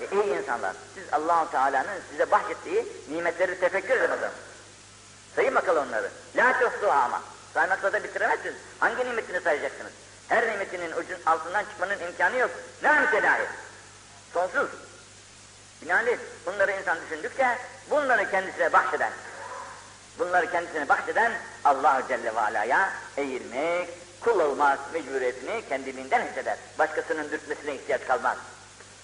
E, 0.00 0.04
ey 0.04 0.38
insanlar, 0.38 0.76
siz 0.94 1.04
Allahu 1.12 1.50
Teala'nın 1.50 2.00
size 2.10 2.30
bahşettiği 2.30 2.86
nimetleri 3.08 3.60
tefekkür 3.60 3.96
edin 3.96 4.10
bakalım. 4.10 4.32
Sayın 5.36 5.54
bakalım 5.54 5.88
onları. 5.88 6.10
La 6.36 6.60
tuhsuha 6.60 7.02
ama. 7.02 7.22
Saymakla 7.54 7.92
da 7.92 8.04
bitiremezsiniz. 8.04 8.54
Hangi 8.78 9.04
nimetini 9.04 9.40
sayacaksınız? 9.40 9.92
Her 10.28 10.48
nimetinin 10.48 10.92
ucun 10.92 11.18
altından 11.26 11.64
çıkmanın 11.64 12.00
imkanı 12.00 12.36
yok. 12.36 12.50
Ne 12.82 13.00
mütedahi? 13.00 13.42
Sonsuz. 14.34 14.68
Binaenaleyh 15.82 16.18
bunları 16.46 16.72
insan 16.72 16.98
düşündükçe 17.04 17.58
bunları 17.90 18.30
kendisine 18.30 18.72
bahşeden, 18.72 19.12
bunları 20.18 20.50
kendisine 20.50 20.88
bahşeden 20.88 21.32
Allah 21.64 22.02
Celle 22.08 22.34
ve 22.34 22.40
Ala'ya 22.40 22.92
eğilmek, 23.16 23.88
kul 24.20 24.40
olmak 24.40 24.92
mecburiyetini 24.92 25.68
kendiliğinden 25.68 26.26
hisseder. 26.26 26.56
Başkasının 26.78 27.30
dürtmesine 27.30 27.74
ihtiyaç 27.74 28.06
kalmaz. 28.06 28.36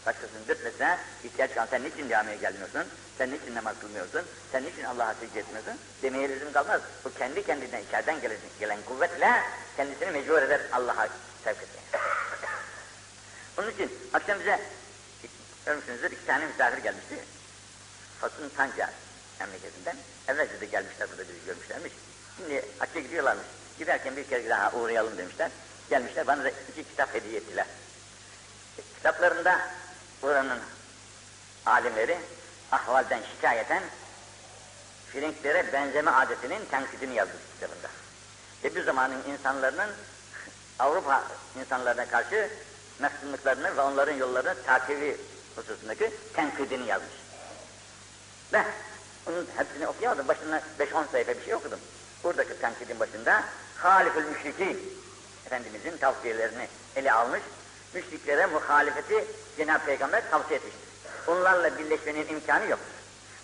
Başkasının 0.07 0.49
dürtmesine 0.49 0.99
ihtiyaç 1.25 1.55
kalmaz. 1.55 1.71
Sen 1.71 1.85
niçin 1.85 2.09
camiye 2.09 2.37
gelmiyorsun? 2.37 2.85
Sen 3.19 3.31
niçin 3.31 3.55
namaz 3.55 3.75
kılmıyorsun? 3.81 4.23
Sen 4.53 4.65
niçin 4.65 4.85
Allah'a 4.85 5.15
secde 5.15 5.41
etmiyorsun? 5.41 5.75
Demeye 6.03 6.29
lüzum 6.29 6.53
kalmaz. 6.53 6.81
Bu 7.05 7.15
kendi 7.15 7.47
kendinden 7.47 7.83
içeriden 7.83 8.21
gelen, 8.21 8.37
gelen 8.61 8.79
kuvvetle 8.89 9.43
kendisini 9.77 10.11
mecbur 10.11 10.43
eder 10.43 10.61
Allah'a 10.73 11.09
sevk 11.45 11.57
etmeye. 11.57 12.03
Onun 13.59 13.71
için 13.71 13.93
akşam 14.13 14.41
bize 14.41 14.61
görmüşsünüzdür 15.67 16.11
iki 16.11 16.27
tane 16.27 16.47
misafir 16.47 16.83
gelmişti. 16.83 17.15
Fas'ın 18.21 18.49
Tanca 18.57 18.91
memleketinden. 19.41 19.97
Evvelce 20.29 20.61
de 20.61 20.67
gelmişler 20.67 21.09
burada 21.11 21.29
bizi 21.29 21.47
görmüşlermiş. 21.47 21.93
Şimdi 22.37 22.65
hacca 22.79 23.01
gidiyorlarmış. 23.01 23.47
Giderken 23.79 24.17
bir 24.17 24.29
kere 24.29 24.49
daha 24.49 24.73
uğrayalım 24.73 25.19
demişler. 25.19 25.51
Gelmişler 25.91 26.27
bana 26.27 26.45
da 26.45 26.51
iki 26.51 26.85
kitap 26.85 27.15
hediye 27.15 27.37
ettiler. 27.37 27.67
Kitaplarında 28.97 29.61
buranın 30.23 30.59
alimleri 31.67 32.19
ahvalden 32.73 33.21
şikayeten 33.35 33.83
Frenklere 35.13 35.73
benzeme 35.73 36.11
adetinin 36.11 36.65
tenkidini 36.71 37.15
yazmış 37.15 37.43
kitabında. 37.55 37.89
Ve 38.65 38.77
bu 38.77 38.83
zamanın 38.83 39.23
insanların 39.29 39.91
Avrupa 40.79 41.25
insanlarına 41.61 42.09
karşı 42.09 42.51
mefsunluklarını 42.99 43.77
ve 43.77 43.81
onların 43.81 44.15
yollarını 44.15 44.63
takibi 44.63 45.17
hususundaki 45.57 46.11
tenkidini 46.35 46.87
yazmış. 46.87 47.15
Ben 48.53 48.67
onun 49.27 49.49
hepsini 49.57 49.87
okuyamadım. 49.87 50.29
Başına 50.29 50.63
5-10 50.79 51.11
sayfa 51.13 51.35
bir 51.35 51.45
şey 51.45 51.55
okudum. 51.55 51.81
Buradaki 52.25 52.61
tenkidin 52.61 53.01
başında 53.01 53.45
Halifül 53.77 54.25
Müşrikin 54.25 54.97
Efendimizin 55.47 55.97
tavsiyelerini 55.97 56.69
ele 56.97 57.13
almış. 57.13 57.43
Müşriklere 57.95 58.47
muhalefeti 58.47 59.25
Cenab-ı 59.57 59.85
Peygamber 59.85 60.31
tavsiye 60.31 60.59
etmiştir. 60.59 60.81
Onlarla 61.27 61.79
birleşmenin 61.79 62.29
imkanı 62.29 62.67
yoktur. 62.67 62.97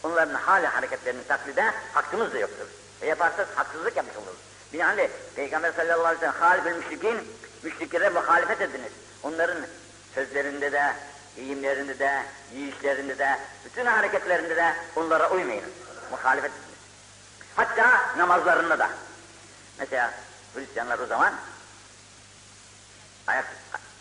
Onların 0.03 0.35
hali 0.35 0.67
hareketlerini 0.67 1.27
taklide 1.29 1.75
hakkımız 1.93 2.33
da 2.33 2.39
yoktur. 2.39 2.67
E 3.03 3.07
yaparsak 3.07 3.49
haksızlık 3.55 3.97
yapmış 3.97 4.17
oluruz. 4.17 4.39
Binaenaleyh 4.73 5.09
Peygamber 5.37 5.73
sallallahu 5.73 6.07
aleyhi 6.07 6.17
ve 6.17 6.21
sellem 6.21 6.41
halifül 6.41 6.77
müşrikin 6.77 7.29
müşriklere 7.63 8.09
muhalefet 8.09 8.61
ediniz. 8.61 8.93
Onların 9.23 9.67
sözlerinde 10.15 10.73
de, 10.73 10.95
giyimlerinde 11.37 11.99
de, 11.99 12.23
yiyişlerinde 12.55 13.19
de, 13.19 13.39
bütün 13.65 13.87
hareketlerinde 13.87 14.57
de 14.57 14.75
onlara 14.97 15.31
uymayın. 15.31 15.65
Muhalefet 16.11 16.51
ediniz. 16.51 16.79
Hatta 17.57 18.17
namazlarında 18.17 18.79
da. 18.79 18.91
Mesela 19.79 20.15
Hristiyanlar 20.55 20.99
o 20.99 21.07
zaman 21.07 21.35
ayak, 23.27 23.47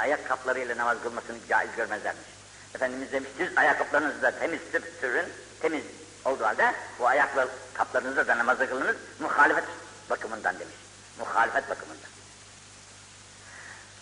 ayak 0.02 0.28
kaplarıyla 0.28 0.78
namaz 0.78 0.98
kılmasını 1.04 1.38
caiz 1.50 1.70
görmezlermiş. 1.78 2.28
Efendimiz 2.76 3.12
demiş, 3.12 3.30
siz 3.38 3.58
ayakkabılarınızı 3.58 4.22
da 4.22 4.32
temiz 4.32 4.60
sürün, 5.02 5.26
temiz 5.62 5.84
olduğu 6.26 6.44
halde 6.44 6.74
bu 7.00 7.08
ayaklar 7.08 7.48
kaplarınızda 7.74 8.28
da 8.28 8.38
namazı 8.38 8.70
kılınız, 8.70 8.96
muhalefet 9.20 9.64
bakımından 10.10 10.60
demiş. 10.60 10.76
Muhalefet 11.20 11.70
bakımından. 11.70 12.10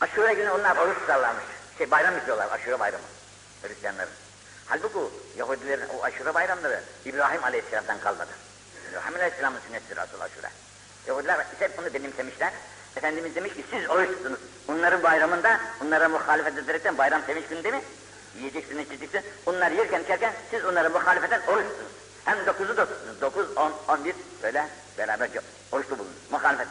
Aşure 0.01 0.33
günü 0.33 0.49
onlar 0.49 0.77
oruç 0.77 0.97
tutarlarmış. 0.99 1.43
Şey 1.77 1.91
bayram 1.91 2.13
yapıyorlar, 2.13 2.51
aşure 2.51 2.79
bayramı. 2.79 3.03
Hristiyanların. 3.61 4.13
Halbuki 4.65 4.99
Yahudilerin 5.37 5.89
o 5.89 6.03
aşure 6.03 6.33
bayramları 6.33 6.83
İbrahim 7.05 7.43
Aleyhisselam'dan 7.43 7.99
kalmadı. 7.99 8.31
İbrahim 8.89 9.15
Aleyhisselam'ın 9.15 9.59
sünnetidir 9.67 9.97
asıl 9.97 10.21
aşure. 10.21 10.49
Yahudiler 11.07 11.45
ise 11.55 11.71
bunu 11.77 11.93
benimsemişler. 11.93 12.53
Efendimiz 12.97 13.35
demiş 13.35 13.53
ki 13.53 13.65
siz 13.71 13.89
oruç 13.89 14.09
tutunuz. 14.09 14.39
Bunların 14.67 15.03
bayramında 15.03 15.59
bunlara 15.79 16.09
muhalefet 16.09 16.57
ederekten 16.57 16.97
bayram 16.97 17.21
sevinç 17.25 17.47
günü 17.47 17.63
değil 17.63 17.75
mi? 17.75 17.81
Yiyeceksiniz, 18.37 18.87
içeceksiniz. 18.87 19.23
Onlar 19.45 19.71
yerken 19.71 20.03
içerken 20.03 20.33
siz 20.51 20.65
onlara 20.65 20.89
muhalefeten 20.89 21.41
oruç 21.47 21.65
tutunuz. 21.65 21.91
Hem 22.25 22.45
dokuzu 22.45 22.77
da 22.77 22.85
tutunuz. 22.85 23.21
Dokuz, 23.21 23.57
on, 23.57 23.73
on 23.87 24.05
bir 24.05 24.15
böyle 24.43 24.67
beraberce 24.97 25.41
oruçlu 25.71 25.97
bulunuz. 25.99 26.13
Muhalefet 26.31 26.67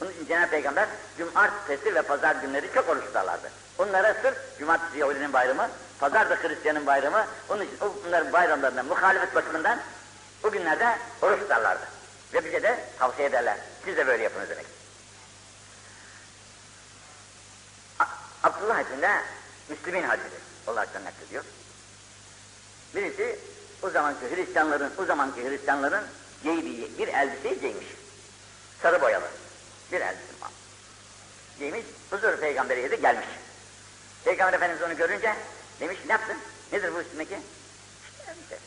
Bunun 0.00 0.10
için 0.10 0.26
Cenab-ı 0.26 0.50
Peygamber 0.50 0.88
cumartesi 1.18 1.94
ve 1.94 2.02
pazar 2.02 2.36
günleri 2.36 2.72
çok 2.74 2.88
oruç 2.88 3.04
tutarlardı. 3.04 3.50
Onlara 3.78 4.14
sırf 4.22 4.58
cumartesi 4.58 4.98
Yahudinin 4.98 5.32
bayramı, 5.32 5.68
pazar 5.98 6.30
da 6.30 6.36
Hristiyanın 6.36 6.86
bayramı, 6.86 7.26
onun 7.48 7.64
için 7.64 7.78
bunların 8.04 8.32
bayramlarından 8.32 8.86
muhalefet 8.86 9.34
bakımından 9.34 9.78
bu 10.42 10.50
günlerde 10.50 10.98
oruç 11.22 11.40
tutarlardı. 11.40 11.84
Ve 12.34 12.44
bize 12.44 12.62
de 12.62 12.78
tavsiye 12.98 13.28
ederler. 13.28 13.56
Siz 13.84 13.96
de 13.96 14.06
böyle 14.06 14.22
yapınız 14.22 14.50
demek. 14.50 14.75
Abdullah 18.46 18.80
için 18.80 19.02
de 19.02 19.22
Müslümin 19.68 20.02
hadisi 20.02 20.36
olarak 20.66 21.04
naklediyor. 21.04 21.44
Birisi 22.94 23.38
o 23.82 23.90
zamanki 23.90 24.36
Hristiyanların, 24.36 24.92
o 24.98 25.04
zamanki 25.04 25.48
Hristiyanların 25.48 26.04
giydiği 26.42 26.98
bir 26.98 27.08
elbiseyi 27.08 27.60
giymiş. 27.60 27.86
Sarı 28.82 29.00
boyalı 29.00 29.26
bir 29.92 30.00
elbise 30.00 30.40
var. 30.40 30.50
Giymiş, 31.58 31.84
huzur 32.10 32.36
peygamberiye 32.36 32.90
de 32.90 32.96
gelmiş. 32.96 33.28
Peygamber 34.24 34.52
Efendimiz 34.52 34.82
onu 34.82 34.96
görünce 34.96 35.34
demiş, 35.80 35.98
ne 36.06 36.12
yaptın? 36.12 36.36
Nedir 36.72 36.94
bu 36.94 37.00
üstündeki? 37.00 37.38
İşte 38.04 38.32
elbise. 38.32 38.58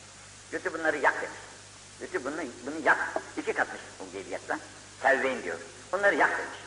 Götür 0.52 0.74
bunları 0.74 0.98
yak 0.98 1.22
demiş. 1.22 1.40
Götür 2.00 2.26
bunu, 2.26 2.36
bunu 2.66 2.86
yak. 2.86 2.98
İki 3.38 3.54
katmış 3.54 3.82
bu 4.00 4.12
giydi 4.12 4.30
yaksa. 4.30 4.60
Sevveyin 5.02 5.44
diyor. 5.44 5.58
Bunları 5.92 6.16
yak 6.16 6.30
demiş. 6.30 6.60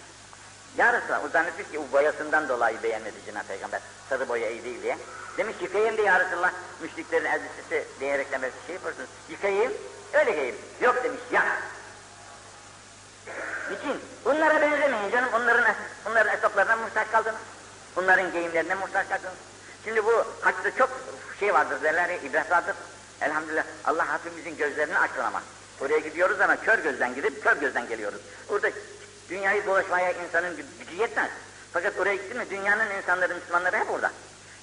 Ya 0.77 0.93
Resulallah, 0.93 1.25
o 1.25 1.29
zannetmiş 1.29 1.69
ki 1.69 1.81
bu 1.81 1.93
boyasından 1.93 2.49
dolayı 2.49 2.83
beğenmedi 2.83 3.17
Cenab-ı 3.27 3.47
Peygamber. 3.49 3.81
Sarı 4.09 4.29
boya 4.29 4.51
iyi 4.51 4.65
değil 4.65 4.83
diye. 4.83 4.99
Demiş 5.39 5.57
yıkayayım 5.61 5.97
diye 5.97 6.07
Ya 6.07 6.21
Resulallah, 6.21 6.53
müşriklerin 6.83 7.25
elbisesi 7.25 7.89
diyerekten 8.01 8.43
böyle 8.43 8.53
şey 8.67 8.75
yaparsınız. 8.75 9.09
Yıkayayım, 9.29 9.73
öyle 10.13 10.31
giyeyim. 10.31 10.57
Yok 10.81 11.05
demiş, 11.05 11.21
yak. 11.33 11.47
Niçin? 13.71 14.01
Bunlara 14.25 14.61
benzemeyin 14.61 15.11
canım, 15.11 15.29
onların, 15.35 15.75
onların 16.11 16.35
esnaflarına 16.35 16.77
muhtaç 16.77 17.11
kaldınız. 17.11 17.41
Onların 17.97 18.33
giyimlerine 18.33 18.75
muhtaç 18.75 19.09
kaldınız. 19.09 19.35
Şimdi 19.85 20.05
bu 20.05 20.25
haçta 20.41 20.77
çok 20.79 20.91
şey 21.41 21.55
vardır 21.55 21.83
derler 21.83 22.09
ya, 22.09 22.17
ibret 22.17 22.51
vardır. 22.51 22.75
Elhamdülillah, 23.21 23.65
Allah 23.85 24.19
hepimizin 24.19 24.57
gözlerini 24.57 24.99
açsın 24.99 25.23
ama. 25.23 25.43
Oraya 25.81 25.99
gidiyoruz 25.99 26.41
ama 26.41 26.57
kör 26.57 26.79
gözden 26.79 27.15
gidip 27.15 27.45
kör 27.45 27.57
gözden 27.57 27.89
geliyoruz. 27.89 28.21
Burada 28.49 28.71
dünyayı 29.29 29.67
dolaşmaya 29.67 30.13
insanın 30.13 30.57
gücü 30.57 30.97
yetmez. 30.97 31.31
Fakat 31.73 31.99
oraya 31.99 32.15
gitti 32.15 32.35
mi 32.35 32.51
dünyanın 32.51 32.91
insanları, 32.91 33.35
Müslümanları 33.35 33.77
hep 33.77 33.91
orada. 33.91 34.11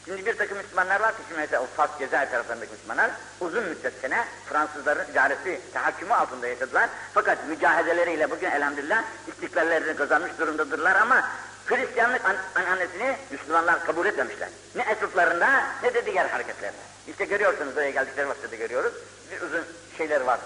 Şimdi 0.05 0.25
bir 0.25 0.37
takım 0.37 0.57
Müslümanlar 0.57 0.99
var 0.99 1.11
ki 1.11 1.21
şimdi 1.27 1.41
mesela 1.41 1.63
o 1.63 1.65
Fas 1.65 1.89
Cezayir 1.99 2.29
taraflarındaki 2.29 2.71
Müslümanlar 2.71 3.11
uzun 3.39 3.63
müddet 3.63 3.93
sene 4.01 4.25
Fransızların 4.49 5.11
idaresi, 5.11 5.61
tahakkümü 5.73 6.13
altında 6.13 6.47
yaşadılar. 6.47 6.89
Fakat 7.13 7.47
mücahedeleriyle 7.47 8.31
bugün 8.31 8.51
elhamdülillah 8.51 9.03
istiklallerini 9.27 9.95
kazanmış 9.95 10.31
durumdadırlar 10.39 10.95
ama 10.95 11.29
Hristiyanlık 11.65 12.21
an 12.55 12.65
annesini 12.65 13.15
Müslümanlar 13.31 13.85
kabul 13.85 14.05
etmemişler. 14.05 14.49
Ne 14.75 14.81
esruflarında 14.81 15.63
ne 15.83 15.93
de 15.93 16.05
diğer 16.05 16.29
hareketlerinde. 16.29 16.81
İşte 17.07 17.25
görüyorsunuz 17.25 17.77
oraya 17.77 17.89
geldikleri 17.89 18.29
vakitte 18.29 18.57
görüyoruz. 18.57 18.93
Bir 19.31 19.41
uzun 19.41 19.63
şeyler 19.97 20.21
var. 20.21 20.39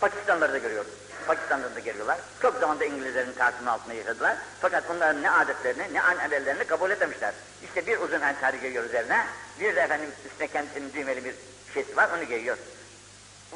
Pakistanları 0.00 0.52
da 0.52 0.58
görüyoruz. 0.58 0.90
Pakistan'da 1.26 1.74
da 1.74 1.80
geliyorlar. 1.80 2.18
Çok 2.42 2.60
zamanda 2.60 2.84
İngilizlerin 2.84 3.32
tasimi 3.32 3.70
altında 3.70 3.94
yaşadılar. 3.94 4.36
Fakat 4.60 4.88
bunların 4.88 5.22
ne 5.22 5.30
adetlerini 5.30 5.94
ne 5.94 6.02
amellerini 6.02 6.64
kabul 6.64 6.90
etmemişler. 6.90 7.34
İşte 7.64 7.86
bir 7.86 7.98
uzun 7.98 8.20
entari 8.20 8.60
giyiyor 8.60 8.84
üzerine. 8.84 9.26
Bir 9.60 9.76
de 9.76 9.80
efendim 9.80 10.10
üstüne 10.26 10.48
kendisinin 10.48 10.92
düğmeli 10.92 11.24
bir 11.24 11.34
şeysi 11.74 11.96
var 11.96 12.08
onu 12.16 12.24
giyiyor. 12.24 12.56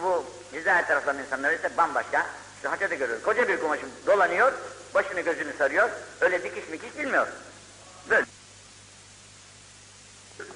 Bu 0.02 0.24
Cezayir 0.52 0.87
taraflarının 0.87 1.22
insanları 1.22 1.54
ise 1.54 1.76
bambaşka. 1.76 2.26
İşte 2.56 2.90
da 2.90 2.94
görüyoruz. 2.94 3.24
Koca 3.24 3.48
bir 3.48 3.61
kumaşın 3.61 3.90
dolanıyor, 4.06 4.52
başını 4.94 5.20
gözünü 5.20 5.52
sarıyor. 5.59 5.90
Öyle 6.20 6.42
dikiş 6.42 6.68
mikiş 6.68 6.98
bilmiyor. 6.98 7.26
Böyle. 8.11 8.26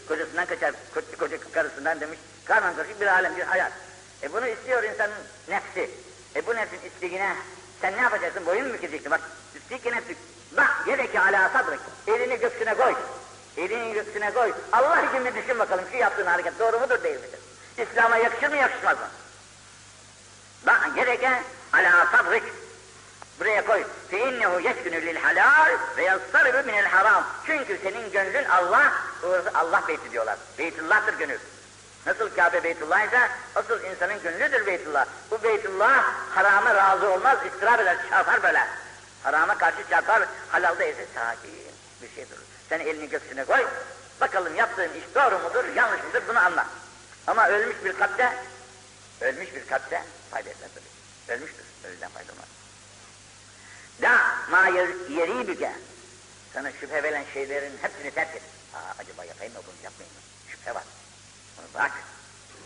Kocasından 0.08 0.46
kaçar, 0.46 0.74
koca 1.18 1.36
karısından 1.52 2.00
demiş, 2.00 2.18
karman 2.44 2.76
karışık 2.76 3.00
bir 3.00 3.06
alem, 3.06 3.36
bir 3.36 3.42
hayat. 3.42 3.72
E 4.22 4.32
bunu 4.32 4.46
istiyor 4.46 4.82
insanın 4.82 5.14
nefsi. 5.48 5.90
E 6.36 6.46
bu 6.46 6.54
nefsin 6.54 6.78
istigine 6.86 7.36
sen 7.80 7.96
ne 7.96 8.02
yapacaksın? 8.02 8.46
Boyun 8.46 8.66
mu 8.66 8.74
bükeceksin? 8.74 9.10
Bak 9.10 9.20
istigine 9.54 10.02
bük. 10.08 10.18
Bak 10.56 10.70
yedeki 10.86 11.20
ala 11.20 11.48
sabrik. 11.48 11.80
Elini 12.06 12.38
göksüne 12.38 12.74
koy. 12.74 12.94
Elini 13.56 13.94
göksüne 13.94 14.30
koy. 14.34 14.52
Allah 14.72 15.02
için 15.02 15.24
bir 15.24 15.34
düşün 15.34 15.58
bakalım 15.58 15.84
şu 15.90 15.96
yaptığın 15.96 16.26
hareket 16.26 16.58
doğru 16.58 16.80
mudur 16.80 17.02
değil 17.02 17.16
midir? 17.16 17.40
İslam'a 17.78 18.16
yakışır 18.16 18.48
mı 18.48 18.56
yakışmaz 18.56 18.98
mı? 18.98 19.08
Bak 20.66 20.90
gereken 20.94 21.42
ala 21.72 22.06
sabrik. 22.12 22.42
Buraya 23.40 23.66
koy. 23.66 23.84
Fe 24.10 24.18
innehu 24.18 24.60
yeskünü 24.60 25.06
lil 25.06 25.16
halal 25.16 25.78
ve 25.96 26.02
yastaribu 26.04 26.66
minel 26.66 26.86
haram. 26.86 27.24
Çünkü 27.46 27.78
senin 27.82 28.12
gönlün 28.12 28.44
Allah, 28.44 28.92
Allah 29.54 29.82
beyti 29.88 30.12
diyorlar. 30.12 30.36
Beytullah'tır 30.58 31.18
gönül. 31.18 31.38
Nasıl 32.06 32.30
Kabe 32.36 32.64
Beytullah 32.64 33.06
ise 33.06 33.28
asıl 33.54 33.84
insanın 33.84 34.22
gönlüdür 34.22 34.66
Beytullah. 34.66 35.06
Bu 35.30 35.42
Beytullah 35.42 36.04
harama 36.36 36.74
razı 36.74 37.10
olmaz, 37.10 37.38
istirap 37.46 37.80
eder, 37.80 37.96
çarpar 38.10 38.42
böyle. 38.42 38.66
Harama 39.22 39.58
karşı 39.58 39.88
çarpar, 39.90 40.22
halalda 40.48 40.84
ise 40.84 41.06
sakin 41.14 41.50
bir 42.02 42.14
şey 42.14 42.30
durur. 42.30 42.42
Sen 42.68 42.80
elini 42.80 43.08
göğsüne 43.08 43.44
koy, 43.44 43.66
bakalım 44.20 44.54
yaptığın 44.54 44.94
iş 44.94 45.14
doğru 45.14 45.38
mudur, 45.38 45.64
yanlış 45.76 46.04
mıdır 46.04 46.22
bunu 46.28 46.38
anla. 46.38 46.66
Ama 47.26 47.48
ölmüş 47.48 47.76
bir 47.84 47.98
kalpte, 47.98 48.32
ölmüş 49.20 49.54
bir 49.54 49.66
kalpte 49.66 50.02
fayda 50.30 50.50
etmez. 50.50 50.70
Ölmüştür, 51.28 51.64
ölüden 51.84 52.10
fayda 52.10 52.32
olmaz. 52.32 52.48
Da 54.02 54.20
ma 54.50 54.68
yeri 55.08 55.48
büke. 55.48 55.72
Sana 56.54 56.72
şüphe 56.72 57.02
veren 57.02 57.24
şeylerin 57.34 57.78
hepsini 57.82 58.10
terk 58.10 58.36
et. 58.36 58.42
Aa, 58.74 58.94
acaba 58.98 59.24
yapayım 59.24 59.54
mı 59.54 59.60
bunu 59.66 59.84
yapmayayım 59.84 60.14
mı? 60.16 60.22
Şüphe 60.50 60.74
var. 60.74 60.82
Bırak. 61.74 61.92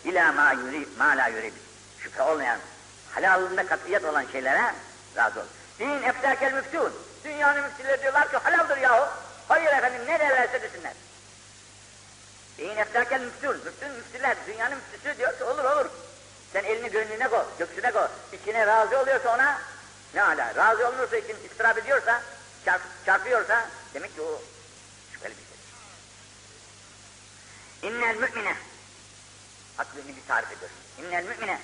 İlâ 0.05 0.33
ma 0.33 0.53
yuri, 0.53 0.89
ma 0.99 1.09
la 1.09 1.29
yuri. 1.29 1.53
Şüphe 1.99 2.23
olmayan, 2.23 2.59
halalında 3.11 3.67
katiyet 3.67 4.05
olan 4.05 4.27
şeylere 4.33 4.75
razı 5.17 5.41
ol. 5.41 5.45
Din 5.79 6.03
eftakel 6.03 6.53
müftun. 6.53 6.93
Dünyanın 7.25 7.63
müftüleri 7.63 8.03
diyorlar 8.03 8.31
ki 8.31 8.37
halaldır 8.37 8.77
yahu. 8.77 9.09
Hayır 9.49 9.73
efendim 9.73 10.01
ne 10.07 10.19
derlerse 10.19 10.63
desinler. 10.63 10.93
Din 12.59 12.77
eftakel 12.77 13.21
müftun. 13.21 13.61
Müftün 13.65 13.91
müftüler, 13.91 14.37
dünyanın 14.47 14.79
müftüsü 14.79 15.19
diyor 15.19 15.39
ki 15.39 15.45
olur 15.45 15.65
olur. 15.65 15.87
Sen 16.53 16.65
elini 16.65 16.91
gönlüne 16.91 17.29
koy, 17.29 17.45
göksüne 17.59 17.93
koy. 17.93 18.07
İçine 18.33 18.67
razı 18.67 19.01
oluyorsa 19.01 19.35
ona 19.35 19.59
ne 20.15 20.23
ala. 20.23 20.55
Razı 20.55 20.89
olmuyorsa 20.89 21.17
için 21.17 21.37
istirap 21.51 21.79
ediyorsa, 21.79 22.23
çarp, 22.65 22.83
çarpıyorsa 23.07 23.69
demek 23.95 24.15
ki 24.15 24.23
o 24.23 24.43
şüpheli 25.13 25.35
bir 25.35 25.43
şey. 25.43 25.59
İnnel 27.91 28.17
mümine 28.17 28.55
aklını 29.79 30.09
bir 30.09 30.27
tarif 30.29 30.53
ediyor. 30.53 30.71
İnnel 30.99 31.25
mümine 31.25 31.61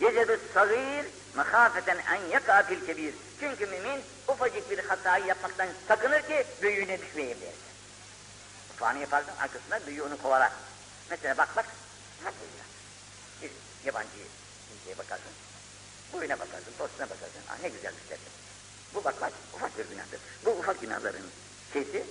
yecedü 0.00 0.40
sagir 0.54 1.06
mehafeten 1.36 1.98
en 1.98 2.22
yaka 2.30 2.62
fil 2.62 2.86
kebir. 2.86 3.14
Çünkü 3.40 3.66
mümin 3.66 4.00
ufacık 4.28 4.70
bir 4.70 4.78
hatayı 4.78 5.26
yapmaktan 5.26 5.68
sakınır 5.88 6.22
ki 6.22 6.46
büyüğüne 6.62 7.00
düşmeyeyim 7.00 7.40
diye. 7.40 7.52
Ufağını 8.74 8.98
yaparsın 8.98 9.32
arkasında 9.40 9.86
büyüğü 9.86 10.02
onu 10.02 10.22
kovalar. 10.22 10.52
Mesela 11.10 11.36
bak 11.36 11.56
bak, 11.56 11.66
nasıl 12.24 12.38
ya? 12.38 12.64
Bir 13.42 13.50
yabancı 13.86 14.08
kimseye 14.68 14.98
bakarsın, 14.98 15.32
boyuna 16.12 16.38
bakarsın, 16.38 16.72
postuna 16.78 17.06
bakarsın, 17.06 17.42
ah 17.50 17.62
ne 17.62 17.68
güzel 17.68 17.92
dersin. 18.10 18.32
Bu 18.94 19.04
bak 19.04 19.20
bak, 19.20 19.32
ufak 19.54 19.78
bir 19.78 19.84
günahtır. 19.84 20.20
Bu 20.44 20.50
ufak 20.50 20.80
günahların 20.80 21.30
şeysi, 21.72 22.04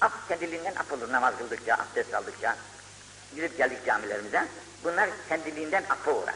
af 0.00 0.28
kendiliğinden 0.28 0.74
af 0.74 0.92
olur 0.92 1.12
namaz 1.12 1.34
kıldıkça, 1.38 1.74
abdest 1.74 2.14
aldıkça, 2.14 2.56
gidip 3.34 3.58
geldik 3.58 3.78
camilerimize, 3.86 4.44
bunlar 4.84 5.10
kendiliğinden 5.28 5.84
affa 5.90 6.12
uğrar. 6.12 6.34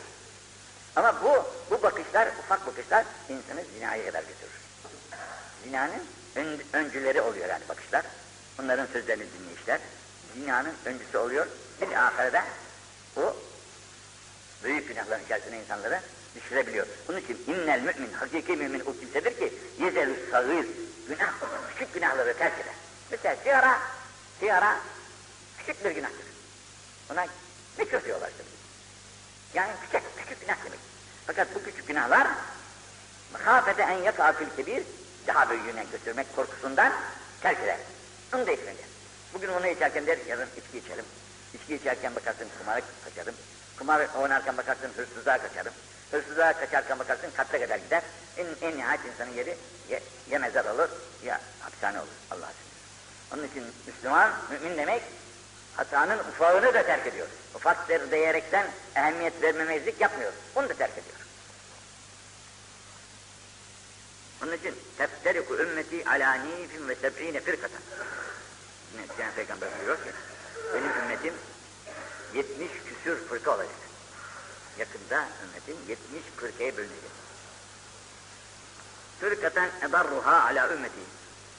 Ama 0.96 1.22
bu, 1.22 1.44
bu 1.70 1.82
bakışlar, 1.82 2.28
ufak 2.38 2.66
bakışlar 2.66 3.04
insanı 3.28 3.64
zinaya 3.74 4.06
kadar 4.06 4.20
götürür. 4.20 4.60
Zinanın 5.64 6.02
ön, 6.36 6.60
öncüleri 6.72 7.20
oluyor 7.20 7.48
yani 7.48 7.68
bakışlar. 7.68 8.04
Bunların 8.58 8.86
sözlerini 8.86 9.24
dinleyişler. 9.38 9.80
Zinanın 10.34 10.74
öncüsü 10.84 11.18
oluyor. 11.18 11.46
Bir 11.80 12.06
ahirede 12.06 12.42
o 13.16 13.36
büyük 14.64 14.88
günahların 14.88 15.24
içerisine 15.24 15.60
insanları 15.60 16.00
düşürebiliyor. 16.34 16.86
Bunun 17.08 17.18
için 17.18 17.44
innel 17.46 17.80
mümin, 17.80 18.12
hakiki 18.12 18.52
mümin 18.52 18.80
o 18.80 18.92
kimsedir 19.00 19.38
ki 19.38 19.54
yezelü 19.78 20.30
sağır, 20.30 20.66
günah, 21.08 21.32
küçük 21.72 21.94
günahları 21.94 22.38
terk 22.38 22.54
eder. 22.60 22.74
Mesela 23.10 23.36
sigara, 23.36 23.78
sigara 24.40 24.76
küçük 25.58 25.84
bir 25.84 25.90
günahtır. 25.90 26.35
Ona 27.12 27.26
mikro 27.78 28.04
diyorlar 28.04 28.28
işte. 28.28 28.42
Yani 29.54 29.72
küçük, 29.82 30.02
küçük 30.16 30.40
günah 30.40 30.64
demek. 30.64 30.78
Fakat 31.26 31.54
bu 31.54 31.62
küçük 31.62 31.88
günahlar 31.88 32.28
mehafete 33.32 33.82
en 33.82 33.98
yaka 33.98 34.32
fil 34.32 34.46
kebir 34.56 34.82
daha 35.26 35.50
büyüğüne 35.50 35.84
götürmek 35.92 36.36
korkusundan 36.36 36.92
terk 37.40 37.60
eder. 37.60 37.78
Onu 38.34 38.46
da 38.46 38.52
içmeyecek. 38.52 38.86
Bugün 39.34 39.48
onu 39.48 39.66
içerken 39.66 40.06
der, 40.06 40.18
yarın 40.28 40.48
içki 40.56 40.78
içelim. 40.78 41.04
İçki 41.54 41.74
içerken 41.74 42.14
bakarsın 42.14 42.48
kumara 42.58 42.80
kaçarım. 43.04 43.34
Kumar 43.78 44.08
oynarken 44.22 44.56
bakarsın 44.56 44.90
hırsızlığa 44.96 45.38
kaçarım. 45.38 45.72
Hırsızlığa 46.10 46.52
kaçarken 46.52 46.98
bakarsın 46.98 47.30
katta 47.36 47.60
kadar 47.60 47.76
gider. 47.78 48.02
En, 48.36 48.46
en 48.62 48.76
nihayet 48.76 49.00
insanın 49.04 49.30
yeri 49.30 49.56
ya, 49.88 50.00
ya 50.30 50.38
mezar 50.38 50.64
olur 50.64 50.88
ya 51.24 51.40
hapishane 51.60 51.98
olur. 51.98 52.08
Allah 52.30 52.46
aşkına. 52.46 52.66
Onun 53.34 53.48
için 53.48 53.64
Müslüman, 53.86 54.30
mümin 54.50 54.76
demek 54.76 55.02
hatanın 55.76 56.18
ufağını 56.18 56.74
da 56.74 56.82
terk 56.82 57.06
ediyor. 57.06 57.26
Ufaktır 57.54 58.10
diyerekten 58.10 58.70
ehemmiyet 58.96 59.42
vermemezlik 59.42 60.00
yapmıyor. 60.00 60.32
Onu 60.54 60.68
da 60.68 60.74
terk 60.74 60.92
ediyor. 60.92 61.16
Onun 64.42 64.52
için 64.52 64.74
tefteriku 64.98 65.56
ümmeti 65.56 66.08
ala 66.08 66.34
nifin 66.34 66.88
ve 66.88 66.94
seb'ine 66.94 67.40
firkatan. 67.40 67.80
Yani 69.20 69.32
Peygamber 69.36 69.68
buyuruyor 69.78 69.96
ki 69.96 70.10
benim 70.74 71.02
ümmetim 71.02 71.34
70 72.34 72.68
küsür 72.86 73.28
fırka 73.28 73.50
olacak. 73.50 73.74
Yakında 74.78 75.28
ümmetim 75.44 75.76
70 75.88 75.98
fırkaya 76.36 76.76
bölünecek. 76.76 77.10
Fırkaten 79.20 79.70
edarruha 79.88 80.44
ala 80.44 80.72
ümmeti. 80.72 81.00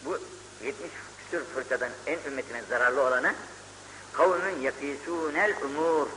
Bu 0.06 0.20
70 0.64 0.92
küsür 1.20 1.46
fırkadan 1.46 1.90
en 2.06 2.20
ümmetine 2.28 2.62
zararlı 2.70 3.02
olanı 3.02 3.34
kavmün 4.14 4.62
yakisûnel 4.62 5.54
umur. 5.66 6.08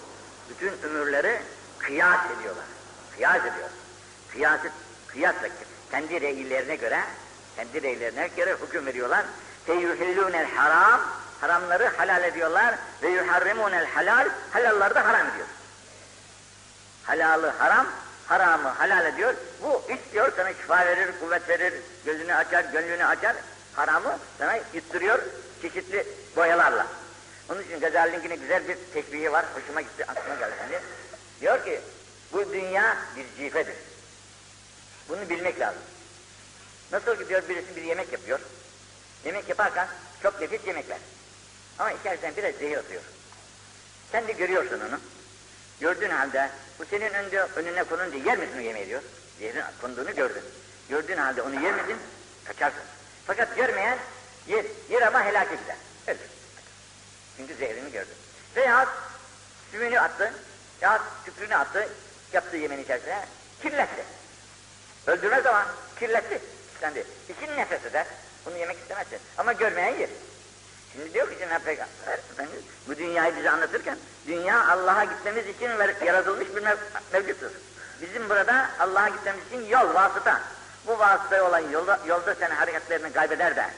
Bütün 0.51 0.73
ömürleri 0.83 1.41
kıyas 1.79 2.21
ediyorlar. 2.39 2.65
Kıyas 3.15 3.41
ediyor. 3.41 3.69
Kıyas, 4.33 4.61
kıyasla 5.07 5.49
kendi 5.91 6.21
reylerine 6.21 6.77
göre 6.77 7.01
kendi 7.57 7.83
reylerine 7.83 8.29
göre 8.37 8.57
hüküm 8.67 8.87
veriyorlar. 8.87 9.25
Feyuhillûnel 9.67 10.55
haram 10.55 11.01
haramları 11.41 11.87
halal 11.97 12.25
ediyorlar 12.25 12.75
ve 13.03 13.09
yuharrimunel 13.09 13.87
halal 13.87 14.29
halalları 14.51 14.95
da 14.95 15.05
haram 15.05 15.27
ediyor. 15.27 15.47
Halalı 17.05 17.53
haram, 17.59 17.87
haramı 18.27 18.69
halal 18.69 19.07
ediyor. 19.07 19.35
Bu 19.63 19.83
istiyor 19.93 20.33
sana 20.37 20.49
şifa 20.49 20.87
verir, 20.87 21.11
kuvvet 21.21 21.49
verir, 21.49 21.75
gözünü 22.05 22.35
açar, 22.35 22.65
gönlünü 22.65 23.05
açar. 23.05 23.37
Haramı 23.77 24.19
sana 24.39 24.59
yuttırıyor 24.75 25.19
çeşitli 25.63 26.07
boyalarla. 26.37 26.87
Onun 27.51 27.63
için 27.63 27.81
Gazali'ninkine 27.81 28.37
güzel 28.37 28.69
bir 28.69 28.77
teşbihi 28.95 29.33
var. 29.33 29.47
Hoşuma 29.55 29.81
gitti, 29.81 30.05
aklıma 30.07 30.35
geldi 30.35 30.55
şimdi. 30.63 30.83
Diyor 31.41 31.65
ki, 31.65 31.81
bu 32.33 32.53
dünya 32.53 32.97
bir 33.17 33.27
cifedir. 33.37 33.75
Bunu 35.09 35.29
bilmek 35.31 35.61
lazım. 35.61 35.83
Nasıl 36.93 37.17
ki 37.17 37.29
diyor 37.29 37.49
birisi 37.49 37.77
bir 37.77 37.83
yemek 37.83 38.13
yapıyor. 38.13 38.41
Yemek 39.25 39.49
yaparken 39.49 39.89
çok 40.23 40.41
nefis 40.41 40.67
yemekler. 40.67 40.99
Ama 41.79 41.93
içerisinden 41.93 42.37
biraz 42.37 42.55
zehir 42.55 42.79
atıyor. 42.79 43.03
Sen 44.13 44.29
de 44.29 44.33
görüyorsun 44.33 44.81
onu. 44.89 45.01
Gördüğün 45.81 46.11
halde 46.11 46.51
bu 46.79 46.85
senin 46.85 47.15
önünde, 47.15 47.43
önüne 47.43 47.85
konunca 47.85 48.19
yer 48.19 48.39
misin 48.39 48.59
o 48.59 48.61
yemeği 48.61 48.87
diyor. 48.87 49.03
Zehrin 49.39 49.63
konduğunu 49.81 50.15
gördün. 50.15 50.43
Gördüğün 50.89 51.17
halde 51.17 51.43
onu 51.43 51.63
yer 51.65 51.75
misin? 51.75 51.97
Kaçarsın. 52.45 52.83
Fakat 53.27 53.57
görmeyen 53.57 53.99
yer, 54.49 54.65
yer 54.91 55.03
ama 55.03 55.25
helak 55.25 55.51
gider. 55.51 55.77
Ölür. 56.07 56.40
Çünkü 57.41 57.55
zehrini 57.55 57.93
gördü. 57.93 58.11
Veyahut 58.57 58.89
sümünü 59.71 60.01
attı, 60.01 60.33
yahut 60.81 61.03
tükrünü 61.25 61.57
attı, 61.57 61.89
yaptığı 62.33 62.57
yemeğin 62.57 62.85
içerisine 62.85 63.25
kirletti. 63.63 64.05
Öldürmez 65.07 65.47
ama 65.47 65.67
kirletti. 65.99 66.41
Kendi. 66.81 67.05
İçin 67.29 67.57
nefret 67.57 67.87
eder. 67.87 68.07
Bunu 68.47 68.57
yemek 68.57 68.79
istemezsin. 68.79 69.19
Ama 69.39 69.53
görmeyen 69.53 69.99
yer. 69.99 70.09
Şimdi 70.93 71.15
diyor 71.15 71.31
ki 71.31 71.39
Cenab-ı 71.39 71.65
Peygamber 71.65 72.19
Efendimiz 72.33 72.65
bu 72.89 72.97
dünyayı 72.97 73.37
bize 73.37 73.51
anlatırken 73.51 73.99
dünya 74.27 74.69
Allah'a 74.69 75.05
gitmemiz 75.05 75.47
için 75.47 75.71
yaratılmış 76.07 76.49
bir 76.57 76.63
mev 76.63 76.77
mevcuttur. 77.13 77.51
Bizim 78.03 78.29
burada 78.29 78.71
Allah'a 78.81 79.09
gitmemiz 79.09 79.47
için 79.47 79.67
yol, 79.67 79.95
vasıta. 79.95 80.41
Bu 80.87 80.99
vasıta 80.99 81.45
olan 81.49 81.71
yolda, 81.71 82.01
yolda 82.07 82.35
sen 82.35 82.51
hareketlerini 82.51 83.13
kaybeder 83.13 83.57
de 83.57 83.71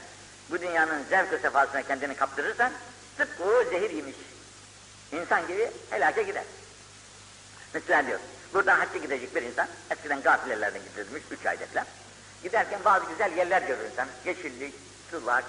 bu 0.51 0.61
dünyanın 0.61 1.03
zevk-ı 1.09 1.37
sefasına 1.37 1.81
kendini 1.81 2.15
kaptırırsan 2.15 2.71
tıpkı 3.17 3.69
zehir 3.69 3.89
yemiş 3.89 4.15
insan 5.11 5.47
gibi 5.47 5.71
helake 5.89 6.23
gider. 6.23 6.43
Mesela 7.73 8.07
diyor, 8.07 8.19
buradan 8.53 8.79
hacca 8.79 8.97
gidecek 8.97 9.35
bir 9.35 9.41
insan, 9.41 9.67
eskiden 9.91 10.21
gafilelerden 10.21 10.81
gidilmiş, 10.81 11.23
üç 11.31 11.39
falan. 11.39 11.85
Giderken 12.43 12.79
bazı 12.85 13.05
güzel 13.05 13.37
yerler 13.37 13.61
görür 13.61 13.91
insan, 13.91 14.07
yeşillik, 14.25 14.75
sular, 15.11 15.43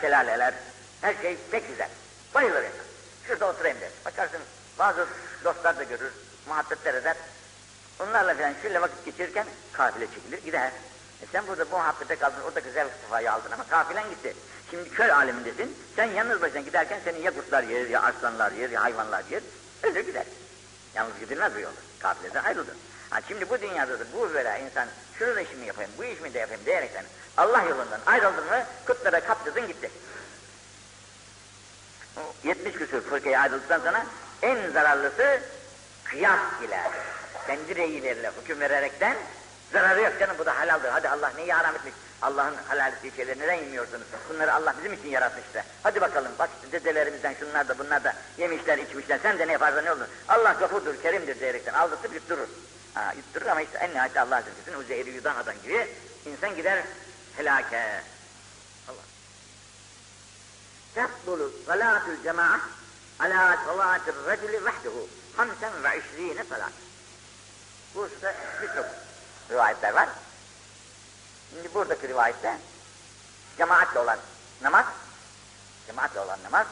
şelaleler, 0.00 0.54
her 1.00 1.14
şey 1.22 1.36
pek 1.50 1.68
güzel. 1.68 1.88
Bayılır 2.34 2.62
insan. 2.62 2.84
Şurada 3.26 3.48
oturayım 3.48 3.80
der. 3.80 3.90
Bakarsın 4.04 4.40
bazı 4.78 5.06
dostlar 5.44 5.78
da 5.78 5.82
görür, 5.82 6.12
muhabbetler 6.46 6.94
eder. 6.94 7.16
Onlarla 8.00 8.34
falan 8.34 8.54
şöyle 8.62 8.80
vakit 8.80 9.04
geçirirken 9.04 9.46
kafile 9.72 10.06
çekilir, 10.06 10.44
gider. 10.44 10.72
E 11.22 11.26
sen 11.32 11.46
burada 11.46 11.70
bu 11.70 11.76
muhabbete 11.76 12.16
kaldın, 12.16 12.40
orada 12.40 12.60
güzel 12.60 12.88
sıfayı 13.02 13.32
aldın 13.32 13.50
ama 13.50 13.66
kafilen 13.68 14.10
gitti. 14.10 14.34
Şimdi 14.70 14.90
köy 14.90 15.12
alemindesin, 15.12 15.76
sen 15.96 16.04
yalnız 16.04 16.42
başına 16.42 16.60
giderken 16.60 17.00
seni 17.04 17.20
ya 17.20 17.34
kurtlar 17.34 17.62
yer, 17.62 17.86
ya 17.86 18.02
arslanlar 18.02 18.52
yer, 18.52 18.70
ya 18.70 18.82
hayvanlar 18.82 19.24
yer, 19.30 19.42
öyle 19.82 20.02
gider. 20.02 20.24
Yalnız 20.94 21.18
gidilmez 21.20 21.54
bu 21.54 21.60
yolda, 21.60 21.80
kafileden 21.98 22.44
ayrılır. 22.44 22.74
Ha 23.10 23.20
şimdi 23.28 23.50
bu 23.50 23.60
dünyada 23.60 24.00
da 24.00 24.04
bu 24.12 24.34
böyle 24.34 24.60
insan 24.66 24.88
şunu 25.18 25.40
işimi 25.40 25.66
yapayım, 25.66 25.90
bu 25.98 26.04
işimi 26.04 26.34
de 26.34 26.38
yapayım 26.38 26.64
diyerekten 26.66 27.04
Allah 27.36 27.62
yolundan 27.62 28.00
ayrıldın 28.06 28.44
mı 28.44 28.64
kutlara 28.86 29.20
kaptırdın 29.20 29.66
gitti. 29.66 29.90
70 32.44 32.72
küsur 32.72 33.00
fırkaya 33.00 33.40
ayrıldıktan 33.40 33.80
sonra 33.80 34.06
en 34.42 34.70
zararlısı 34.70 35.40
kıyas 36.04 36.40
ile, 36.68 36.80
kendi 37.46 37.76
reyilerle 37.76 38.30
hüküm 38.42 38.60
vererekten 38.60 39.16
zararı 39.72 40.02
yok 40.02 40.12
canım 40.20 40.36
bu 40.38 40.46
da 40.46 40.58
halaldir. 40.58 40.88
Hadi 40.88 41.08
Allah 41.08 41.32
neyi 41.36 41.52
haram 41.52 41.74
etmiş? 41.74 41.94
Allah'ın 42.22 42.56
helal 42.68 42.92
ettiği 42.92 43.16
şeyleri 43.16 43.38
neden 43.38 43.54
yemiyorsunuz? 43.54 44.06
Bunları 44.30 44.54
Allah 44.54 44.74
bizim 44.78 44.92
için 44.92 45.08
yaratmıştı. 45.08 45.64
Hadi 45.82 46.00
bakalım 46.00 46.32
bak 46.38 46.50
dedelerimizden 46.72 47.34
şunlar 47.34 47.68
da 47.68 47.78
bunlar 47.78 48.04
da 48.04 48.14
yemişler 48.38 48.78
içmişler. 48.78 49.18
Sen 49.22 49.38
de 49.38 49.48
ne 49.48 49.52
yaparsan 49.52 49.84
ne 49.84 49.92
olur. 49.92 50.06
Allah 50.28 50.52
gafurdur, 50.52 51.02
kerimdir 51.02 51.40
diyerekten 51.40 51.74
aldatıp 51.74 52.14
yutturur. 52.14 52.48
Ha, 52.94 53.14
yutturur 53.16 53.46
ama 53.46 53.60
işte 53.60 53.78
en 53.78 53.90
nihayet 53.90 54.16
Allah 54.16 54.42
zikretin 54.42 54.80
üzeri 54.80 55.10
yudan 55.10 55.36
adam 55.36 55.54
gibi 55.62 55.88
insan 56.26 56.56
gider 56.56 56.84
helake. 57.36 58.02
Allah. 58.88 59.04
Tehbulu 60.94 61.52
salatul 61.66 62.22
cemaat 62.22 62.60
ala 63.20 63.58
salatil 63.66 64.26
recili 64.26 64.64
vahduhu. 64.64 65.08
Hamsen 65.36 65.84
ve 65.84 65.88
işrine 65.98 66.44
salat. 66.44 66.72
Bu 67.94 68.08
işte 68.14 68.34
birçok 68.62 68.86
rivayetler 69.50 69.92
var. 69.92 70.08
Şimdi 71.50 71.74
buradaki 71.74 72.08
rivayette 72.08 72.58
cemaatle 73.56 74.00
olan 74.00 74.18
namaz, 74.62 74.86
cemaatle 75.86 76.20
olan 76.20 76.38
namaz, 76.42 76.66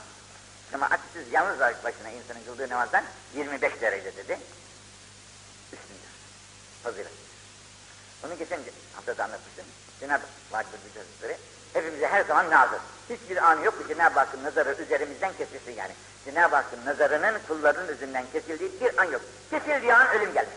cemaatsiz 0.71 1.33
yalnız 1.33 1.61
başına 1.61 2.11
insanın 2.11 2.45
kıldığı 2.47 2.69
namazdan 2.69 3.05
25 3.35 3.81
derece 3.81 4.17
dedi. 4.17 4.39
Üstündür. 5.73 6.11
Fazilet. 6.83 7.13
Onu 8.27 8.39
geçen 8.39 8.61
haftada 8.95 9.25
anlatmıştım. 9.25 9.65
Cenab-ı 10.01 10.25
Vacib 10.53 10.71
Hazretleri 10.73 11.39
hepimize 11.73 12.09
her 12.09 12.25
zaman 12.25 12.51
nazır. 12.51 12.81
Hiçbir 13.11 13.51
an 13.51 13.63
yok 13.63 13.79
ki 13.79 13.95
Cenab-ı 13.95 14.19
Hakk'ın 14.19 14.45
nazarı 14.45 14.83
üzerimizden 14.83 15.33
kesilsin 15.33 15.73
yani. 15.73 15.93
Cenab-ı 16.25 16.57
Hakk'ın 16.57 16.85
nazarının 16.87 17.39
kulların 17.49 17.89
üzerinden 17.89 18.25
kesildiği 18.33 18.81
bir 18.81 18.99
an 18.99 19.05
yok. 19.05 19.23
Kesildiği 19.51 19.95
an 19.95 20.09
ölüm 20.09 20.33
gelmiş. 20.33 20.55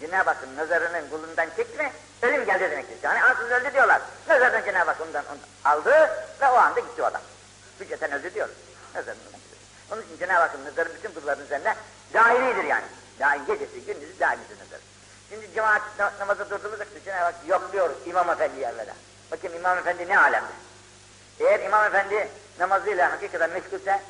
Cenab-ı 0.00 0.30
Hakk'ın 0.30 0.56
nazarının 0.56 1.10
kulundan 1.10 1.48
çekme, 1.56 1.92
ölüm 2.22 2.44
geldi 2.44 2.70
demektir. 2.70 2.96
Yani 3.02 3.22
ansız 3.22 3.50
öldü 3.50 3.72
diyorlar. 3.72 4.02
Nazardan 4.28 4.64
Cenab-ı 4.64 4.90
Hak 4.90 5.00
ondan, 5.00 5.24
ondan 5.24 5.72
aldı 5.72 6.10
ve 6.40 6.48
o 6.48 6.54
anda 6.54 6.80
gitti 6.80 7.02
o 7.02 7.04
adam. 7.04 7.22
Hücceten 7.80 8.12
öldü 8.12 8.34
diyoruz. 8.34 8.54
Nazarından 8.94 9.32
gitti. 9.32 9.56
Onun 9.92 10.02
için 10.02 10.18
Cenab-ı 10.18 10.40
Hakk'ın 10.40 10.64
nazarı 10.64 10.94
bütün 10.94 11.20
kulların 11.20 11.44
üzerine 11.44 11.74
daimidir 12.14 12.64
yani. 12.64 12.84
Daim 13.20 13.46
gecesi, 13.46 13.84
gündüzü 13.86 14.20
daimidir 14.20 14.56
nazarı. 14.64 14.80
Şimdi 15.28 15.54
cemaat 15.54 15.82
namazı 16.20 16.50
durduğumuzda 16.50 16.84
Cenab-ı 17.04 17.24
Hak 17.24 17.34
yok 17.48 17.72
diyoruz 17.72 17.96
İmam 18.06 18.30
Efendi 18.30 18.60
yerlere. 18.60 18.92
Bakın 19.30 19.52
İmam 19.52 19.78
Efendi 19.78 20.08
ne 20.08 20.18
alemde. 20.18 20.52
Eğer 21.40 21.60
İmam 21.60 21.84
Efendi 21.84 22.28
namazıyla 22.58 23.12
hakikaten 23.12 23.50
meşgulse, 23.50 24.02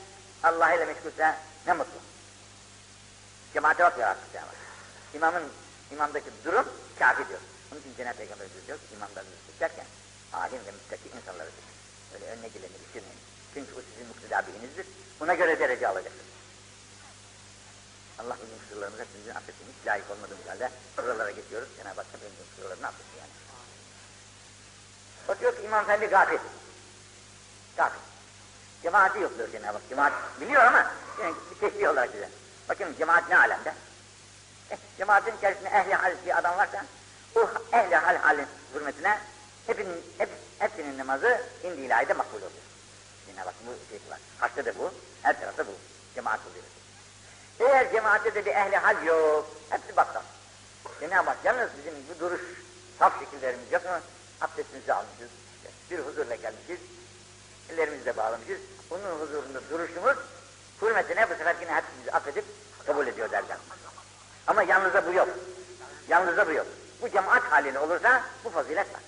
Allah 0.42 0.74
ile 0.74 0.84
meşgulse 0.84 1.34
ne 1.66 1.72
mutlu. 1.72 2.00
Cemaate 3.54 3.84
bakmıyor 3.84 4.08
artık 4.08 4.32
Cenab-ı 4.32 4.46
Hak. 4.46 4.56
İmamın, 5.14 5.42
imamdaki 5.92 6.30
durum 6.44 6.66
kafi 6.98 7.28
diyor. 7.28 7.40
Onun 7.72 7.80
için 7.80 7.94
Cenab-ı 7.96 8.16
Peygamber 8.16 8.46
diyor 8.66 8.78
imamlarınızı 8.96 9.36
seçerken 9.52 9.86
alim 10.32 10.60
ve 10.66 10.70
müttaki 10.70 11.08
insanları 11.16 11.50
seçin. 11.50 11.78
Öyle 12.14 12.26
önüne 12.32 12.48
geleni 12.48 12.76
düşünmeyin. 12.84 13.20
Çünkü 13.54 13.72
o 13.78 13.80
sizin 13.90 14.06
mukteda 14.08 14.44
bilinizdir. 14.46 14.86
Buna 15.20 15.34
göre 15.34 15.60
derece 15.60 15.88
alacaksınız. 15.88 16.28
Allah 18.18 18.36
bizim 18.42 18.58
kusurlarımızı 18.58 19.02
hepimizin 19.02 19.34
affetsin. 19.34 19.66
Hiç 19.80 19.86
layık 19.86 20.10
olmadığımız 20.10 20.46
halde 20.48 20.70
buralara 20.96 21.30
geçiyoruz. 21.30 21.68
Cenab-ı 21.76 22.00
Hak 22.00 22.06
hepimizin 22.12 22.44
kusurlarını 22.50 22.86
affetsin 22.86 23.18
yani. 23.18 23.34
Bakıyor 25.28 25.56
ki 25.56 25.62
İmam 25.62 25.84
Efendi 25.84 26.06
gafil. 26.06 26.38
Gafil. 27.76 28.00
Cemaati 28.82 29.20
yok 29.20 29.38
diyor 29.38 29.52
Cenab-ı 29.52 29.78
Hak. 29.78 29.88
Cemaat 29.88 30.12
biliyor 30.40 30.64
ama 30.64 30.92
yani 31.22 31.34
bir 31.50 31.58
teşbih 31.60 31.88
olarak 31.88 32.14
bize. 32.14 32.30
Bakın 32.68 32.94
cemaat 32.98 33.28
ne 33.28 33.36
alemde? 33.38 33.74
Eh, 34.70 34.76
cemaatin 34.98 35.36
içerisinde 35.36 35.68
ehli 35.68 35.94
hal 35.94 36.14
bir 36.26 36.38
adam 36.38 36.58
varsa 36.58 36.84
o 37.34 37.48
ehli 37.72 37.96
hal 37.96 38.16
halin 38.16 38.46
hürmetine 38.74 39.18
hepinin, 39.66 40.04
hep, 40.18 40.28
hepsinin 40.58 40.98
namazı 40.98 41.42
indi 41.64 41.80
ilahide 41.80 42.12
makbul 42.12 42.36
oluyor. 42.36 42.50
Cenab-ı 43.26 43.44
Hak 43.44 43.54
bu 43.66 43.70
şey 43.90 44.10
var. 44.10 44.18
Haçta 44.38 44.64
da 44.64 44.78
bu, 44.78 44.92
her 45.22 45.40
tarafta 45.40 45.66
bu. 45.66 45.70
Cemaat 46.14 46.40
oluyor. 46.50 46.64
Eğer 47.60 47.92
cemaatte 47.92 48.34
de 48.34 48.46
bir 48.46 48.50
ehli 48.50 48.76
hal 48.76 49.04
yok, 49.04 49.46
hepsi 49.70 49.96
bakkal. 49.96 50.22
Cenab-ı 51.00 51.30
Hak 51.30 51.38
yalnız 51.44 51.70
bizim 51.78 51.94
bu 52.14 52.20
duruş, 52.20 52.40
saf 52.98 53.20
şekillerimiz 53.20 53.72
yok 53.72 53.84
mu? 53.84 53.90
Abdestimizi 54.40 54.92
almışız, 54.92 55.30
işte 55.56 55.70
bir 55.90 55.98
huzurla 55.98 56.34
gelmişiz, 56.34 56.78
ellerimizi 57.70 58.06
de 58.06 58.16
bağlamışız. 58.16 58.60
Bunun 58.90 59.20
huzurunda 59.20 59.60
duruşumuz, 59.70 60.16
hürmetine 60.82 61.30
bu 61.30 61.34
sefer 61.34 61.56
yine 61.60 61.74
hepimizi 61.74 62.12
affedip 62.12 62.44
kabul 62.86 63.06
ediyor 63.06 63.30
derler. 63.30 63.56
Ama 64.48 64.62
yalnızda 64.62 65.06
bu 65.06 65.12
yok. 65.12 65.28
Yalnızda 66.08 66.48
bu 66.48 66.52
yok. 66.52 66.66
Bu 67.02 67.08
cemaat 67.08 67.42
halinde 67.42 67.78
olursa 67.78 68.22
bu 68.44 68.50
fazilet 68.50 68.94
var. 68.94 69.00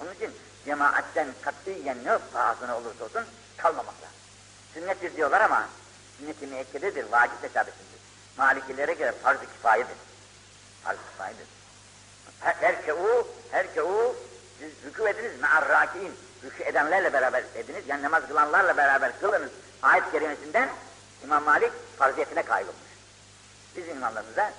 Onun 0.00 0.14
için 0.14 0.30
cemaatten 0.64 1.28
katiyen 1.42 2.04
ne 2.04 2.18
pahasına 2.32 2.76
olursa 2.76 3.04
olsun 3.04 3.24
kalmamakla. 3.56 4.06
Sünnettir 4.74 5.16
diyorlar 5.16 5.40
ama 5.40 5.68
sünnet-i 6.18 6.46
müekkededir, 6.46 7.12
vacip 7.12 7.42
hesabetinde. 7.42 7.96
Malikilere 8.36 8.92
göre 8.92 9.12
farz-ı 9.12 9.46
kifayedir. 9.46 9.96
Farz-ı 10.84 11.00
kifayedir. 11.10 11.46
Herke'u, 12.40 13.28
herke'u 13.50 14.16
siz 14.58 14.70
rükû 14.92 15.08
ediniz 15.08 15.40
me'ar 15.40 15.68
râki'in. 15.68 16.14
Rükû 16.44 16.64
edenlerle 16.64 17.12
beraber 17.12 17.44
ediniz, 17.54 17.84
yani 17.88 18.02
namaz 18.02 18.22
kılanlarla 18.28 18.76
beraber 18.76 19.20
kılınız. 19.20 19.50
Ayet 19.82 20.12
kerimesinden 20.12 20.68
İmam 21.24 21.44
Malik 21.44 21.72
farziyetine 21.98 22.42
kaybolmuş. 22.42 22.86
Bizim 23.76 23.96
imamlarımıza 23.96 24.52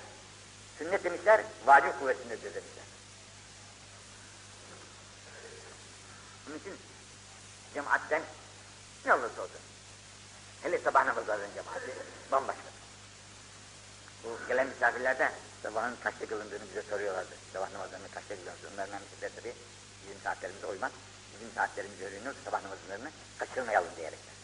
sünnet 0.78 1.04
demişler, 1.04 1.44
vacip 1.66 2.00
kuvvetindedir 2.00 2.54
demişler. 2.54 2.84
Onun 6.48 6.58
için 6.58 6.76
cemaatten 7.74 8.22
ne 9.04 9.14
olursa 9.14 9.42
olsun. 9.42 9.60
Hele 10.62 10.78
sabah 10.78 11.04
namazlarının 11.04 11.54
cemaati 11.54 11.92
bambaşka. 12.32 12.62
Bu 14.24 14.48
gelen 14.48 14.66
misafirler 14.66 15.18
de 15.18 15.32
sabahın 15.62 15.96
kaçta 16.02 16.26
kılındığını 16.26 16.68
bize 16.70 16.82
soruyorlardı. 16.82 17.34
Sabah 17.52 17.70
namazlarını 17.72 18.08
kaçta 18.08 18.36
kılıyorsunuz? 18.36 18.72
Onların 18.74 18.92
namazları 18.92 19.34
tabi 19.36 19.54
bizim 20.02 20.20
saatlerimize 20.24 20.66
uymaz. 20.66 20.92
Bizim 21.34 21.54
saatlerimizi 21.54 22.04
öğreniyoruz, 22.04 22.38
sabah 22.44 22.62
namazlarını 22.62 23.10
kaçırmayalım 23.38 23.90
diyerekler. 23.96 24.37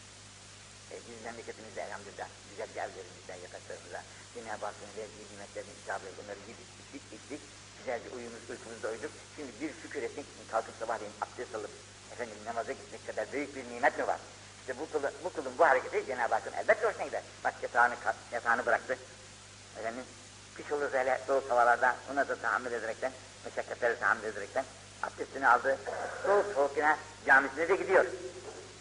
E, 0.95 0.97
biz 1.09 1.19
memleketimizde 1.25 1.81
elhamdülillah 1.87 2.29
güzel 2.51 2.69
evlerimizden, 2.85 3.39
yataklarımıza, 3.47 4.01
Cenab-ı 4.35 4.67
Hakk'ın 4.67 4.93
verdiği 4.99 5.25
nimetlerin 5.31 5.75
icabı 5.81 6.07
bunları 6.19 6.41
yedik, 6.49 6.69
içtik, 6.81 7.05
içtik. 7.17 7.43
Güzelce 7.79 8.09
uyumuz, 8.17 8.43
uykumuzda 8.51 8.89
uyuduk. 8.93 9.13
Şimdi 9.37 9.51
bir 9.61 9.71
şükür 9.83 10.03
etmek 10.03 10.27
için 10.33 10.45
kalkıp 10.53 10.75
sabahleyin 10.81 11.15
abdest 11.25 11.55
alıp 11.55 11.71
efendim 12.13 12.39
namaza 12.47 12.73
gitmek 12.73 13.07
kadar 13.07 13.33
büyük 13.33 13.57
bir 13.57 13.65
nimet 13.71 13.99
mi 13.99 14.07
var? 14.07 14.21
İşte 14.61 14.73
bu 14.81 14.85
kulun 14.93 15.13
bu, 15.25 15.29
kulun 15.37 15.55
bu 15.59 15.65
hareketi 15.65 16.07
Cenab-ı 16.07 16.35
Hakk'ın 16.35 16.53
elbette 16.53 16.87
hoşuna 16.87 17.05
gider. 17.05 17.23
Bak 17.45 17.55
yatağını, 17.63 17.95
yatağını 18.33 18.67
bıraktı. 18.67 18.99
Efendim 19.79 20.05
Kış 20.57 20.73
olursa 20.73 20.99
hele 20.99 21.21
soğuk 21.27 21.51
havalarda 21.51 21.97
ona 22.13 22.29
da 22.29 22.37
tahammül 22.37 22.73
ederekten, 22.73 23.13
meşakkatleri 23.45 23.99
tahammül 24.01 24.25
ederekten 24.25 24.65
abdestini 25.03 25.49
aldı. 25.49 25.79
Soğuk 26.27 26.47
soğuk 26.55 26.77
yine 26.77 26.97
camisine 27.27 27.69
de 27.69 27.77
gidiyor. 27.77 28.07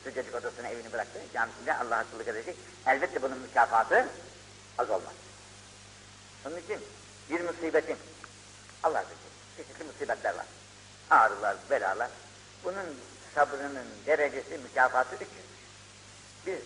Sıcacık 0.04 0.36
odasına 0.36 0.68
evini 0.68 0.94
bıraktı. 0.94 1.20
Camisinde 1.34 1.74
Allah'a 1.78 2.06
kulluk 2.12 2.28
edecek. 2.28 2.56
Elbette 2.88 3.22
bunun 3.22 3.38
mükafatı 3.38 4.08
az 4.78 4.90
olmaz. 4.90 5.14
Onun 6.48 6.58
için 6.58 6.80
bir 7.30 7.42
musibetin 7.42 7.98
Allah 8.84 9.06
bilir. 9.06 9.18
Çeşitli 9.58 9.84
musibetler 9.84 10.36
var. 10.36 10.46
Ağrılar, 11.10 11.58
belalar. 11.70 12.10
Bunun 12.64 13.00
sabrının 13.36 13.88
derecesi, 14.06 14.58
mükafatı 14.58 15.16
300. 15.16 15.30
Bir 16.48 16.60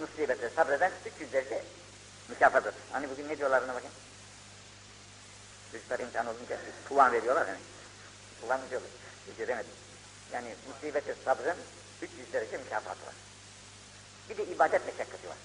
musibete 0.00 0.50
sabreden 0.56 0.92
300 1.16 1.32
derece 1.32 1.64
mükafatıdır. 2.28 2.74
Hani 2.92 3.10
bugün 3.10 3.28
ne 3.28 3.38
diyorlar 3.38 3.62
ona 3.62 3.74
bakın. 3.74 3.90
Çocuklar 5.72 5.98
imtihan 5.98 6.26
olunca 6.26 6.58
puan 6.88 7.12
veriyorlar 7.12 7.46
yani. 7.46 7.58
Puan 8.40 8.60
mı 8.60 8.70
diyorlar? 8.70 8.90
Beceremedim. 9.28 9.70
Yani 10.32 10.54
musibete 10.68 11.14
sabrın 11.24 11.56
300 12.02 12.32
derece 12.32 12.56
mükafatı 12.56 13.06
var. 13.06 13.14
Bir 14.30 14.36
de 14.36 14.44
ibadet 14.44 14.86
meşakkati 14.86 15.28
var. 15.28 15.36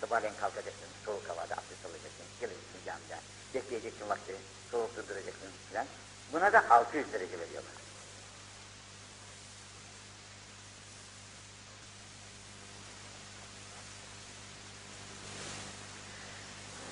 Sabahleyin 0.00 0.34
kalkacaksın, 0.40 0.88
soğuk 1.04 1.28
havada 1.28 1.54
abdest 1.54 1.86
alacaksın, 1.86 2.26
geleceksin 2.40 2.80
camiden, 2.86 3.20
bekleyeceksin 3.54 4.08
vakti, 4.08 4.36
soğuk 4.70 4.96
durduracaksın 4.96 5.48
filan. 5.68 5.86
Buna 6.32 6.52
da 6.52 6.70
600 6.70 7.12
derece 7.12 7.40
veriyorlar. 7.40 7.72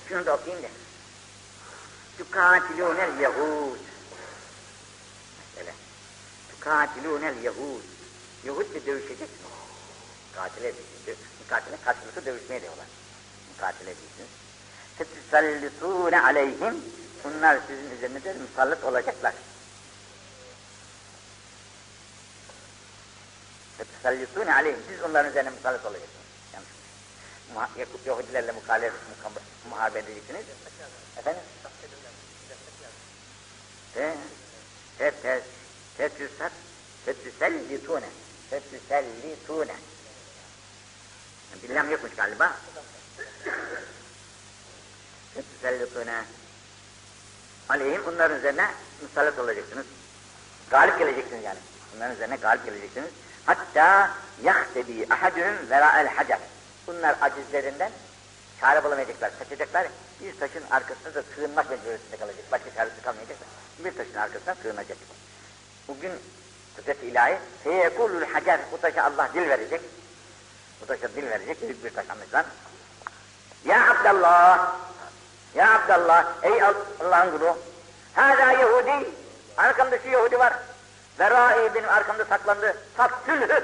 Şunu 0.09 0.25
da 0.25 0.35
okuyayım 0.35 0.63
da. 0.63 0.67
Tukatilûnel 2.17 3.19
yehûd. 3.21 3.79
Mesela. 5.55 5.73
Tukatilûnel 6.51 7.43
yehûd. 8.43 8.65
Yahud'la 8.65 8.85
dövüşeceksin. 8.85 9.37
Katile 10.35 10.73
diyeceksin. 10.75 11.27
Katile 11.49 11.77
karşılıklı 11.85 12.25
dövüşmeye 12.25 12.61
diyorlar. 12.61 12.85
Katile 13.57 13.85
diyeceksiniz. 13.85 14.29
Fetisallitûne 14.97 16.21
aleyhim. 16.21 16.83
Bunlar 17.23 17.59
sizin 17.67 17.91
üzerinize 17.97 18.33
musallat 18.33 18.83
olacaklar. 18.83 19.33
Fetisallitûne 23.77 24.53
aleyhim. 24.53 24.79
Siz 24.89 25.01
onların 25.01 25.31
üzerine 25.31 25.49
musallat 25.49 25.85
olacaksınız. 25.85 26.27
Yanlış. 26.53 28.05
Yahudilerle 28.05 28.51
mukale, 28.51 28.91
muharebe 29.69 29.99
edeceksiniz. 29.99 30.45
Efendim? 31.17 31.41
Fetisallitûne. 37.05 38.05
Fetisallitûne. 38.49 39.75
Bilmem 41.63 41.91
yokmuş 41.91 42.15
galiba. 42.15 42.55
Fetisallitûne. 45.33 46.23
Aleyhim 47.69 48.01
bunların 48.05 48.37
üzerine 48.37 48.71
musallat 49.01 49.39
olacaksınız. 49.39 49.85
Galip 50.69 50.99
geleceksiniz 50.99 51.43
yani. 51.43 51.59
Bunların 51.95 52.15
üzerine 52.15 52.35
galip 52.35 52.65
geleceksiniz. 52.65 53.09
Hatta 53.45 54.11
yahtebi 54.43 55.07
ahadünün 55.09 55.69
vera'el 55.69 56.07
hacer. 56.07 56.39
Bunlar 56.87 57.15
acizlerinden 57.21 57.91
çare 58.61 58.83
bulamayacaklar, 58.83 59.39
kaçacaklar. 59.39 59.87
Bir 60.21 60.39
taşın 60.39 60.63
arkasında 60.71 61.15
da 61.15 61.23
sığınmak 61.35 61.69
mecburiyetinde 61.69 62.17
kalacak. 62.17 62.45
Başka 62.51 62.73
çaresi 62.75 63.01
kalmayacak. 63.01 63.37
Bir 63.79 63.91
taşın 63.97 64.15
arkasına 64.15 64.55
sığınacak. 64.55 64.97
Bugün 65.87 66.11
kudret 66.77 67.03
ilahi 67.03 67.37
feyekulul 67.63 68.25
hacer. 68.33 68.59
Bu 68.71 68.81
taşa 68.81 69.03
Allah 69.03 69.29
dil 69.33 69.49
verecek. 69.49 69.81
Bu 70.81 70.85
taşa 70.85 71.09
dil 71.15 71.29
verecek. 71.29 71.61
Büyük 71.61 71.83
bir 71.83 71.93
taş 71.93 72.09
anlaşılan. 72.09 72.45
Ya 73.65 73.91
Abdallah. 73.91 74.75
Ya 75.55 75.75
Abdallah. 75.75 76.25
Ey 76.43 76.63
Allah'ın 76.63 77.37
kulu. 77.37 77.57
Hâzâ 78.15 78.51
Yahudi. 78.51 79.09
Arkamda 79.57 79.99
şu 79.99 80.09
Yahudi 80.09 80.39
var. 80.39 80.53
Verai 81.19 81.73
benim 81.75 81.89
arkamda 81.89 82.25
saklandı. 82.25 82.77
Faktülhü. 82.97 83.63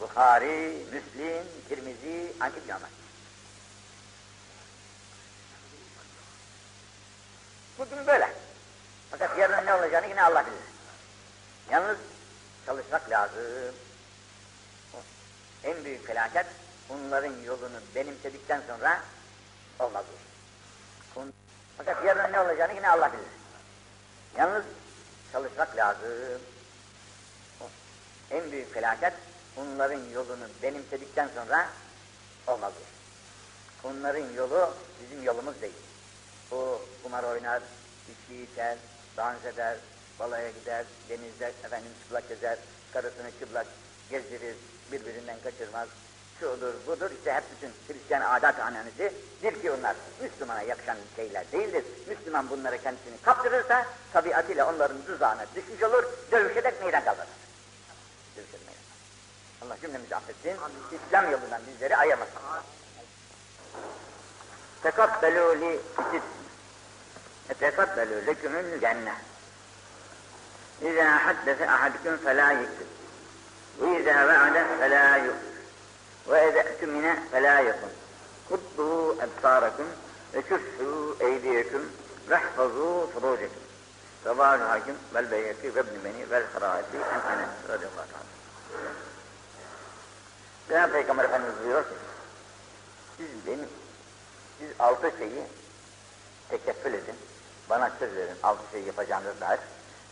Bukhari, 0.00 0.86
Müslim, 0.92 1.44
Tirmizi, 1.68 2.32
Ankit 2.40 2.62
Ömer. 2.68 2.90
Bugün 7.78 8.06
böyle. 8.06 8.34
Fakat 9.10 9.38
yarın 9.38 9.66
ne 9.66 9.74
olacağını 9.74 10.06
yine 10.06 10.22
Allah 10.22 10.46
bilir. 10.46 10.65
Yalnız 11.70 11.98
çalışmak 12.66 13.10
lazım. 13.10 13.74
En 15.64 15.84
büyük 15.84 16.06
felaket 16.06 16.46
bunların 16.88 17.42
yolunu 17.44 17.80
benimsedikten 17.94 18.62
sonra 18.66 19.02
olmaz. 19.78 20.04
Fakat 21.76 22.04
yarın 22.04 22.32
ne 22.32 22.40
olacağını 22.40 22.74
yine 22.74 22.88
Allah 22.90 23.12
bilir. 23.12 23.28
Yalnız 24.38 24.64
çalışmak 25.32 25.76
lazım. 25.76 26.40
En 28.30 28.52
büyük 28.52 28.74
felaket 28.74 29.12
bunların 29.56 30.00
yolunu 30.14 30.48
benimsedikten 30.62 31.28
sonra 31.34 31.68
olmaz 32.46 32.72
bu. 32.76 33.88
Bunların 33.88 34.32
yolu 34.32 34.74
bizim 35.02 35.22
yolumuz 35.22 35.62
değil. 35.62 35.74
Bu 36.50 36.80
kumar 37.02 37.24
oynar, 37.24 37.62
içki 38.08 38.42
içer, 38.42 38.76
dans 39.16 39.44
eder, 39.44 39.76
balaya 40.20 40.50
gider, 40.50 40.84
denizde 41.08 41.52
efendim 41.64 41.90
çıplak 42.02 42.28
gezer, 42.28 42.58
karısını 42.92 43.30
çıplak 43.40 43.66
gezdirir, 44.10 44.56
birbirinden 44.92 45.36
kaçırmaz, 45.44 45.88
şudur 46.40 46.74
budur 46.86 47.10
işte 47.18 47.32
hep 47.34 47.44
bütün 47.56 47.72
Hristiyan 47.88 48.20
adat 48.20 48.60
ananızı 48.60 49.12
bir 49.42 49.62
ki 49.62 49.70
onlar 49.70 49.96
Müslümana 50.22 50.62
yakışan 50.62 50.96
şeyler 51.16 51.52
değildir. 51.52 51.84
Müslüman 52.06 52.50
bunlara 52.50 52.76
kendisini 52.76 53.14
kaptırırsa 53.22 53.86
tabiatıyla 54.12 54.74
onların 54.74 55.02
tuzağına 55.06 55.46
düşmüş 55.54 55.82
olur, 55.82 56.04
dövüşerek 56.32 56.82
meydan 56.82 57.04
kaldırır. 57.04 57.28
Dövüşerek 58.36 58.66
meydan 58.66 58.82
Allah 59.62 59.80
cümlemizi 59.80 60.16
affetsin, 60.16 60.56
İslam 60.92 61.30
yolundan 61.30 61.60
bizleri 61.66 61.96
ayırmasın. 61.96 62.40
Tekabbelû 64.82 65.60
li 65.60 65.80
Tekabbelû 67.60 68.26
lekümül 68.26 68.80
cenne. 68.80 69.14
İzâ 70.82 71.26
haddese 71.26 71.70
ahadüküm 71.70 72.16
felâ 72.16 72.52
yekzib. 72.52 72.86
Ve 73.80 74.00
izâ 74.00 74.28
ve'ade 74.28 74.64
felâ 74.78 75.16
yu'fir. 75.16 75.56
Ve 76.28 76.50
izâ 76.50 76.60
e'tümine 76.60 77.18
felâ 77.30 77.60
yakun. 77.60 77.90
Kuddu 78.48 79.16
ebsârakum 79.22 79.86
ve 80.34 80.40
küffû 80.40 81.22
eydiyeküm 81.24 81.92
vehfazû 82.30 83.06
furûcekum. 83.12 83.66
Sabahül 84.24 84.60
hakim 84.60 84.94
vel 85.14 85.30
beyyeki 85.30 85.74
ve 85.74 85.80
ibn 85.80 86.04
beni 86.04 86.30
vel 86.30 86.44
harâeti 86.52 86.96
en 86.96 87.32
enes 87.32 87.48
radıyallahu 87.68 88.06
ta'ala. 88.12 88.36
Cenab-ı 90.68 90.92
Peygamber 90.92 91.24
Efendimiz 91.24 91.58
buyuruyor 91.58 91.82
ki, 91.82 91.94
siz 93.16 93.46
benim, 93.46 93.68
siz 94.58 94.68
altı 94.78 95.12
şeyi 95.18 95.42
tekeffül 96.48 96.94
edin, 96.94 97.14
bana 97.70 97.90
söz 97.98 98.16
verin, 98.16 98.36
altı 98.42 98.62
şeyi 98.72 98.86
yapacağınız 98.86 99.40
dair, 99.40 99.60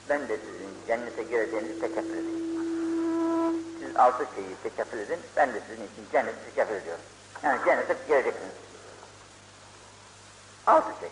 ben 0.08 0.28
de 0.28 0.36
sizin 0.36 0.86
cennete 0.86 1.22
gireceğinizi 1.22 1.80
tekeffül 1.80 2.12
edeyim. 2.12 2.54
Siz 3.80 3.96
altı 3.96 4.26
şeyi 4.34 4.56
tekeffül 4.62 4.98
edin, 4.98 5.18
ben 5.36 5.54
de 5.54 5.60
sizin 5.60 5.84
için 5.84 6.12
cenneti 6.12 6.44
tekeffül 6.44 6.74
ediyorum. 6.74 7.04
Yani 7.42 7.60
cennete 7.64 7.96
gireceksiniz. 8.08 8.52
Altı 10.66 11.00
şey. 11.00 11.08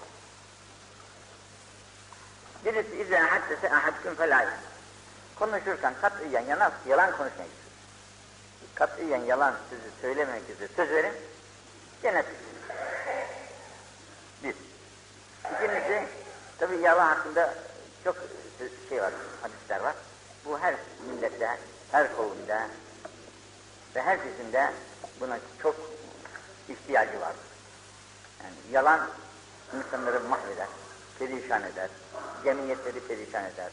Birisi 2.64 2.96
izâ 2.96 3.30
haddese 3.30 3.74
ahadküm 3.74 4.14
felâ 4.14 4.46
Konuşurken 5.38 5.94
katiyen 6.00 6.46
yalan, 6.46 6.72
yalan 6.86 7.16
konuşmayın 7.16 7.52
katiyen 8.74 9.24
yalan 9.24 9.54
sözü 9.70 9.90
söylememek 10.00 10.42
üzere 10.50 10.68
söz 10.76 10.90
verin, 10.90 11.12
cennet 12.02 12.26
Bir. 14.42 14.54
İkincisi, 15.54 16.06
tabi 16.58 16.76
yalan 16.76 17.06
hakkında 17.06 17.54
çok 18.04 18.16
şey 18.88 19.02
var, 19.02 19.12
hadisler 19.42 19.80
var. 19.80 19.94
Bu 20.44 20.58
her 20.58 20.74
millette, 21.08 21.58
her 21.92 22.16
kavimde 22.16 22.66
ve 23.94 24.02
her 24.02 24.18
kesimde 24.22 24.72
buna 25.20 25.38
çok 25.62 25.76
ihtiyacı 26.68 27.20
var. 27.20 27.32
Yani 28.42 28.54
yalan 28.72 29.00
insanları 29.76 30.20
mahveder, 30.20 30.68
perişan 31.18 31.62
eder, 31.62 31.88
cemiyetleri 32.44 33.00
perişan 33.00 33.44
eder, 33.44 33.72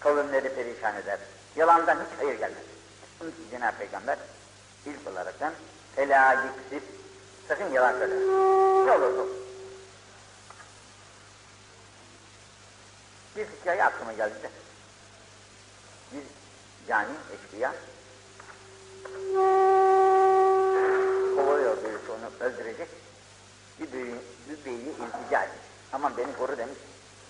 kavimleri 0.00 0.54
perişan 0.54 0.96
eder. 0.96 1.18
Yalandan 1.56 1.96
hiç 1.96 2.18
hayır 2.18 2.38
gelmez. 2.38 2.64
Bunun 3.20 3.30
için 3.30 3.50
Cenab-ı 3.50 3.78
Peygamber 3.78 4.18
ilk 4.86 5.12
olaraktan 5.12 5.52
felâ 5.96 6.32
yüksip 6.32 6.82
sakın 7.48 7.72
yalan 7.72 7.98
söyle. 7.98 8.14
Ne 8.86 8.92
olursa 8.92 9.20
olsun. 9.20 9.49
Bir 13.36 13.46
hikaye 13.46 13.84
aklıma 13.84 14.12
geldi 14.12 14.42
de. 14.42 14.50
Bir 16.12 16.22
cani 16.88 17.12
eşkıya 17.34 17.74
kovalıyor 21.36 21.76
birisi 21.76 22.12
onu 22.12 22.46
öldürecek. 22.48 22.88
Bir, 23.80 23.92
büyü, 23.92 24.14
bir 24.48 24.64
beyi 24.64 24.80
iltica 24.80 25.42
etmiş. 25.42 25.60
Aman 25.92 26.16
beni 26.16 26.36
koru 26.36 26.58
demiş. 26.58 26.78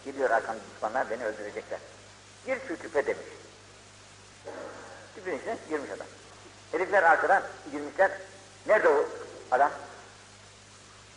Gidiyor 0.04 0.30
arkamda 0.30 0.60
düşmanlar 0.74 1.10
beni 1.10 1.24
öldürecekler. 1.24 1.80
Gir 2.46 2.58
şu 2.68 2.78
küpe 2.78 3.06
demiş. 3.06 3.26
Küpün 5.14 5.38
içine 5.38 5.58
girmiş 5.68 5.90
adam. 5.90 6.06
Herifler 6.72 7.02
arkadan 7.02 7.42
girmişler. 7.72 8.10
Nerede 8.66 8.88
o 8.88 9.08
adam? 9.50 9.70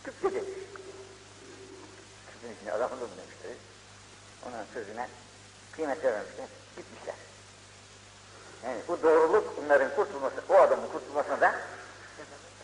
Küpte 0.03 0.33
demiş. 0.33 0.49
Küpün 2.31 2.55
içine 2.55 2.71
adamı 2.71 2.91
da 2.91 3.01
demişler. 3.01 3.62
Onun 4.47 4.65
sözüne 4.73 5.07
kıymet 5.71 6.03
vermemişler. 6.03 6.45
Gitmişler. 6.77 7.15
Yani 8.65 8.77
bu 8.87 9.03
doğruluk 9.03 9.57
bunların 9.57 9.95
kurtulması, 9.95 10.35
o 10.49 10.55
adamın 10.55 10.87
kurtulmasına 10.87 11.41
da 11.41 11.55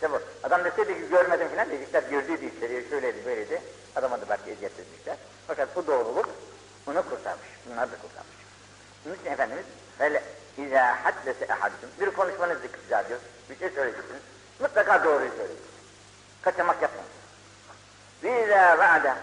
bu. 0.02 0.20
Adam 0.42 0.64
deseydi 0.64 0.94
ki 0.94 1.08
görmedim 1.10 1.48
filan 1.48 1.70
dedikler 1.70 2.02
gördüydü 2.02 2.56
içeriye 2.56 2.88
şöyleydi 2.88 3.24
böyleydi. 3.26 3.62
Adama 3.96 4.20
da 4.20 4.28
belki 4.28 4.50
eziyet 4.50 4.80
etmişler. 4.80 5.16
Fakat 5.46 5.76
bu 5.76 5.86
doğruluk 5.86 6.28
onu 6.86 7.02
kurtarmış. 7.02 7.48
Bunlar 7.66 7.92
da 7.92 7.96
kurtarmış. 7.96 8.36
Bunun 9.04 9.14
için 9.14 9.26
Efendimiz 9.26 9.64
böyle 10.00 10.22
İzâ 10.58 11.04
haddese 11.04 11.44
ehadüküm 11.44 11.88
bir 12.00 12.10
konuşmanız 12.10 12.64
iktiza 12.64 13.08
diyor. 13.08 13.20
Bir 13.50 13.58
şey 13.58 13.70
söyleyeceksiniz. 13.70 14.22
Mutlaka 14.60 15.04
doğruyu 15.04 15.30
söyleyin. 15.30 15.60
Kaçamak 16.42 16.82
yapmayın. 16.82 17.10
İzâ 18.44 18.78
vaade 18.78 19.14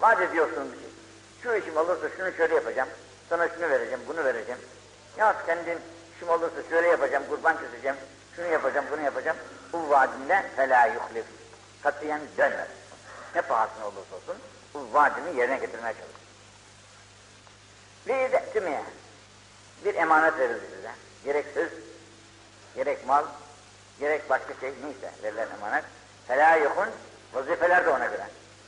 vaat 0.00 0.20
ediyorsunuz 0.20 0.72
bir 0.72 0.78
şey. 0.78 0.89
Şu 1.42 1.54
işim 1.54 1.76
olursa 1.76 2.08
şunu 2.16 2.32
şöyle 2.32 2.54
yapacağım. 2.54 2.88
Sana 3.28 3.48
şunu 3.48 3.70
vereceğim, 3.70 4.00
bunu 4.08 4.24
vereceğim. 4.24 4.60
Ya 5.18 5.36
kendin 5.46 5.78
işim 6.16 6.28
olursa 6.28 6.62
şöyle 6.70 6.88
yapacağım, 6.88 7.24
kurban 7.28 7.56
keseceğim. 7.60 7.96
Şunu 8.36 8.46
yapacağım, 8.46 8.86
bunu 8.92 9.00
yapacağım. 9.00 9.36
Bu 9.72 9.90
vaadinde 9.90 10.44
felâ 10.56 10.86
yuhlif. 10.86 11.24
Katiyen 11.82 12.20
dönmez. 12.38 12.68
Ne 13.34 13.42
pahasına 13.42 13.86
olursa 13.86 14.16
olsun 14.16 14.36
bu 14.74 14.94
vaadini 14.94 15.38
yerine 15.38 15.56
getirmeye 15.56 15.94
çalışır. 15.94 16.20
Bir 18.06 18.32
de 18.32 18.82
bir 19.84 19.94
emanet 19.94 20.38
verildi 20.38 20.66
size. 20.76 20.90
Gerek 21.24 21.46
söz, 21.54 21.70
gerek 22.74 23.06
mal, 23.06 23.24
gerek 24.00 24.30
başka 24.30 24.54
şey 24.60 24.72
neyse 24.82 25.10
verilen 25.22 25.48
emanet. 25.58 25.84
Felâ 26.28 26.56
yukun, 26.56 26.88
vazifeler 27.32 27.86
de 27.86 27.90
ona 27.90 28.06
göre. 28.06 28.26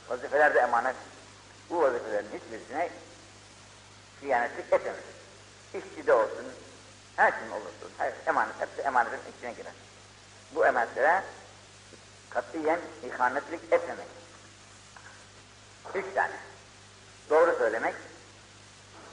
Vazifeler 0.09 0.55
de 0.55 0.59
emanet. 0.59 0.95
Bu 1.69 1.81
vazifelerin 1.81 2.27
hiçbirisine 2.33 2.89
hıyanetlik 4.21 4.73
etmemez. 4.73 5.03
İşçi 5.73 6.07
de 6.07 6.13
olsun, 6.13 6.45
her 7.15 7.39
kim 7.39 7.51
olursun, 7.51 7.91
her 7.97 8.13
emanet, 8.27 8.55
hepsi 8.59 8.81
emanetin 8.81 9.33
içine 9.37 9.53
girer. 9.53 9.73
Bu 10.55 10.65
emanetlere 10.65 11.23
katiyen 12.29 12.79
ihanetlik 13.03 13.73
etmemek. 13.73 14.07
Üç 15.95 16.05
tane. 16.15 16.33
Doğru 17.29 17.55
söylemek, 17.57 17.95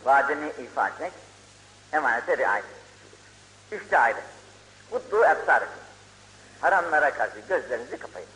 vaadini 0.05 0.49
ifa 0.49 0.89
etmek, 0.89 1.13
emanete 1.93 2.39
riayet. 2.39 2.65
Üçte 3.73 3.99
ayrı. 3.99 4.21
Mutlu 4.93 5.25
efsar. 5.25 5.65
Haramlara 6.61 7.15
karşı 7.15 7.41
gözlerinizi 7.49 7.99
kapayın. 7.99 8.29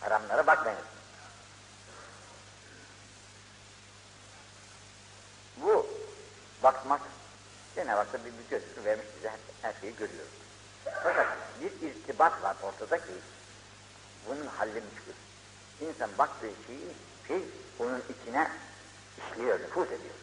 Haramlara 0.00 0.46
bakmayın. 0.46 0.78
Bu 5.56 5.86
bakmak 6.62 7.00
Cenab-ı 7.74 8.18
bir, 8.18 8.24
bir 8.24 8.50
göz 8.50 8.84
vermiş 8.84 9.06
bize 9.18 9.28
her, 9.28 9.38
her 9.62 9.80
şeyi 9.80 9.96
görüyoruz. 9.96 10.32
Fakat 10.84 11.26
bir 11.60 11.88
irtibat 11.88 12.42
var 12.42 12.56
ortada 12.62 12.98
ki 12.98 13.12
bunun 14.28 14.46
halli 14.46 14.72
müşkül. 14.74 15.12
İnsan 15.80 16.10
baktığı 16.18 16.50
şeyi 16.66 16.94
şey 17.28 17.42
onun 17.78 18.02
içine 18.08 18.50
işliyor, 19.18 19.60
nüfuz 19.60 19.86
ediyor. 19.86 20.14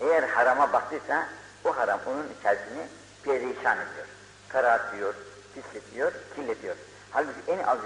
Eğer 0.00 0.22
harama 0.22 0.72
baktıysa 0.72 1.28
o 1.64 1.76
haram 1.76 2.00
onun 2.06 2.28
içerisini 2.38 2.86
perişan 3.22 3.76
ediyor. 3.76 4.06
Karartıyor, 4.48 5.14
pisletiyor, 5.54 6.12
kirletiyor. 6.36 6.76
Halbuki 7.10 7.40
en 7.48 7.58
az 7.58 7.78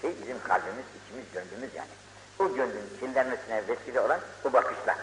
şey 0.00 0.10
bizim 0.22 0.42
kalbimiz, 0.42 0.84
içimiz, 1.04 1.24
gönlümüz 1.32 1.74
yani. 1.74 1.90
O 2.38 2.54
gönlün 2.54 2.98
kirlenmesine 3.00 3.68
vesile 3.68 4.00
olan 4.00 4.20
o 4.44 4.52
bakışlar. 4.52 4.96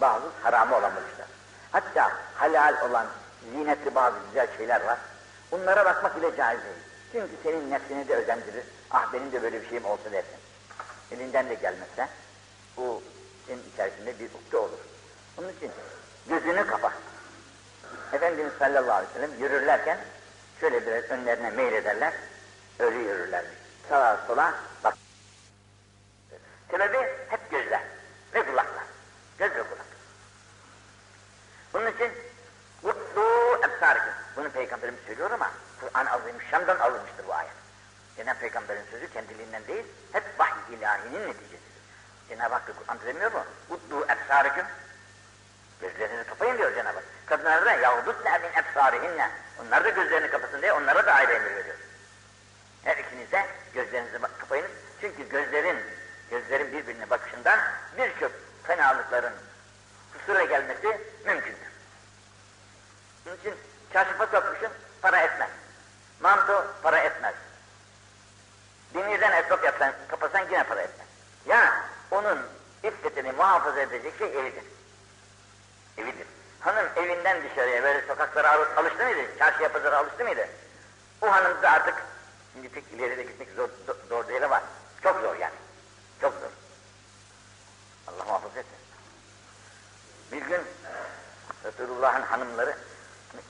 Bazı 0.00 0.26
haramı 0.42 0.76
olan 0.76 0.92
bakışlar. 0.96 1.26
Hatta 1.72 2.12
halal 2.34 2.90
olan 2.90 3.06
zinetli 3.52 3.94
bazı 3.94 4.16
güzel 4.28 4.56
şeyler 4.56 4.80
var. 4.80 4.98
Bunlara 5.52 5.84
bakmak 5.84 6.16
bile 6.16 6.36
caiz 6.36 6.60
değil. 6.64 6.76
Çünkü 7.12 7.32
senin 7.42 7.70
nefsini 7.70 8.08
de 8.08 8.16
özendirir. 8.16 8.64
Ah 8.90 9.12
benim 9.12 9.32
de 9.32 9.42
böyle 9.42 9.62
bir 9.62 9.68
şeyim 9.68 9.84
olsa 9.84 10.12
dersin. 10.12 10.38
Elinden 11.12 11.48
de 11.48 11.54
gelmezse 11.54 12.08
bu 12.76 13.02
senin 13.46 13.62
içerisinde 13.72 14.18
bir 14.18 14.26
ukde 14.34 14.56
olur. 14.56 14.78
Onun 15.38 15.48
için 15.48 15.70
gözünü 16.28 16.66
kapa. 16.66 16.92
Efendimiz 18.12 18.52
sallallahu 18.58 18.92
aleyhi 18.92 19.14
ve 19.14 19.14
sellem 19.14 19.40
yürürlerken 19.40 19.98
şöyle 20.60 20.86
biraz 20.86 21.04
önlerine 21.04 21.50
meylederler, 21.50 22.12
öyle 22.78 22.98
yürürlermiş. 22.98 23.58
Sağa 23.88 24.20
sola 24.26 24.54
bak. 24.84 24.94
Sebebi 26.70 26.96
hep 27.28 27.50
gözler 27.50 27.82
ve 28.34 28.42
kulaklar. 28.42 28.84
Göz 29.38 29.50
ve 29.50 29.62
kulak. 29.62 29.87
Bunun 31.72 31.86
için 31.86 32.12
mutlu 32.82 33.60
ebsarikim. 33.64 34.12
Bunu 34.36 34.50
Peygamberimiz 34.50 35.00
söylüyor 35.06 35.30
ama 35.30 35.50
Kur'an-ı 35.80 36.10
Azimüşşan'dan 36.10 36.78
alınmıştır 36.78 37.26
bu 37.26 37.34
ayet. 37.34 37.52
Cenab-ı 38.16 38.38
Peygamber'in 38.38 38.84
sözü 38.90 39.12
kendiliğinden 39.12 39.66
değil, 39.66 39.84
hep 40.12 40.24
vahiy 40.38 40.74
ilahinin 40.74 41.28
neticesidir. 41.28 41.60
Cenab-ı 42.28 42.54
Hak 42.54 42.62
Kur'an 42.66 42.98
demiyor 43.06 43.32
mu? 43.32 43.44
Mutlu 43.68 44.06
ebsarikim. 44.08 44.64
Gözlerini 45.80 46.24
kapayın 46.24 46.58
diyor 46.58 46.74
Cenab-ı 46.74 46.94
Hak. 46.94 47.04
Kadınlara 47.26 47.66
da 47.66 47.72
yahudutne 47.72 48.38
min 48.38 48.62
ebsarihinne. 48.62 49.30
Onlar 49.62 49.84
da 49.84 49.88
gözlerini 49.88 50.30
kapasın 50.30 50.62
diye 50.62 50.72
onlara 50.72 51.06
da 51.06 51.12
ayrı 51.12 51.32
emir 51.32 51.56
veriyor. 51.56 51.76
Her 52.84 52.96
ikiniz 52.96 53.32
de 53.32 53.46
gözlerinizi 53.74 54.18
kapayınız. 54.38 54.70
Çünkü 55.00 55.28
gözlerin, 55.28 55.78
gözlerin 56.30 56.72
birbirine 56.72 57.10
bakışından 57.10 57.60
birçok 57.98 58.32
fenalıkların 58.62 59.32
kusura 60.28 60.44
gelmesi 60.44 61.00
mümkündür. 61.24 61.68
Bunun 63.26 63.36
için 63.36 63.54
çarşıfa 63.92 64.26
sokmuşsun, 64.26 64.70
para 65.02 65.20
etmez. 65.20 65.50
Manto 66.20 66.66
para 66.82 66.98
etmez. 66.98 67.34
Demirden 68.94 69.32
esnaf 69.32 69.64
yapsan, 69.64 69.92
kapasan 70.08 70.44
yine 70.44 70.64
para 70.64 70.80
etmez. 70.80 71.06
Ya 71.46 71.84
onun 72.10 72.38
iffetini 72.82 73.32
muhafaza 73.32 73.80
edecek 73.80 74.18
şey 74.18 74.28
evidir. 74.28 74.64
Evidir. 75.98 76.26
Hanım 76.60 76.86
evinden 76.96 77.42
dışarıya 77.50 77.82
böyle 77.82 78.06
sokaklara 78.06 78.52
alıştı 78.76 79.04
mıydı? 79.04 79.38
Çarşıya 79.38 79.72
pazara 79.72 79.96
alıştı 79.98 80.24
mıydı? 80.24 80.48
O 81.20 81.32
hanım 81.32 81.62
da 81.62 81.70
artık 81.70 81.94
şimdi 82.52 82.68
pek 82.68 82.84
ileride 82.92 83.22
gitmek 83.22 83.48
zor, 83.56 83.68
zor 84.08 84.28
değil 84.28 84.44
ama 84.44 84.62
çok 85.02 85.20
zor 85.20 85.36
yani. 85.36 85.54
Çok 86.20 86.32
zor. 86.32 86.50
Allah 88.08 88.24
muhafaza 88.24 88.60
etsin. 88.60 88.77
Bir 90.32 90.42
gün 90.42 90.60
Resulullah'ın 91.64 92.22
hanımları 92.22 92.76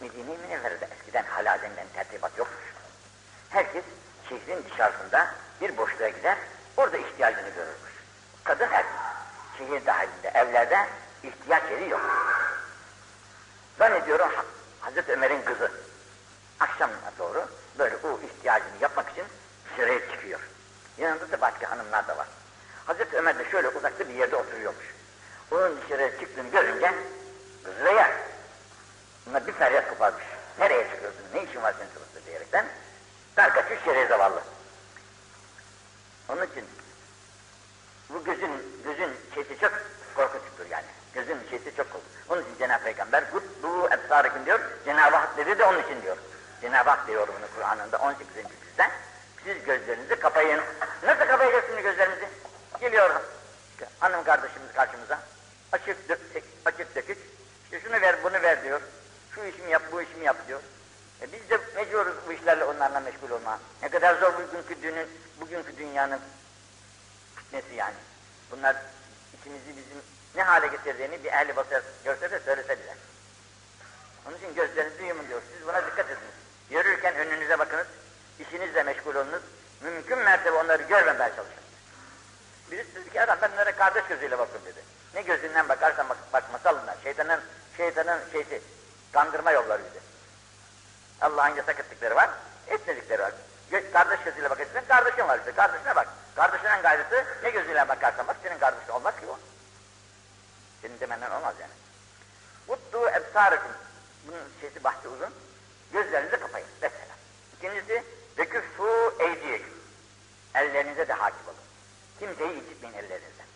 Medine-i 0.01 0.39
Münevvere'de 0.39 0.89
eskiden 0.99 1.25
hala 1.25 1.63
denilen 1.63 1.87
tertibat 1.95 2.39
yokmuş. 2.39 2.75
Herkes 3.51 3.85
şehrin 4.29 4.65
dışarısında 4.71 5.35
bir 5.61 5.77
boşluğa 5.77 6.09
gider, 6.09 6.39
orada 6.77 6.97
ihtiyacını 6.97 7.49
görürmüş. 7.49 7.93
Kadın 8.45 8.67
her 8.67 8.85
şehir 9.59 9.87
dahilinde, 9.87 10.29
evlerde 10.35 10.87
ihtiyaç 11.23 11.63
yeri 11.71 11.89
yok. 11.89 12.01
Zannediyorum 13.79 14.31
Hazreti 14.81 15.13
Ömer'in 15.13 15.43
kızı 15.43 15.73
akşamına 16.61 17.13
doğru 17.19 17.49
böyle 17.79 17.97
o 17.97 18.21
ihtiyacını 18.21 18.77
yapmak 18.81 19.11
için 19.11 19.25
dışarıya 19.71 20.11
çıkıyor. 20.11 20.41
Yanında 20.99 21.33
da 21.33 21.41
başka 21.41 21.71
hanımlar 21.71 22.09
da 22.09 22.17
var. 22.17 22.27
Hazreti 22.87 23.17
Ömer 23.17 23.39
de 23.39 23.51
şöyle 23.51 23.69
uzakta 23.69 24.09
bir 24.09 24.15
yerde 24.15 24.37
oturuyormuş. 24.37 24.98
Onun 25.51 25.81
dışarıya 25.83 26.21
çıktığını 26.21 26.49
görünce 26.49 26.95
kızı 27.65 27.89
ya 27.95 28.11
Bunlar 29.27 29.47
bir 29.47 29.53
feryat 29.53 29.89
koparmış. 29.89 30.25
Nereye 30.59 30.85
çıkıyorsun, 30.91 31.23
ne 31.35 31.43
işin 31.43 31.63
var 31.63 31.75
senin 31.79 31.91
sırasında 31.91 32.27
diyerekten 32.27 32.67
dar 33.37 33.55
kaçmış 33.55 33.85
şereye 33.85 34.07
zavallı. 34.07 34.41
Onun 36.29 36.47
için 36.47 36.65
bu 38.11 38.25
gözün, 38.25 38.51
gözün 38.85 39.11
şeysi 39.35 39.61
çok 39.61 39.73
korkutucudur 40.17 40.71
yani. 40.71 40.85
Gözün 41.15 41.39
şeysi 41.51 41.77
çok 41.77 41.93
korkutucu. 41.93 42.19
Onun 42.29 42.43
için 42.43 42.59
Cenab-ı 42.59 42.85
Peygamber 42.85 43.31
kutlu 43.31 43.89
ebsarikin 43.93 44.47
diyor. 44.47 44.61
Cenab-ı 44.85 45.17
Hak 45.17 45.37
dedi 45.37 45.59
de 45.59 45.65
onun 45.65 45.83
için 45.83 46.03
diyor. 46.03 46.17
Cenab-ı 46.61 46.91
Hak 46.91 47.07
diyor 47.07 47.29
bunu 47.29 47.47
Kur'an'ında 47.57 47.99
18. 47.99 48.27
cüzde. 48.35 48.91
Siz 49.45 49.65
gözlerinizi 49.65 50.17
kapayın. 50.17 50.61
Nasıl 51.03 51.25
kapayacaksınız 51.27 51.83
gözlerimizi? 51.83 52.29
Geliyor 52.81 53.11
hanım 54.01 54.25
kardeşimiz 54.25 54.73
karşımıza. 54.75 55.19
Açık, 55.73 55.97
açık 56.65 56.95
dökük. 56.95 57.19
İşte 57.65 57.81
şunu 57.81 58.01
ver, 58.01 58.23
bunu 58.23 58.43
ver 58.43 58.65
diyor. 58.65 58.81
Şu 59.35 59.45
işimi 59.45 59.71
yap, 59.71 59.83
bu 59.93 60.03
işimi 60.03 60.25
yap 60.25 60.37
diyor. 60.49 60.61
E 61.23 61.33
biz 61.33 61.51
de 61.51 61.59
mecburuz 61.77 62.15
bu 62.29 62.33
işlerle 62.33 62.65
onlarla 62.65 63.01
meşgul 63.01 63.31
olma. 63.31 63.61
Ne 63.83 63.89
kadar 63.89 64.15
zor 64.21 64.33
bugünkü 64.35 64.83
dünün, 64.83 65.09
bugünkü 65.41 65.77
dünyanın 65.79 66.21
fitnesi 67.37 67.75
yani. 67.75 67.95
Bunlar 68.51 68.77
içimizi 69.41 69.69
bizim 69.69 70.03
ne 70.35 70.43
hale 70.43 70.67
getirdiğini 70.67 71.25
bir 71.25 71.33
ehli 71.33 71.57
basar 71.57 71.83
görse 72.05 72.31
de 72.31 72.41
söylese 72.41 72.79
bize. 72.79 72.97
Onun 74.27 74.37
için 74.37 74.55
gözlerinizi 74.55 75.05
yumun 75.05 75.29
diyor. 75.29 75.43
Siz 75.53 75.67
buna 75.67 75.87
dikkat 75.87 76.07
edin. 76.07 76.19
Yürürken 76.71 77.15
önünüze 77.15 77.59
bakınız. 77.59 77.87
İşinizle 78.39 78.83
meşgul 78.83 79.15
olunuz. 79.15 79.43
Mümkün 79.81 80.19
mertebe 80.19 80.57
onları 80.57 80.83
görmemeye 80.83 81.31
çalışın. 81.37 81.63
Birisi 82.71 82.95
dedi 82.95 83.11
ki 83.11 83.23
adam 83.23 83.39
ben 83.43 83.51
onlara 83.53 83.77
kardeş 83.77 84.05
gözüyle 84.09 84.39
bakın 84.39 84.61
dedi. 84.65 84.81
Ne 85.15 85.23
gözünden 85.23 85.69
bakarsan 85.69 86.09
bak, 86.09 86.17
bakma 86.33 86.59
salınlar. 86.59 86.97
Şeytanın, 87.03 87.41
şeytanın 87.77 88.21
şeysi, 88.33 88.63
kandırma 89.13 89.51
yolları 89.51 89.83
bizi. 89.85 90.01
Allah'ın 91.21 91.57
yasak 91.57 91.81
ettikleri 91.81 92.15
var, 92.15 92.31
etmedikleri 92.67 93.23
var. 93.23 93.33
Kardeş 93.93 94.21
gözüyle 94.25 94.51
bakacaksın, 94.51 94.89
kardeşin 94.89 95.29
var 95.29 95.39
işte, 95.39 95.53
kardeşine 95.53 95.97
bak. 95.97 96.09
Kardeşinin 96.37 96.83
gayrısı 96.83 97.25
ne 97.43 97.51
gözüyle 97.51 97.89
bakarsan 97.89 98.27
bak, 98.27 98.37
senin 98.43 98.59
kardeşin 98.59 98.93
olmaz 98.93 99.15
ki 99.21 99.27
o. 99.27 99.39
Senin 100.83 101.01
demenden 101.01 101.31
olmaz 101.31 101.55
yani. 101.61 101.73
Uttu 102.69 103.09
ebsarıkım. 103.09 103.73
Bunun 104.27 104.43
şeysi 104.61 104.85
bahsi 104.85 105.09
uzun. 105.09 105.35
Gözlerinizi 105.93 106.41
kapayın. 106.41 106.69
Mesela. 106.83 107.15
İkincisi, 107.57 108.05
veküffû 108.39 109.23
eydiyeküm. 109.23 109.79
Ellerinize 110.55 111.09
de 111.09 111.13
hakim 111.13 111.49
olun. 111.49 111.57
Kimseyi 112.19 112.53
incitmeyin 112.53 112.95
ellerinizden. 112.95 113.47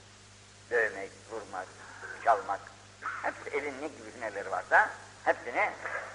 Dövmek, 0.71 1.11
vurmak, 1.33 1.67
çalmak. 2.25 2.61
Hepsi 3.23 3.57
elin 3.57 3.83
ne 3.83 3.89
gibi 3.89 4.15
hünerleri 4.17 4.51
varsa 4.51 4.91
hepsini 5.25 5.71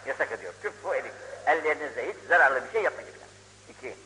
yasak 0.05 0.31
ediyor. 0.31 0.53
Küffû 0.63 0.95
edik. 0.95 1.13
Ellerinizle 1.45 2.09
hiç 2.09 2.17
zararlı 2.29 2.65
bir 2.65 2.71
şey 2.71 2.83
yapmayacaklar. 2.83 3.27
İki. 3.69 3.97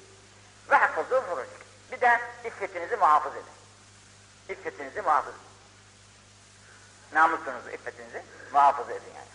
Ve 0.70 0.76
hafızû 0.76 1.22
furucuk. 1.22 1.62
Bir 1.92 2.02
de 2.02 2.22
iffetinizi 2.46 2.96
muhafaza 2.96 3.36
edin. 3.36 3.48
İffetinizi 4.50 5.02
muhafaza 5.02 5.38
edin. 5.38 5.52
Namusunuzu, 7.14 7.70
iffetinizi 7.70 8.24
muhafaza 8.54 8.92
edin 8.92 9.14
yani. 9.16 9.28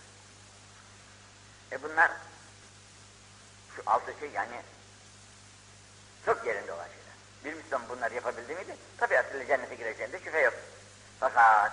E 1.73 1.83
bunlar 1.83 2.11
şu 3.77 3.83
altı 3.87 4.15
şey 4.21 4.31
yani 4.31 4.63
çok 6.27 6.47
yerinde 6.47 6.73
olan 6.73 6.87
şeyler. 6.87 7.17
Bir 7.45 7.63
Müslüman 7.63 7.89
bunları 7.89 8.15
yapabildi 8.15 8.55
miydi? 8.55 8.77
Tabiatıyla 8.99 9.47
cennete 9.47 9.75
gireceğinde 9.75 10.19
şüphe 10.19 10.41
yok. 10.41 10.55
Fakat 11.21 11.73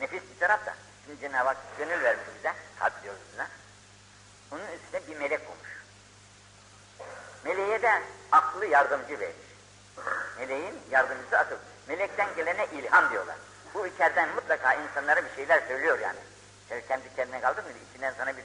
nefis 0.00 0.22
bir 0.34 0.40
tarafta. 0.40 0.74
Şimdi 1.04 1.20
Cenab-ı 1.20 1.48
Hak 1.48 1.56
gönül 1.78 2.02
vermiş 2.04 2.24
bize, 2.38 2.52
kalp 2.78 3.02
diyoruz 3.02 3.20
bize. 3.32 3.46
Onun 4.52 4.66
üstüne 4.76 5.06
bir 5.08 5.20
melek 5.20 5.40
olmuş. 5.40 5.68
Meleğe 7.44 7.82
de 7.82 8.02
aklı 8.32 8.66
yardımcı 8.66 9.20
vermiş. 9.20 9.46
Meleğin 10.38 10.80
yardımcısı 10.90 11.38
akıl. 11.38 11.56
Melekten 11.88 12.34
gelene 12.36 12.66
ilham 12.66 13.10
diyorlar. 13.10 13.36
Bu 13.74 13.86
içeriden 13.86 14.28
mutlaka 14.28 14.74
insanlara 14.74 15.24
bir 15.24 15.34
şeyler 15.36 15.68
söylüyor 15.68 15.98
yani. 15.98 16.18
Şöyle 16.68 16.86
kendi 16.86 17.14
kendine 17.16 17.40
kaldır 17.40 17.64
mı? 17.64 17.70
İçinden 17.90 18.14
sana 18.18 18.36
bir 18.36 18.44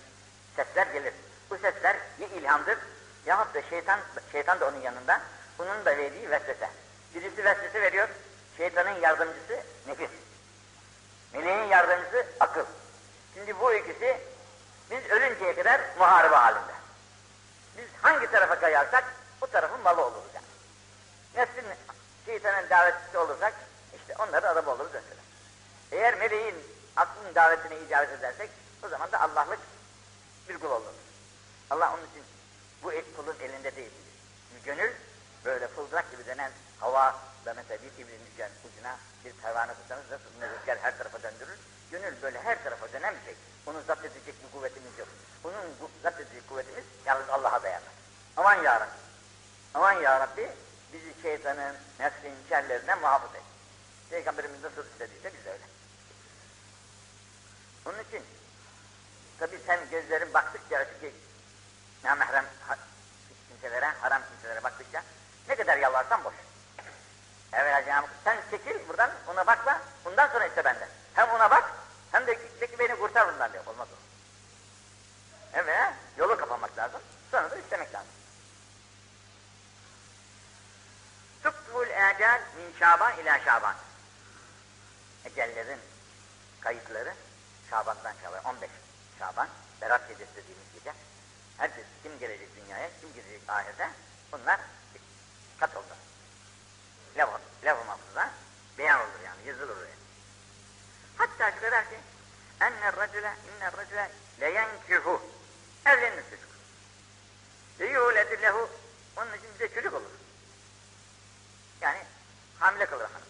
sesler 0.55 0.87
gelir. 0.87 1.13
Bu 1.49 1.57
sesler 1.57 1.95
ya 2.19 2.27
ilhamdır 2.27 2.77
yahut 3.25 3.53
da 3.53 3.61
şeytan, 3.61 3.99
şeytan 4.31 4.59
da 4.59 4.67
onun 4.67 4.81
yanında. 4.81 5.21
Bunun 5.59 5.85
da 5.85 5.97
verdiği 5.97 6.29
vesvese. 6.29 6.69
Birisi 7.15 7.45
vesvese 7.45 7.81
veriyor. 7.81 8.09
Şeytanın 8.57 9.01
yardımcısı 9.01 9.63
nefis. 9.87 10.09
Meleğin 11.33 11.63
yardımcısı 11.63 12.25
akıl. 12.39 12.65
Şimdi 13.33 13.59
bu 13.59 13.73
ikisi 13.73 14.17
biz 14.91 15.09
ölünceye 15.09 15.55
kadar 15.55 15.81
muharebe 15.97 16.35
halinde. 16.35 16.73
Biz 17.77 17.85
hangi 18.01 18.31
tarafa 18.31 18.59
kayarsak 18.59 19.03
o 19.41 19.47
tarafın 19.47 19.81
malı 19.81 20.05
oluruz 20.05 20.31
yani. 20.35 20.45
Nefsin 21.35 21.65
şeytanın 22.25 22.69
davetçisi 22.69 23.17
olursak 23.17 23.53
işte 23.95 24.15
onları 24.23 24.49
araba 24.49 24.71
oluruz 24.71 24.91
mesela. 24.93 25.21
Eğer 25.91 26.17
meleğin 26.17 26.55
aklın 26.95 27.35
davetine 27.35 27.79
icabet 27.79 28.11
edersek 28.11 28.49
o 28.85 28.89
zaman 28.89 29.11
da 29.11 29.21
Allah'lık 29.21 29.59
bir 30.49 30.57
kul 30.59 30.71
olur. 30.71 30.93
Allah 31.69 31.93
onun 31.93 32.03
için 32.03 32.23
bu 32.83 32.91
kulun 33.17 33.35
elinde 33.39 33.75
değil. 33.75 33.91
Gönül 34.65 34.91
böyle 35.45 35.67
fıldırak 35.67 36.11
gibi 36.11 36.25
denen 36.25 36.51
hava 36.79 37.15
da 37.45 37.53
mesela 37.53 37.83
bir 37.83 37.89
kibrin 37.89 38.21
ucuna 38.65 38.97
bir 39.25 39.33
pervane 39.33 39.73
tutsanız 39.73 40.03
nasıl 40.11 40.59
rüzgar 40.59 40.77
her 40.77 40.97
tarafa 40.97 41.23
döndürür. 41.23 41.57
Gönül 41.91 42.21
böyle 42.21 42.41
her 42.41 42.63
tarafa 42.63 42.87
şey. 42.87 43.35
Onu 43.65 43.81
zapt 43.87 44.05
edecek 44.05 44.35
bir 44.43 44.51
kuvvetimiz 44.51 44.99
yok. 44.99 45.07
Bunun 45.43 45.91
zapt 46.03 46.19
edecek 46.19 46.49
kuvvetimiz 46.49 46.83
yalnız 47.05 47.29
Allah'a 47.29 47.63
dayanır. 47.63 47.87
Aman 48.37 48.63
ya 48.63 48.79
Rabbi. 48.79 48.97
Aman 49.73 49.93
ya 49.93 50.19
Rabbi 50.19 50.51
bizi 50.93 51.21
şeytanın, 51.21 51.75
nefsin 51.99 52.33
şerlerinden 52.49 52.99
muhafaza 52.99 53.37
et. 53.37 53.43
Peygamberimiz 54.09 54.63
nasıl 54.63 54.85
istediyse 54.91 55.31
biz 55.33 55.45
öyle. 55.45 55.63
Onun 57.85 57.99
için 57.99 58.23
tabi 59.39 59.59
sen 59.65 59.79
gözlerin 59.91 60.33
baktıkça 60.33 60.77
açık 60.77 61.13
namahrem 62.03 62.45
kimselere, 63.49 63.85
haram 63.85 64.21
kimselere 64.31 64.63
baktıkça 64.63 65.03
ne 65.49 65.55
kadar 65.55 65.77
yalvarsan 65.77 66.23
boş. 66.23 66.33
Evet 67.53 67.85
Cenab-ı 67.85 68.07
sen 68.23 68.37
çekil 68.51 68.87
buradan 68.87 69.11
ona 69.27 69.47
bakma, 69.47 69.81
bundan 70.05 70.27
sonra 70.27 70.45
iste 70.45 70.65
benden. 70.65 70.89
Hem 71.13 71.29
ona 71.29 71.51
bak, 71.51 71.71
hem 72.11 72.27
de 72.27 72.39
peki 72.59 72.79
beni 72.79 72.95
kurtar 72.99 73.33
bundan 73.33 73.53
diyor. 73.53 73.65
Olmaz 73.65 73.87
o. 73.93 73.97
Evet, 75.53 75.93
yolu 76.17 76.37
kapamak 76.37 76.77
lazım. 76.77 77.01
Sonra 77.31 77.51
da 77.51 77.55
istemek 77.55 77.93
lazım. 77.93 78.11
Tuktubul 81.43 81.87
ecel 81.87 82.41
min 82.57 82.79
şaban 82.79 83.17
ila 83.17 83.39
şaban. 83.39 83.75
Ecellerin 85.25 85.79
kayıtları 86.61 87.13
Şaban'dan 87.69 88.13
Şaban, 88.23 88.43
15 88.43 88.69
Şaban, 89.19 89.47
Berat 89.81 90.07
Gecesi 90.07 90.35
dediğimiz 90.35 90.73
gece. 90.73 90.93
Herkes 91.57 91.85
kim 92.03 92.19
gelecek 92.19 92.49
dünyaya, 92.55 92.89
kim 93.01 93.13
gelecek 93.13 93.49
ahirete, 93.49 93.89
bunlar 94.31 94.59
kat 95.59 95.75
oldu. 95.75 95.95
Laf, 97.17 97.29
laf 97.63 97.87
mahfuza 97.87 98.29
beyan 98.77 98.99
olur 98.99 99.19
yani, 99.25 99.47
yazılır 99.47 99.77
oraya. 99.77 99.95
Kadar 101.43 101.89
ki, 101.89 101.95
enne 102.61 102.93
racüle, 102.93 103.33
inne 103.55 103.71
racüle 103.77 104.11
leyenkihu, 104.41 105.21
evlenir 105.85 106.23
çocuk. 106.29 106.49
Leyuledir 107.79 108.41
lehu, 108.41 108.69
onun 109.17 109.33
için 109.33 109.47
bize 109.53 109.75
çocuk 109.75 109.93
olur. 109.93 110.09
Yani 111.81 111.99
hamile 112.59 112.85
kalır 112.85 113.05
hanım. 113.05 113.27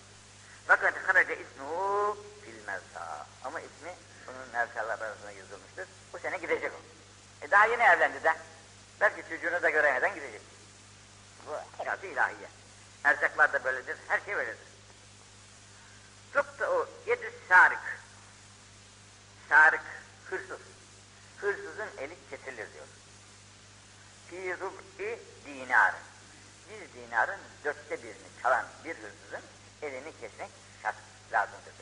Fakat 0.67 0.93
haraca 1.07 1.33
ismuhu 1.33 2.17
fil. 2.45 2.53
Ama 3.43 3.59
ismi 3.59 3.95
bunun 4.27 4.47
mevtalar 4.53 4.99
arasında 4.99 5.31
yazılmıştır. 5.31 5.87
Bu 6.13 6.19
sene 6.19 6.37
gidecek 6.37 6.71
o. 6.73 6.79
E 7.45 7.51
daha 7.51 7.65
yeni 7.65 7.83
evlendi 7.83 8.23
de. 8.23 8.35
Belki 9.01 9.29
çocuğunu 9.29 9.61
da 9.61 9.69
göremeden 9.69 10.15
gidecek. 10.15 10.41
Bu 11.47 11.51
hayatı 11.77 12.07
ilahiye. 12.07 12.47
Erzaklar 13.03 13.53
da 13.53 13.63
böyledir, 13.63 13.97
her 14.07 14.19
şey 14.19 14.35
böyledir. 14.35 14.67
Tıpta 16.33 16.69
o 16.69 16.87
yedi 17.07 17.33
sarık. 17.49 17.92
Sarık, 19.53 19.81
hırsız. 20.29 20.59
Hırsızın 21.37 21.89
eli 21.97 22.17
kesilir 22.29 22.67
diyor. 22.73 22.85
Fi 24.29 24.59
rub'i 24.59 25.19
dinar. 25.45 25.93
Bir 26.69 27.01
dinarın 27.01 27.39
dörtte 27.63 28.03
birini 28.03 28.41
çalan 28.43 28.65
bir 28.85 28.95
hırsızın 28.95 29.41
elini 29.81 30.11
kesmek 30.21 30.49
şart 30.81 30.95
lazımdır. 31.31 31.73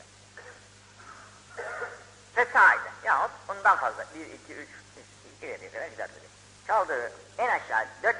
Fesaide 2.34 2.90
yahut 3.04 3.30
ondan 3.48 3.78
fazla 3.78 4.06
bir, 4.14 4.26
iki, 4.26 4.54
üç, 4.54 4.68
ileriye 5.42 5.72
kadar 5.72 5.88
gider 5.88 6.08
dedi. 6.08 6.26
Çaldığı 6.66 7.12
en 7.38 7.48
aşağı 7.48 7.86
dört 8.02 8.18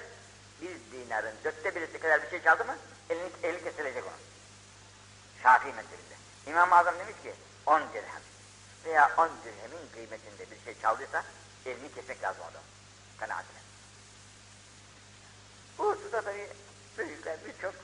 bir 0.60 0.76
dinarın 0.92 1.34
dörtte 1.44 1.74
birisi 1.74 2.00
kadar 2.00 2.22
bir 2.22 2.30
şey 2.30 2.42
çaldı 2.42 2.64
mı 2.64 2.76
elini, 3.10 3.30
eli 3.42 3.64
kesilecek 3.64 4.04
onun. 4.04 4.22
Şafii 5.42 5.72
meselinde. 5.72 6.14
İmam-ı 6.46 6.76
Azam 6.76 6.98
demiş 6.98 7.16
ki 7.22 7.34
on 7.66 7.82
dirhem 7.92 8.31
veya 8.84 9.10
on 9.16 9.30
dirhemin 9.44 9.88
kıymetinde 9.94 10.50
bir 10.50 10.64
şey 10.64 10.82
çaldıysa 10.82 11.24
elini 11.66 11.94
kesmek 11.94 12.22
lazım 12.22 12.42
adam. 12.50 12.62
Kanaatine. 13.20 13.60
Bu 15.78 15.92
hususta 15.92 16.20
tabii 16.20 16.48
büyükler 16.98 17.36
birçok 17.46 17.74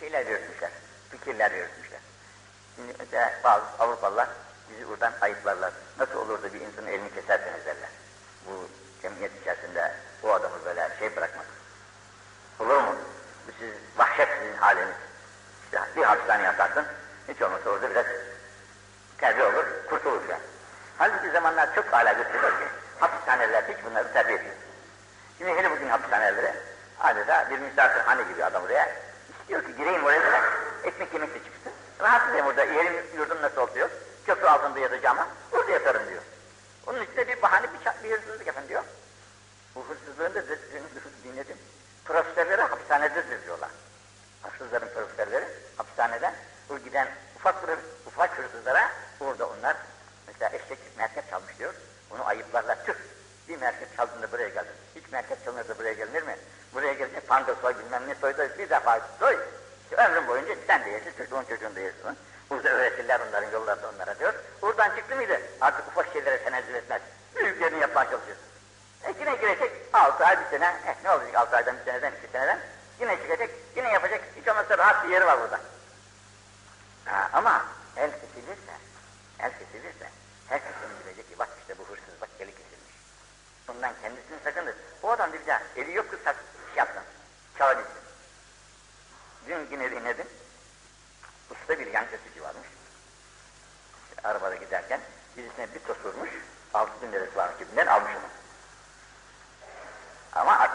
şeyler 0.00 0.26
yürütmüşler, 0.26 0.70
fikirler 1.10 1.50
yürütmüşler. 1.50 2.00
Şimdi 2.76 2.94
mesela 2.98 3.40
bazı 3.44 3.64
Avrupalılar 3.78 4.28
bizi 4.70 4.88
buradan 4.88 5.12
ayıplarlar. 5.20 5.72
Nasıl 5.98 6.16
olur 6.16 6.42
da 6.42 6.54
bir 6.54 6.60
insanın 6.60 6.86
elini 6.86 7.14
keserseniz 7.14 7.66
derler. 7.66 7.90
Bu 8.46 8.68
cemiyet 9.02 9.40
içerisinde 9.40 9.94
bu 10.22 10.32
adamı 10.34 10.64
böyle 10.64 10.96
şey 10.98 11.16
bırakmak. 11.16 11.46
Olur 12.58 12.80
mu? 12.80 12.96
Bu 13.46 13.52
siz, 13.58 13.72
vahşet 13.96 14.28
sizin 14.38 14.56
haliniz. 14.56 14.96
İşte 15.64 15.80
bir 15.96 16.02
hapishane 16.02 16.42
yatarsın, 16.42 16.86
hiç 17.28 17.42
olmazsa 17.42 17.70
orada 17.70 17.90
biraz 17.90 18.06
zamanlar 21.46 21.74
çok 21.74 21.92
hala 21.92 22.12
gösteriyor 22.12 22.50
ki 22.50 22.66
hapishaneler 23.00 23.62
hiç 23.62 23.84
bunları 23.84 24.12
terbiye 24.12 24.38
ediyor. 24.38 24.54
Şimdi 25.38 25.50
hele 25.50 25.70
bugün 25.70 25.88
hapishaneleri 25.88 26.52
adeta 27.00 27.50
bir 27.50 27.58
misafirhane 27.58 28.22
gibi 28.22 28.44
adam 28.44 28.64
oraya 28.64 28.88
istiyor 29.40 29.64
ki 29.64 29.76
gireyim 29.76 30.04
oraya 30.04 30.20
da 30.20 30.40
ekmek 30.84 31.14
yemek 31.14 31.34
de 31.34 31.38
çıksın. 31.38 31.72
Rahatsızım 32.00 32.46
orada 32.46 32.64
yerim 32.64 32.94
yurdum 33.16 33.42
nasıl 33.42 33.60
oluyor? 33.60 33.88
Köprü 34.26 34.46
altında 34.46 34.78
yatacağım 34.78 35.18
ama 35.18 35.28
orada 35.52 35.72
yatarım 35.72 36.08
diyor. 36.08 36.22
Onun 36.86 37.02
için 37.02 37.16
de 37.16 37.28
bir 37.28 37.42
bahane 37.42 37.66
bir, 37.66 38.08
bir 38.08 38.16
hırsızlık 38.16 38.48
efendim 38.48 38.68
diyor. 38.68 38.82
Bu 39.74 39.84
hırsızlığın 39.88 40.34
da 40.34 40.42
dinledim. 41.24 41.56
Profesörleri 42.04 42.62
hapishanededir 42.62 43.44
diyorlar. 43.44 43.70
Hırsızların 44.42 44.88
profesörleri 44.94 45.44
hapishaneden 45.76 46.34
bu 46.68 46.78
giden 46.78 47.08
ufak 47.36 47.54
ufak 48.06 48.38
hırsızlara 48.38 48.90
orada 49.20 49.48
onlar 49.48 49.76
mesela 50.26 50.50
eşek 50.56 50.78
merkep 50.98 51.30
çalmış 51.30 51.58
diyor. 51.58 51.74
Onu 52.10 52.26
ayıplarlar. 52.26 52.84
Tüh 52.86 52.94
bir 53.48 53.56
merkep 53.56 53.96
çaldığında 53.96 54.32
buraya 54.32 54.48
geldin. 54.48 54.72
Hiç 54.94 55.12
merkep 55.12 55.44
çalınır 55.44 55.68
da 55.68 55.78
buraya 55.78 55.92
gelinir 55.92 56.22
mi? 56.22 56.36
Buraya 56.74 56.92
gelince 56.92 57.20
panda 57.20 57.54
soy 57.54 57.78
bilmem 57.78 58.02
ne 58.08 58.14
soy 58.14 58.38
da 58.38 58.58
bir 58.58 58.70
defa 58.70 59.00
soy. 59.20 59.38
İşte 59.84 59.96
ömrün 59.96 60.28
boyunca 60.28 60.54
sen 60.66 60.84
de 60.84 60.90
yersin, 60.90 61.12
çocuğun 61.18 61.44
çocuğun 61.44 61.76
da 61.76 61.80
yersin. 61.80 62.18
Burada 62.50 62.68
öğretirler 62.68 63.20
onların 63.20 63.50
yollarda 63.50 63.88
onlara 63.88 64.18
diyor. 64.18 64.34
Buradan 64.62 64.96
çıktı 64.96 65.16
mıydı? 65.16 65.40
Artık 65.60 65.88
ufak 65.88 66.12
şeylere 66.12 66.44
tenezzül 66.44 66.74
etmez. 66.74 67.02
Büyüklerini 67.36 67.80
yapmaya 67.80 68.10
çalışıyorsun. 68.10 68.44
E 69.04 69.14
yine 69.20 69.34
girecek 69.36 69.72
altı 69.92 70.24
ay 70.24 70.40
bir 70.40 70.50
sene, 70.50 70.76
eh, 70.86 70.94
ne 71.04 71.10
olacak 71.10 71.34
altı 71.34 71.56
aydan 71.56 71.76
bir 71.78 71.84
seneden 71.84 72.12
iki 72.12 72.32
seneden? 72.32 72.58
Yine 73.00 73.16
çıkacak, 73.22 73.50
yine 73.76 73.88
yapacak, 73.92 74.20
hiç 74.36 74.48
olmazsa 74.48 74.78
rahat 74.78 75.04
bir 75.04 75.08
yeri 75.08 75.26
var 75.26 75.40
burada. 75.40 75.60
Ha, 77.04 77.30
ama 77.32 77.64
el 77.96 78.10
kesilirse, 78.10 78.72
el 79.38 79.50
kesilirse, 79.58 80.10
herkes 80.48 80.72
onu 80.86 81.04
bilecek 81.04 81.28
ki 81.28 81.38
bak 81.38 81.48
işte 81.60 81.78
bu 81.78 81.82
hırsız, 81.82 82.20
bak 82.20 82.28
eli 82.40 82.50
kesilmiş. 82.50 82.94
Bundan 83.76 83.92
kendisini 84.02 84.38
sakındır. 84.44 84.74
O 85.02 85.10
adam 85.10 85.32
bir 85.32 85.46
daha 85.46 85.62
eli 85.76 85.94
yok 85.94 86.10
ki 86.10 86.16
sak, 86.24 86.36
şey 86.66 86.76
yapsın, 86.76 87.02
çalabilsin. 87.58 87.92
Dün 89.48 89.68
yine 89.70 89.90
dinledim, 89.90 90.26
usta 91.50 91.78
bir 91.78 91.86
yan 91.86 92.04
kesici 92.10 92.42
varmış. 92.42 92.68
İşte 94.10 94.28
arabada 94.28 94.54
giderken 94.54 95.00
birisine 95.36 95.74
bir 95.74 95.80
tos 95.80 95.96
vurmuş, 96.04 96.30
altı 96.74 97.02
bin 97.02 97.12
lirası 97.12 97.36
varmış 97.36 97.58
gibinden 97.58 97.86
almış 97.86 98.10
onu. 98.10 98.28
Ama 100.32 100.68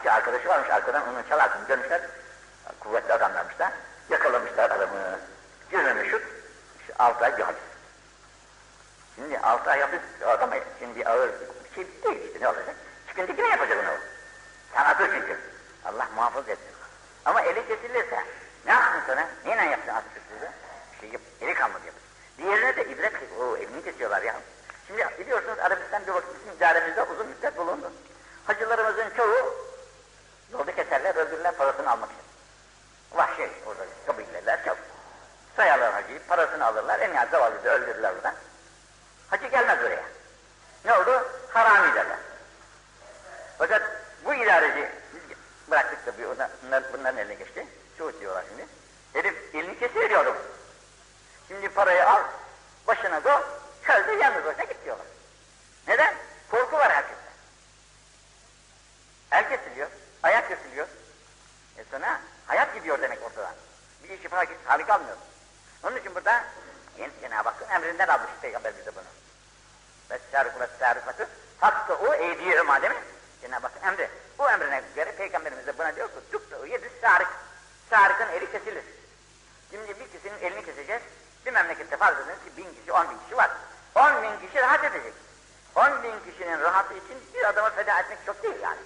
iki 0.00 0.10
arkadaşı 0.10 0.48
varmış 0.48 0.70
arkadan 0.70 1.08
onu 1.08 1.28
çalarsın 1.28 1.68
dönmüşler. 1.68 2.02
Kuvvetli 2.80 3.12
adamlarmış 3.12 3.58
da 3.58 3.72
yakalamışlar 4.10 4.70
adamı. 4.70 5.18
Gözünü 5.70 6.10
şut, 6.10 6.22
işte 6.80 6.94
altı 6.98 7.24
ay 7.24 7.38
bir 7.38 7.42
hapis. 7.42 7.62
Şimdi 9.14 9.38
altı 9.38 9.70
ay 9.70 9.80
hapis 9.80 10.00
adama 10.26 10.56
şimdi 10.78 11.08
ağır 11.08 11.30
bir 11.76 12.02
değil 12.02 12.26
işte 12.26 12.40
ne 12.40 12.48
olacak? 12.48 12.76
Çıkınca 13.08 13.34
yine 13.36 13.48
yapacak 13.48 13.78
onu. 13.84 13.98
Sanatı 14.74 15.04
çünkü. 15.14 15.38
Allah 15.84 16.08
muhafaza 16.14 16.52
etsin. 16.52 16.74
Ama 17.24 17.40
eli 17.42 17.68
kesilirse 17.68 18.24
ne 18.66 18.72
yapsın 18.72 19.00
sana? 19.06 19.28
Neyle 19.46 19.70
yapsın 19.70 19.90
artık 19.90 20.22
sizi? 20.32 20.50
Şey 21.00 21.08
yap, 21.08 21.22
eli 21.40 21.54
kalmadı 21.54 21.86
yapın. 21.86 22.00
Diğerine 22.38 22.76
de 22.76 22.84
ibret, 22.92 23.12
o 23.40 23.56
elini 23.56 23.84
kesiyorlar 23.84 24.22
ya. 24.22 24.34
Şimdi 24.86 25.06
biliyorsunuz 25.18 25.58
Arabistan 25.58 26.06
bir 26.06 26.12
vakit 26.12 26.30
bizim 26.40 26.56
idaremizde 26.56 27.02
uzun 27.02 27.26
müddet 27.26 27.56
bulundu. 27.56 27.92
Hacılarımızın 28.46 29.10
çoğu 29.16 29.54
yolda 30.52 30.74
keserler, 30.74 31.14
öldürürler 31.14 31.56
parasını 31.56 31.90
almak 31.90 32.10
için. 32.10 32.22
Vahşi 33.18 33.50
orada 33.66 33.84
kabileler 34.06 34.64
çok. 34.64 34.76
Sayarlar 35.56 35.92
hacıyı, 35.92 36.20
parasını 36.28 36.66
alırlar, 36.66 37.00
en 37.00 37.14
az 37.14 37.28
zavallı 37.30 37.64
da 37.64 37.70
öldürürler 37.70 38.12
oradan. 38.12 38.34
Hacı 39.30 39.46
gelmez 39.46 39.78
oraya. 39.84 40.15
Ne 40.86 40.94
oldu? 40.94 41.26
Harami 41.52 41.94
derler. 41.94 42.18
Fakat 43.58 43.82
bu 44.24 44.34
idareci, 44.34 44.88
biz 45.14 45.36
bıraktık 45.70 46.06
da 46.06 46.18
bir, 46.18 46.24
bunlar, 46.28 46.82
bunların 46.92 47.18
eline 47.18 47.34
geçti. 47.34 47.66
Çoğu 47.98 48.20
diyorlar 48.20 48.44
şimdi. 48.48 48.66
Herif 49.12 49.54
elini 49.54 49.78
kesiyor 49.78 50.36
Şimdi 51.48 51.68
parayı 51.68 52.08
al, 52.08 52.22
başına 52.86 53.18
go, 53.18 53.42
çölde 53.86 54.12
yalnız 54.12 54.44
başına 54.44 54.64
git 54.64 54.84
diyorlar. 54.84 55.06
Neden? 55.88 56.14
Korku 56.50 56.76
var 56.76 56.92
herkeste. 56.92 57.26
El 59.30 59.48
kesiliyor, 59.48 59.88
ayak 60.22 60.48
kesiliyor. 60.48 60.86
E 61.78 61.84
sonra 61.90 62.20
hayat 62.46 62.74
gidiyor 62.74 63.02
demek 63.02 63.22
ortadan. 63.22 63.54
Bir 64.02 64.18
işi 64.18 64.28
falan 64.28 64.46
hali 64.64 64.86
kalmıyor. 64.86 65.16
Onun 65.82 65.96
için 65.96 66.14
burada 66.14 66.44
Cenab-ı 67.20 67.48
Hakk'ın 67.48 67.68
emrinden 67.68 68.08
almış 68.08 68.30
Peygamber 68.42 68.78
bize 68.78 68.94
bunu. 68.94 69.25
Ve 70.10 70.18
sârıkı 70.32 70.60
ve 70.60 70.66
sârıkatı 70.78 71.28
hakkı 71.60 71.94
o 71.94 72.14
eğdiği 72.14 72.62
mademi 72.62 72.96
Cenab-ı 73.42 73.66
Hakk'ın 73.66 73.88
emri. 73.88 74.10
Bu 74.38 74.50
emrine 74.50 74.82
göre 74.96 75.12
Peygamberimiz 75.12 75.66
de 75.66 75.78
buna 75.78 75.96
diyor 75.96 76.08
ki 76.08 76.14
tuttu 76.32 76.66
yedi 76.66 76.90
sârık. 77.00 77.28
Sârıkın 77.90 78.28
eli 78.28 78.52
kesilir. 78.52 78.84
Şimdi 79.70 80.00
bir 80.00 80.18
kişinin 80.18 80.38
elini 80.40 80.64
keseceğiz. 80.64 81.02
Bir 81.46 81.52
memlekette 81.52 81.96
farz 81.96 82.16
edin 82.16 82.34
ki 82.34 82.56
bin 82.56 82.74
kişi, 82.80 82.92
on 82.92 83.10
bin 83.10 83.18
kişi 83.18 83.36
var. 83.36 83.50
On 83.94 84.22
bin 84.22 84.46
kişi 84.46 84.62
rahat 84.62 84.84
edecek. 84.84 85.14
On 85.74 86.02
bin 86.02 86.32
kişinin 86.32 86.60
rahatı 86.60 86.94
için 86.94 87.18
bir 87.34 87.48
adama 87.48 87.70
feda 87.70 88.00
etmek 88.00 88.18
çok 88.26 88.42
değil 88.42 88.60
yani. 88.62 88.78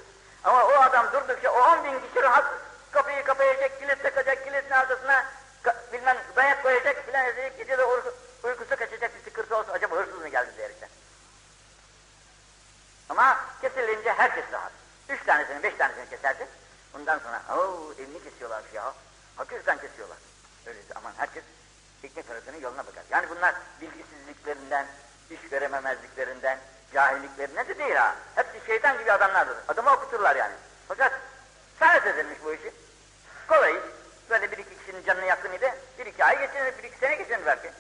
Ama 0.45 0.65
o 0.65 0.73
adam 0.73 1.13
durdukça 1.13 1.51
o 1.51 1.61
on 1.61 1.85
bin 1.85 2.01
kişi 2.01 2.23
rahat 2.23 2.45
kapıyı 2.93 3.25
kapayacak, 3.25 3.81
kilit 3.81 4.03
takacak, 4.03 4.45
kilitin 4.45 4.71
arkasına 4.71 5.25
bilmem 5.93 6.17
dayak 6.37 6.63
koyacak 6.63 7.07
filan 7.07 7.27
edecek, 7.27 7.59
gece 7.59 7.79
de 7.79 7.85
uykusu 8.43 8.77
kaçacak 8.77 9.11
bir 9.19 9.25
sıkıntı 9.25 9.57
olsa 9.57 9.73
acaba 9.73 9.97
hırsız 9.97 10.21
mı 10.21 10.29
geldi 10.29 10.51
diyerekten. 10.57 10.89
Ama 13.09 13.41
kesilince 13.61 14.10
herkes 14.21 14.45
rahat. 14.53 14.73
Üç 15.09 15.25
tanesini, 15.27 15.63
beş 15.63 15.75
tanesini 15.75 16.09
kesersin. 16.11 16.47
Bundan 16.95 17.19
sonra 17.19 17.43
ooo 17.57 17.93
elini 17.99 18.23
kesiyorlar 18.23 18.63
ya. 18.75 18.95
Hakikaten 19.37 19.79
kesiyorlar. 19.79 20.19
Öyleyse 20.67 20.95
aman 20.95 21.13
herkes 21.17 21.45
ekmek 22.05 22.29
parasının 22.29 22.61
yoluna 22.61 22.87
bakar. 22.87 23.05
Yani 23.11 23.27
bunlar 23.31 23.55
bilgisizliklerinden, 23.81 24.87
iş 25.31 25.41
görememezliklerinden, 25.51 26.59
cahilliklerinden 26.95 27.69
de 27.69 27.79
değil 27.79 27.95
ha. 27.95 28.15
Hepsi 28.35 28.67
şeytan 28.67 28.99
gibi 28.99 29.13
adamlardır. 29.13 29.57
Adamı 29.69 29.91
okuturlar 29.91 30.37
yani. 30.37 30.55
Fakat 30.89 31.13
sanat 31.79 32.07
edilmiş 32.07 32.39
bu 32.45 32.53
işi. 32.53 32.73
Kolay 33.49 33.73
iş. 33.73 33.83
Böyle 34.31 34.51
bir 34.53 34.59
iki 34.59 34.79
kişinin 34.79 35.05
canını 35.05 35.25
yaktın 35.25 35.53
idi, 35.53 35.75
bir 35.99 36.07
iki 36.07 36.25
ay 36.25 36.39
geçirir, 36.39 36.79
bir 36.79 36.85
iki 36.85 36.99
sene 36.99 37.15
geçirir 37.15 37.47
belki. 37.47 37.71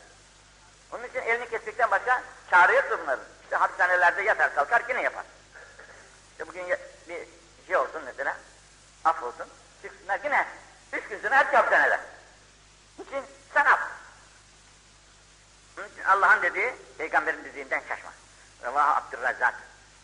Onun 0.92 1.04
için 1.04 1.20
elini 1.20 1.50
kestikten 1.50 1.90
başka 1.90 2.22
çare 2.50 2.74
yoktur 2.74 2.98
bunların. 3.02 3.24
İşte 3.42 3.56
hapishanelerde 3.56 4.22
yatar 4.22 4.54
kalkar 4.54 4.82
yine 4.88 5.02
yapar. 5.02 5.24
İşte 6.40 6.52
bugün 6.52 6.68
bir 7.08 7.26
şey 7.66 7.76
olsun 7.76 8.02
mesela, 8.04 8.36
af 9.04 9.22
olsun, 9.22 9.46
çıksınlar 9.82 10.20
yine 10.24 10.46
üç 10.92 11.08
gün 11.08 11.20
sonra 11.22 11.38
hepsi 11.38 11.56
hapishaneler. 11.56 12.00
için 12.98 13.24
sanat. 13.54 13.80
Allah'ın 16.06 16.42
dediği, 16.42 16.74
peygamberin 16.98 17.44
dediğinden 17.44 17.82
şaşma. 17.88 18.12
Revah 18.62 18.96
Abdurrazzak 18.96 19.54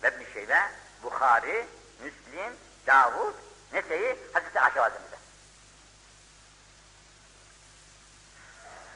ve 0.03 0.09
İbn-i 0.09 0.61
Bukhari, 1.03 1.67
Müslim, 2.01 2.53
Davud, 2.87 3.35
Nese'yi 3.73 4.17
Hazreti 4.33 4.61
Ayşe 4.61 4.81
Validemize. 4.81 5.17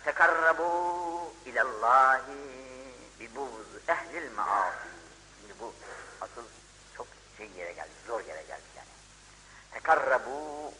Tekarrabu 0.04 1.34
ilallahi 1.44 2.22
bi 3.20 3.34
buz 3.36 3.88
ehlil 3.88 4.30
maasi. 4.32 4.88
Şimdi 5.40 5.60
bu 5.60 5.74
asıl 6.20 6.59
şey 7.40 7.50
yere 7.58 7.72
geldi, 7.72 7.90
zor 8.06 8.20
yere 8.20 8.42
geldi 8.42 8.62
yani. 8.76 8.88
Tekarrabu 9.72 10.72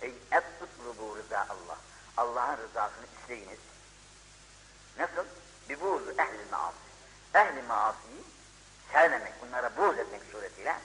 ey 0.00 0.14
ettutlubu 0.32 1.16
rıza 1.16 1.40
Allah. 1.40 1.78
Allah'ın 2.16 2.56
rızasını 2.56 3.06
isteyiniz. 3.20 3.58
Nasıl? 4.98 5.24
Bi 5.68 5.80
buz 5.80 6.08
ehlil 6.08 6.50
maasi. 6.50 6.76
Ehli 7.34 7.62
maasiyi 7.62 8.24
sevmemek, 8.92 9.32
bunlara 9.42 9.76
buğz 9.76 9.98
etmek 9.98 10.22
suretiyle 10.32 10.76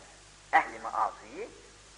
ehli 0.53 0.79
maasiyi, 0.79 1.49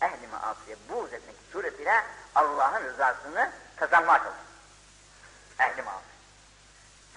ehli 0.02 0.28
maasiye 0.28 0.78
buğz 0.90 1.14
etmek 1.14 1.36
suretiyle 1.52 2.04
Allah'ın 2.36 2.84
rızasını 2.84 3.52
kazanmaya 3.76 4.18
çalışır. 4.18 4.48
Ehli 5.60 5.82
maasi. 5.82 6.06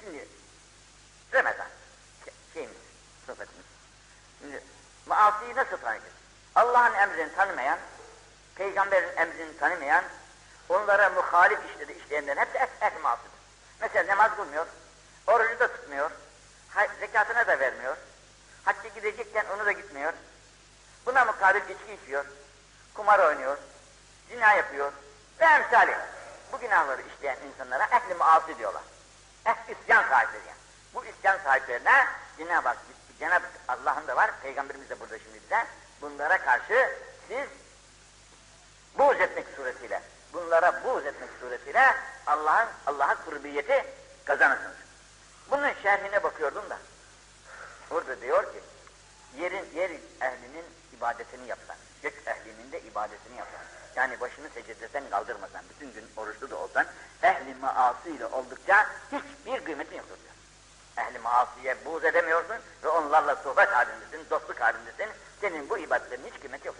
Şimdi 0.01 0.29
Ramazan 1.33 1.69
şeyimiz, 2.55 2.77
sohbetimiz. 3.27 3.67
Şimdi 4.39 4.63
maasiyi 5.11 5.57
nasıl 5.57 5.77
tanıyacağız? 5.77 6.15
Allah'ın 6.55 6.95
emrini 6.95 7.35
tanımayan, 7.35 7.79
peygamberin 8.55 9.17
emrini 9.17 9.59
tanımayan, 9.59 10.05
onlara 10.69 11.11
muhalif 11.11 11.59
işleri 11.71 11.99
işleyenlerin 11.99 12.41
hepsi 12.41 12.59
ehli 12.81 12.99
maasidir. 12.99 13.31
Mesela 13.81 14.13
namaz 14.13 14.31
kılmıyor, 14.37 14.67
orucu 15.27 15.59
da 15.61 15.69
tutmuyor, 15.69 16.11
zekatını 17.01 17.47
da 17.47 17.59
vermiyor. 17.59 17.97
Hacca 18.65 18.89
gidecekken 18.89 19.45
onu 19.57 19.67
da 19.67 19.73
gitmiyor. 19.73 20.13
Buna 21.07 21.25
mukabil 21.25 21.61
içki 21.61 21.93
içiyor. 22.03 22.25
Kumar 22.95 23.19
oynuyor. 23.19 23.59
Zina 24.29 24.53
yapıyor. 24.53 24.93
Ve 25.41 25.45
emsali. 25.45 25.97
Bu 26.53 26.59
günahları 26.59 27.03
işleyen 27.03 27.37
insanlara 27.49 27.85
ehli 27.85 28.15
maasi 28.15 28.59
diyorlar. 28.59 28.83
Ehli 29.47 29.77
isyan 29.83 30.09
sahipleri 30.09 30.43
yani. 30.49 30.59
Bu 30.95 31.05
isyan 31.05 31.39
sahiplerine 31.45 32.07
Cenab-ı 32.39 32.69
Hak, 32.69 32.77
Cenab-ı 33.21 33.47
Allah'ın 33.68 34.07
da 34.07 34.16
var, 34.16 34.31
Peygamberimiz 34.43 34.91
de 34.91 35.01
burada 35.01 35.18
şimdi 35.18 35.41
bize. 35.43 35.66
Bunlara 36.03 36.39
karşı 36.39 36.97
siz 37.29 37.49
buğz 38.99 39.21
etmek 39.21 39.47
suretiyle, 39.57 40.03
bunlara 40.33 40.85
buğz 40.85 41.07
etmek 41.07 41.31
suretiyle 41.41 41.95
Allah'ın 42.27 42.68
Allah'a 42.87 43.25
kurbiyeti 43.25 43.85
kazanırsınız. 44.25 44.77
Bunun 45.51 45.73
şerhine 45.83 46.23
bakıyordum 46.23 46.71
da. 46.71 46.79
Orada 47.91 48.21
diyor 48.21 48.53
ki, 48.53 48.61
yerin 49.39 49.68
yer 49.75 49.91
ehlinin 50.21 50.64
ibadetini 50.97 51.47
yapsan, 51.47 51.77
gök 52.03 52.14
ehlinin 52.27 52.73
de 52.73 52.81
ibadetini 52.81 53.37
yapsan, 53.39 53.61
yani 53.97 54.21
başını 54.21 54.49
secdeden 54.49 55.11
kaldırmasan, 55.11 55.62
bütün 55.71 55.93
gün 55.93 56.05
oruçlu 56.16 56.51
da 56.51 56.57
olsan, 56.57 56.87
ehli 57.23 57.55
maasıyla 57.55 58.29
oldukça 58.29 58.87
hiçbir 59.12 59.64
kıymetin 59.64 59.97
yoktur. 59.97 60.30
Ehli 61.01 61.19
maasiye 61.19 61.85
buğz 61.85 62.05
edemiyorsun 62.05 62.57
ve 62.85 62.89
onlarla 62.89 63.37
sohbet 63.37 63.69
halindesin, 63.69 64.31
dostluk 64.31 64.61
halindesin, 64.61 65.09
senin 65.41 65.71
bu 65.71 65.79
ibadetlerin 65.79 66.27
hiç 66.27 66.41
kıymeti 66.41 66.63
diyor. 66.65 66.75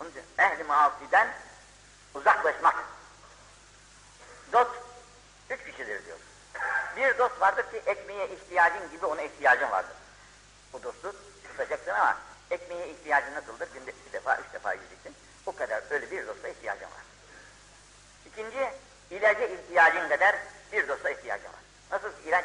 Onun 0.00 0.10
için 0.10 0.24
ehli 0.38 0.64
maasiden 0.64 1.28
uzaklaşmak. 2.14 2.74
Dost 4.52 4.70
üç 5.50 5.64
kişidir 5.64 6.04
diyor. 6.06 6.18
Bir 6.96 7.18
dost 7.18 7.40
vardır 7.40 7.70
ki 7.70 7.82
ekmeğe 7.86 8.28
ihtiyacın 8.28 8.90
gibi 8.90 9.06
ona 9.06 9.22
ihtiyacın 9.22 9.70
vardır. 9.70 9.96
Bu 10.72 10.82
dostu 10.82 11.14
tutacaksın 11.44 11.90
ama 11.90 12.18
ekmeğe 12.50 12.88
ihtiyacın 12.88 13.34
nasıldır? 13.34 13.68
Günde 13.74 13.90
iki 13.90 14.12
defa, 14.12 14.36
üç 14.36 14.52
defa 14.52 14.72
yiyeceksin. 14.72 15.14
O 15.46 15.56
kadar 15.56 15.82
öyle 15.90 16.10
bir 16.10 16.26
dosta 16.26 16.48
ihtiyacın 16.48 16.84
var. 16.84 17.04
İkinci, 18.26 18.70
ilaca 19.10 19.46
ihtiyacın 19.46 20.08
kadar 20.08 20.36
bir 20.72 20.88
dosta 20.88 21.10
ihtiyacın 21.10 21.48
var. 21.48 21.59
Nasıl 21.92 22.08
ilaç? 22.26 22.44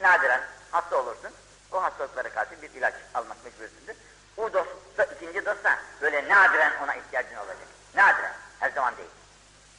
Nadiren 0.00 0.40
hasta 0.70 0.96
olursun. 0.96 1.30
O 1.72 1.82
hastalıklara 1.82 2.28
karşı 2.28 2.62
bir 2.62 2.70
ilaç 2.70 2.94
almak 3.14 3.44
mecburiyetindir. 3.44 3.96
O 4.36 4.52
dosta, 4.52 5.04
ikinci 5.04 5.46
dosta 5.46 5.78
böyle 6.00 6.28
nadiren 6.28 6.72
ona 6.84 6.94
ihtiyacın 6.94 7.36
olacak. 7.36 7.68
Nadiren, 7.94 8.34
her 8.60 8.70
zaman 8.70 8.96
değil. 8.96 9.10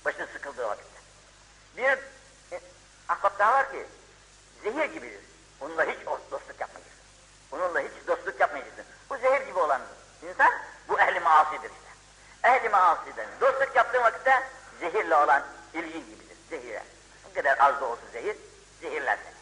Başın 0.05 0.25
sıkıldığı 0.25 0.67
vakitte. 0.67 0.99
Bir 1.77 1.97
e, 2.55 2.61
ahbap 3.07 3.39
daha 3.39 3.53
var 3.53 3.71
ki 3.71 3.85
zehir 4.63 4.85
gibidir. 4.85 5.21
Onunla 5.61 5.83
hiç 5.83 6.05
dostluk 6.05 6.59
yapmayacaksın. 6.59 7.01
Onunla 7.51 7.79
hiç 7.79 8.07
dostluk 8.07 8.39
yapmayacaksın. 8.39 8.85
Bu 9.09 9.17
zehir 9.17 9.41
gibi 9.41 9.59
olan 9.59 9.81
insan 10.23 10.51
bu 10.87 10.99
ehli 10.99 11.19
maasidir 11.19 11.69
işte. 11.69 11.89
Ehli 12.43 12.69
maasiden 12.69 13.27
dostluk 13.41 13.75
yaptığın 13.75 14.03
vakitte 14.03 14.43
zehirle 14.79 15.15
olan 15.15 15.43
ilgin 15.73 16.05
gibidir. 16.05 16.37
Zehire. 16.49 16.83
Kadar 17.35 17.57
az 17.59 17.81
da 17.81 17.85
olsa 17.85 18.01
zehir, 18.13 18.37
zehirler 18.81 19.17
seni. 19.23 19.35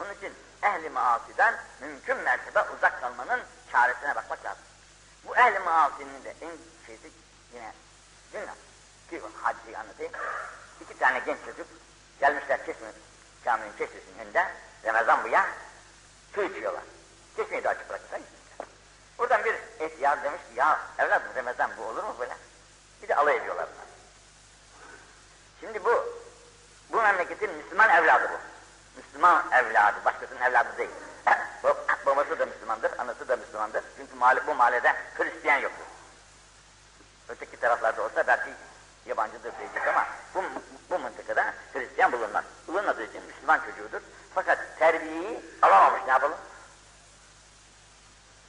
Onun 0.00 0.14
için 0.16 0.32
ehli 0.62 0.90
maasiden 0.90 1.54
mümkün 1.80 2.16
mertebe 2.16 2.62
uzak 2.76 3.00
kalmanın 3.00 3.40
çaresine 3.72 4.14
bakmak 4.14 4.44
lazım. 4.44 4.62
Bu 5.24 5.36
ehli 5.36 5.58
maasinin 5.58 6.24
de 6.24 6.34
en 6.40 6.52
şeysi 6.86 7.10
yine 7.54 7.72
günah. 8.32 8.54
Ki 9.10 9.22
hadiseyi 9.42 9.78
anlatayım. 9.78 10.12
İki 10.80 10.98
tane 10.98 11.18
genç 11.18 11.38
çocuk 11.44 11.66
gelmişler 12.20 12.66
çeşme, 12.66 12.88
caminin 13.44 13.72
çeşmesinin 13.78 14.18
önünde 14.18 14.48
Ramazan 14.84 15.24
bu 15.24 15.28
ya 15.28 15.48
su 16.34 16.42
içiyorlar. 16.42 16.82
Çeşmeyi 17.36 17.64
de 17.64 17.68
açık 17.68 17.88
bırakmışlar. 17.88 18.20
Buradan 19.18 19.44
bir 19.44 19.54
ihtiyar 19.86 20.24
demiş 20.24 20.40
ki 20.40 20.58
ya 20.58 20.80
evladım 20.98 21.36
Ramazan 21.36 21.70
bu 21.78 21.82
olur 21.82 22.02
mu 22.02 22.16
böyle? 22.18 22.36
Bir 23.02 23.08
de 23.08 23.16
alay 23.16 23.36
ediyorlar. 23.36 23.68
Şimdi 25.62 25.84
bu 25.84 26.04
bu 26.92 27.02
memleketin 27.02 27.50
Müslüman 27.50 27.90
evladı 27.90 28.30
bu. 28.32 28.38
Müslüman 29.00 29.44
evladı, 29.52 30.04
başkasının 30.04 30.40
evladı 30.40 30.78
değil. 30.78 30.90
Babası 32.06 32.38
da 32.38 32.46
Müslümandır, 32.46 32.98
anası 32.98 33.28
da 33.28 33.36
Müslümandır. 33.36 33.84
Çünkü 33.96 34.14
mahalle, 34.14 34.46
bu 34.46 34.54
mahallede 34.54 34.94
Hristiyan 35.16 35.58
yoktur. 35.58 35.84
Öteki 37.28 37.60
taraflarda 37.60 38.02
olsa 38.02 38.26
belki 38.26 38.50
yabancıdır 39.06 39.52
diyecek 39.58 39.88
ama 39.88 40.06
bu, 40.34 40.42
bu 40.90 40.98
mıntıkada 40.98 41.54
Hristiyan 41.72 42.12
bulunmaz. 42.12 42.44
Bulunmadığı 42.68 43.04
için 43.04 43.22
Müslüman 43.22 43.60
çocuğudur. 43.60 44.00
Fakat 44.34 44.58
terbiyeyi 44.78 45.40
alamamış 45.62 46.00
ne 46.06 46.10
yapalım? 46.10 46.38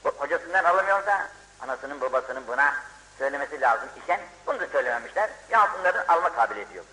Hocasından 0.02 0.64
alamıyorsa 0.64 1.28
anasının 1.60 2.00
babasının 2.00 2.46
buna 2.46 2.74
söylemesi 3.18 3.60
lazım 3.60 3.88
iken 4.02 4.20
bunu 4.46 4.60
da 4.60 4.66
söylememişler. 4.66 5.30
Ya 5.50 5.70
bunların 5.78 6.04
alma 6.08 6.34
kabiliyeti 6.34 6.76
yok. 6.76 6.86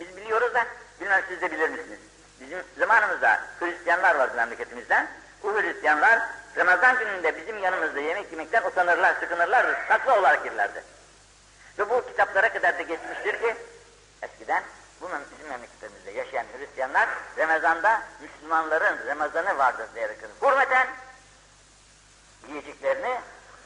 Biz 0.00 0.16
biliyoruz 0.16 0.54
da 0.54 0.66
bilmem 1.00 1.22
siz 1.28 1.40
de 1.40 1.50
bilir 1.50 1.68
misiniz? 1.68 1.98
Bizim 2.40 2.58
zamanımızda 2.78 3.40
Hristiyanlar 3.60 4.14
vardı 4.14 4.36
memleketimizden. 4.36 5.08
Bu 5.42 5.62
Hristiyanlar 5.62 6.20
Ramazan 6.56 6.98
gününde 6.98 7.36
bizim 7.36 7.58
yanımızda 7.58 8.00
yemek 8.00 8.32
yemekten 8.32 8.62
utanırlar, 8.62 9.14
sıkınırlardı, 9.20 9.76
saklı 9.88 10.14
olarak 10.14 10.44
girlerdi. 10.44 10.82
Ve 11.78 11.90
bu 11.90 12.06
kitaplara 12.06 12.52
kadar 12.52 12.78
da 12.78 12.82
geçmiştir 12.82 13.40
ki 13.40 13.54
eskiden 14.22 14.62
bu 15.00 15.08
bizim 15.32 15.48
memleketimizde 15.48 16.10
yaşayan 16.10 16.46
Hristiyanlar 16.58 17.08
Ramazan'da 17.38 18.02
Müslümanların 18.20 19.06
Ramazanı 19.06 19.58
vardır 19.58 19.86
diyerek 19.94 20.18
hürmeten 20.42 20.88
yiyeceklerini 22.48 23.20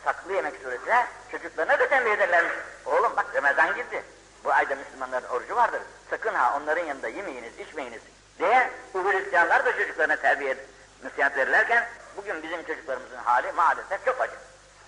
saklı 0.04 0.32
yemek 0.32 0.54
suretiyle 0.62 1.06
çocuklarına 1.30 1.78
da 1.78 1.88
tembih 1.88 2.12
ederlermiş. 2.12 2.52
Oğlum 2.86 3.12
bak 3.16 3.26
Ramazan 3.34 3.74
girdi. 3.74 4.02
Bu 4.45 4.53
ayda 4.53 4.74
Müslümanların 4.74 5.28
orucu 5.28 5.57
vardır. 5.57 5.82
Sakın 6.11 6.34
ha 6.34 6.57
onların 6.57 6.84
yanında 6.84 7.09
yemeyiniz, 7.09 7.59
içmeyiniz 7.59 8.03
diye 8.38 8.70
bu 8.95 9.12
Hristiyanlar 9.12 9.66
da 9.66 9.72
çocuklarına 9.72 10.16
terbiye 10.16 10.57
nasihat 11.05 11.36
verirlerken 11.36 11.88
bugün 12.16 12.43
bizim 12.43 12.64
çocuklarımızın 12.64 13.16
hali 13.16 13.53
maalesef 13.53 14.05
çok 14.05 14.20
acı. 14.20 14.36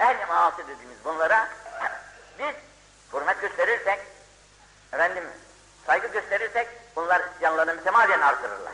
Ehli 0.01 0.27
maası 0.27 0.59
dediğimiz 0.59 1.05
bunlara 1.05 1.49
biz 2.39 2.55
hürmet 3.13 3.41
gösterirsek, 3.41 3.99
efendim 4.93 5.25
saygı 5.87 6.07
gösterirsek 6.07 6.69
bunlar 6.97 7.23
isyanlarını 7.37 7.75
mütemadiyen 7.75 8.21
artırırlar. 8.21 8.73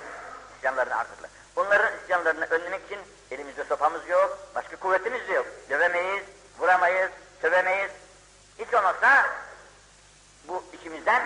İsyanlarını 0.57 0.97
artırırlar. 0.97 1.31
Bunların 1.57 1.93
isyanlarını 2.03 2.45
önlemek 2.45 2.87
için 2.87 2.99
elimizde 3.31 3.65
sopamız 3.65 4.09
yok, 4.09 4.39
başka 4.55 4.77
kuvvetimiz 4.77 5.29
de 5.29 5.33
yok. 5.33 5.47
Dövemeyiz, 5.71 6.25
vuramayız, 6.59 7.11
sövemeyiz. 7.43 7.91
Hiç 8.59 8.75
olmazsa 8.75 9.27
bu 10.51 10.63
ikimizden 10.73 11.23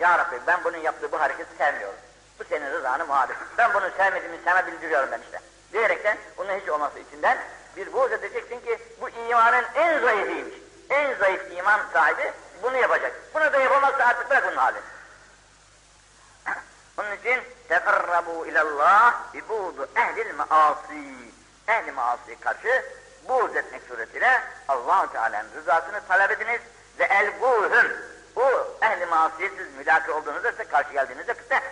Ya 0.00 0.18
Rabbi 0.18 0.36
ben 0.46 0.64
bunun 0.64 0.76
yaptığı 0.76 1.12
bu 1.12 1.20
hareketi 1.20 1.56
sevmiyorum. 1.58 1.98
Bu 2.38 2.44
senin 2.44 2.72
rızanı 2.72 3.06
muhalif. 3.06 3.36
Ben 3.58 3.74
bunu 3.74 3.90
sevmediğimi 3.96 4.38
sana 4.44 4.66
bildiriyorum 4.66 5.08
ben 5.12 5.20
işte. 5.20 5.40
Diyerekten 5.72 6.18
bunun 6.36 6.58
hiç 6.60 6.68
olması 6.68 6.98
içinden 6.98 7.38
bir 7.76 7.92
buğz 7.92 8.12
edeceksin 8.12 8.60
ki 8.60 8.78
bu 9.00 9.08
imanın 9.08 9.64
en 9.74 10.00
zayıfıymış. 10.00 10.54
En 10.90 11.14
zayıf 11.14 11.52
iman 11.52 11.80
sahibi 11.92 12.32
bunu 12.62 12.76
yapacak. 12.76 13.12
Bunu 13.34 13.52
da 13.52 13.58
yapamazsa 13.58 14.04
artık 14.04 14.30
bırak 14.30 14.44
onun 14.46 14.56
halini. 14.56 14.80
Onun 16.98 17.16
için 17.16 17.40
tekarrabu 17.68 18.46
ilallah 18.46 19.34
bi 19.34 19.48
buğdu 19.48 19.88
ehlil 19.96 20.34
maasi. 20.34 21.14
Ehli 21.68 21.92
maasi 21.92 22.40
karşı 22.40 22.84
buğz 23.28 23.56
etmek 23.56 23.82
suretiyle 23.88 24.42
allah 24.68 25.12
Teala'nın 25.12 25.48
rızasını 25.56 26.00
talep 26.08 26.30
ediniz 26.30 26.60
ve 26.98 27.04
elguhum. 27.04 27.86
Bu 28.38 28.76
ehli 28.82 29.06
maasiye 29.06 29.50
siz 29.56 29.74
mülaki 29.76 30.10
olduğunuzda 30.10 30.68
karşı 30.68 30.92
geldiğinizde 30.92 31.34
kısa. 31.34 31.62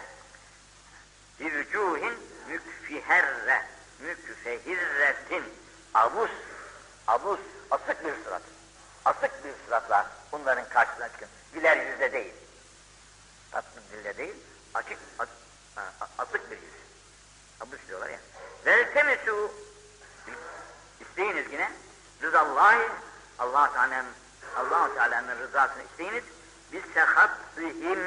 Bircuhin 1.41 2.15
mükfiherre, 2.49 3.63
mükfehirretin, 4.01 5.45
avus, 5.95 6.31
avus, 7.07 7.41
asık 7.71 8.05
bir 8.05 8.25
surat. 8.25 8.43
Asık 9.05 9.45
bir 9.45 9.53
suratla 9.67 10.07
bunların 10.33 10.69
karşısına 10.69 11.09
çıkın. 11.09 11.29
Güler 11.55 11.77
yüzde 11.77 12.13
değil. 12.13 12.35
Tatlı 13.51 13.81
dille 13.93 14.17
değil, 14.17 14.35
açık, 14.75 14.99
as, 15.19 15.29
asık 16.19 16.51
bir 16.51 16.57
yüz. 16.57 16.75
Abus 17.61 17.79
diyorlar 17.89 18.09
ya. 18.09 18.19
Veltemisu, 18.67 19.53
isteyiniz 21.01 21.53
yine, 21.53 21.73
rızallahi, 22.23 22.89
Allah 23.39 23.73
Teala'nın 23.73 24.07
Allah 24.57 24.95
Teala'nın 24.95 25.39
rızasını 25.39 25.83
isteyiniz. 25.83 26.25
Biz 26.73 26.83
sehatsihim 26.95 27.99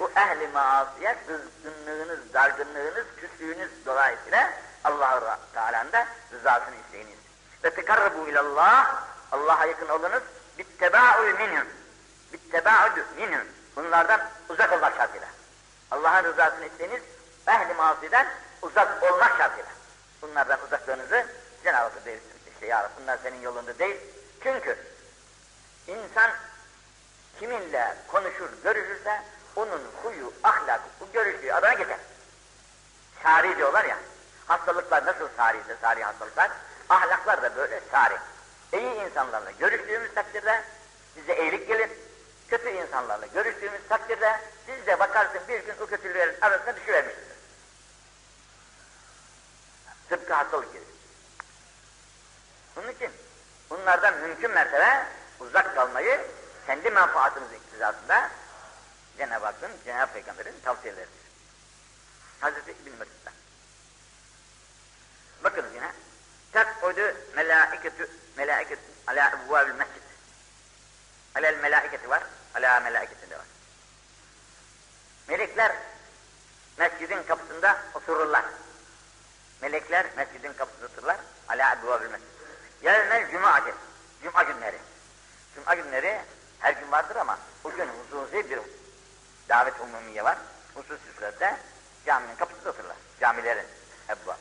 bu 0.00 0.10
ehli 0.16 0.48
maasiyet 0.48 1.18
kızgınlığınız, 1.26 2.34
dargınlığınız, 2.34 3.06
küslüğünüz 3.16 3.70
dolayısıyla 3.86 4.50
Allah 4.84 5.38
Teala'nın 5.54 5.92
da 5.92 6.06
rızasını 6.32 6.74
isteyiniz. 6.84 7.18
Ve 7.64 7.70
tekarrabu 7.70 8.28
ilallah 8.28 9.04
Allah'a 9.32 9.66
yakın 9.66 9.88
olunuz. 9.88 10.22
Bitteba'u 10.58 11.22
minhum. 11.22 11.66
Bitteba'u 12.32 12.90
minhum. 13.16 13.46
Bunlardan 13.76 14.20
uzak 14.48 14.72
olmak 14.72 14.96
şartıyla. 14.96 15.28
Allah'ın 15.90 16.24
rızasını 16.24 16.66
isteyiniz. 16.66 17.02
Ehli 17.46 17.74
masiden 17.74 18.26
uzak 18.62 19.12
olmak 19.12 19.38
şartıyla. 19.38 19.70
Bunlardan 20.22 20.58
uzaklığınızı 20.66 21.26
Cenab-ı 21.64 21.94
Hak. 21.94 22.18
İşte 22.54 22.66
ya 22.66 22.82
Rabbi 22.82 22.92
bunlar 23.02 23.18
senin 23.22 23.40
yolunda 23.40 23.78
değil. 23.78 23.96
Çünkü 24.42 24.78
insan 25.86 26.30
kiminle 27.38 27.96
konuşur, 28.08 28.48
görüşürse 28.64 29.22
onun 29.56 29.82
huyu, 30.02 30.32
ahlakı, 30.42 30.82
bu 31.00 31.12
görüştüğü 31.12 31.52
adama 31.52 31.74
geçer. 31.74 31.98
Sari 33.22 33.56
diyorlar 33.56 33.84
ya, 33.84 33.98
hastalıklar 34.46 35.06
nasıl 35.06 35.28
sariyse 35.36 35.76
sari 35.80 36.04
hastalıklar, 36.04 36.50
ahlaklar 36.88 37.42
da 37.42 37.56
böyle 37.56 37.80
sari. 37.90 38.14
İyi 38.72 38.94
insanlarla 38.94 39.50
görüştüğümüz 39.50 40.14
takdirde 40.14 40.62
bize 41.16 41.36
iyilik 41.36 41.68
gelir, 41.68 41.90
kötü 42.48 42.70
insanlarla 42.70 43.26
görüştüğümüz 43.26 43.80
takdirde 43.88 44.40
siz 44.66 44.86
de 44.86 44.98
bakarsın 44.98 45.40
bir 45.48 45.60
gün 45.64 45.74
o 45.80 45.86
kötülüklerin 45.86 46.40
arasına 46.40 46.76
düşüvermişsiniz. 46.76 47.28
Tıpkı 50.08 50.34
hastalık 50.34 50.72
gibi. 50.72 50.84
Bunun 52.76 52.88
için 52.88 53.10
bunlardan 53.70 54.14
mümkün 54.14 54.50
mertebe 54.50 55.06
uzak 55.40 55.74
kalmayı 55.74 56.20
kendi 56.66 56.90
menfaatımız 56.90 57.52
iktizasında 57.52 58.30
Cenab-ı 59.18 59.44
Hakk'ın, 59.44 59.70
Cenab-ı 59.84 60.12
Peygamber'in 60.12 60.54
tavsiyeleridir. 60.64 61.22
Hazreti 62.40 62.70
İbn 62.70 62.90
Mesud'dan. 62.90 63.32
Bakınız 65.44 65.74
yine. 65.74 65.92
Tek'udu 66.52 67.16
melâiketü 67.36 68.10
melâiketü 68.36 68.80
alâ 69.06 69.28
ebvâbil 69.28 69.74
mescid. 69.74 70.02
Alel 71.34 71.58
melâiketi 71.58 72.10
var, 72.10 72.22
alâ 72.54 72.80
melâiketinde 72.80 73.38
var. 73.38 73.46
Melekler 75.28 75.72
mescidin 76.78 77.22
kapısında 77.22 77.78
otururlar. 77.94 78.44
Melekler 79.60 80.06
mescidin 80.16 80.52
kapısında 80.52 80.86
otururlar. 80.86 81.16
Alâ 81.48 81.72
ebvâbil 81.72 82.10
mescid. 82.10 82.28
Yevmel 82.82 83.30
cuma'ati. 83.30 83.74
Cuma 84.22 84.42
günleri. 84.42 84.78
Cuma 85.54 85.74
günleri 85.74 86.20
her 86.62 86.72
gün 86.72 86.92
vardır 86.92 87.16
ama 87.16 87.38
bugün 87.64 87.88
hususi 87.88 88.50
bir 88.50 88.60
davet 89.48 89.80
umumiye 89.80 90.24
var. 90.24 90.38
Hususi 90.74 91.12
surette 91.16 91.56
caminin 92.06 92.36
kapısında 92.36 92.70
otururlar. 92.70 92.96
Camilerin 93.20 93.66
ebva. 94.08 94.36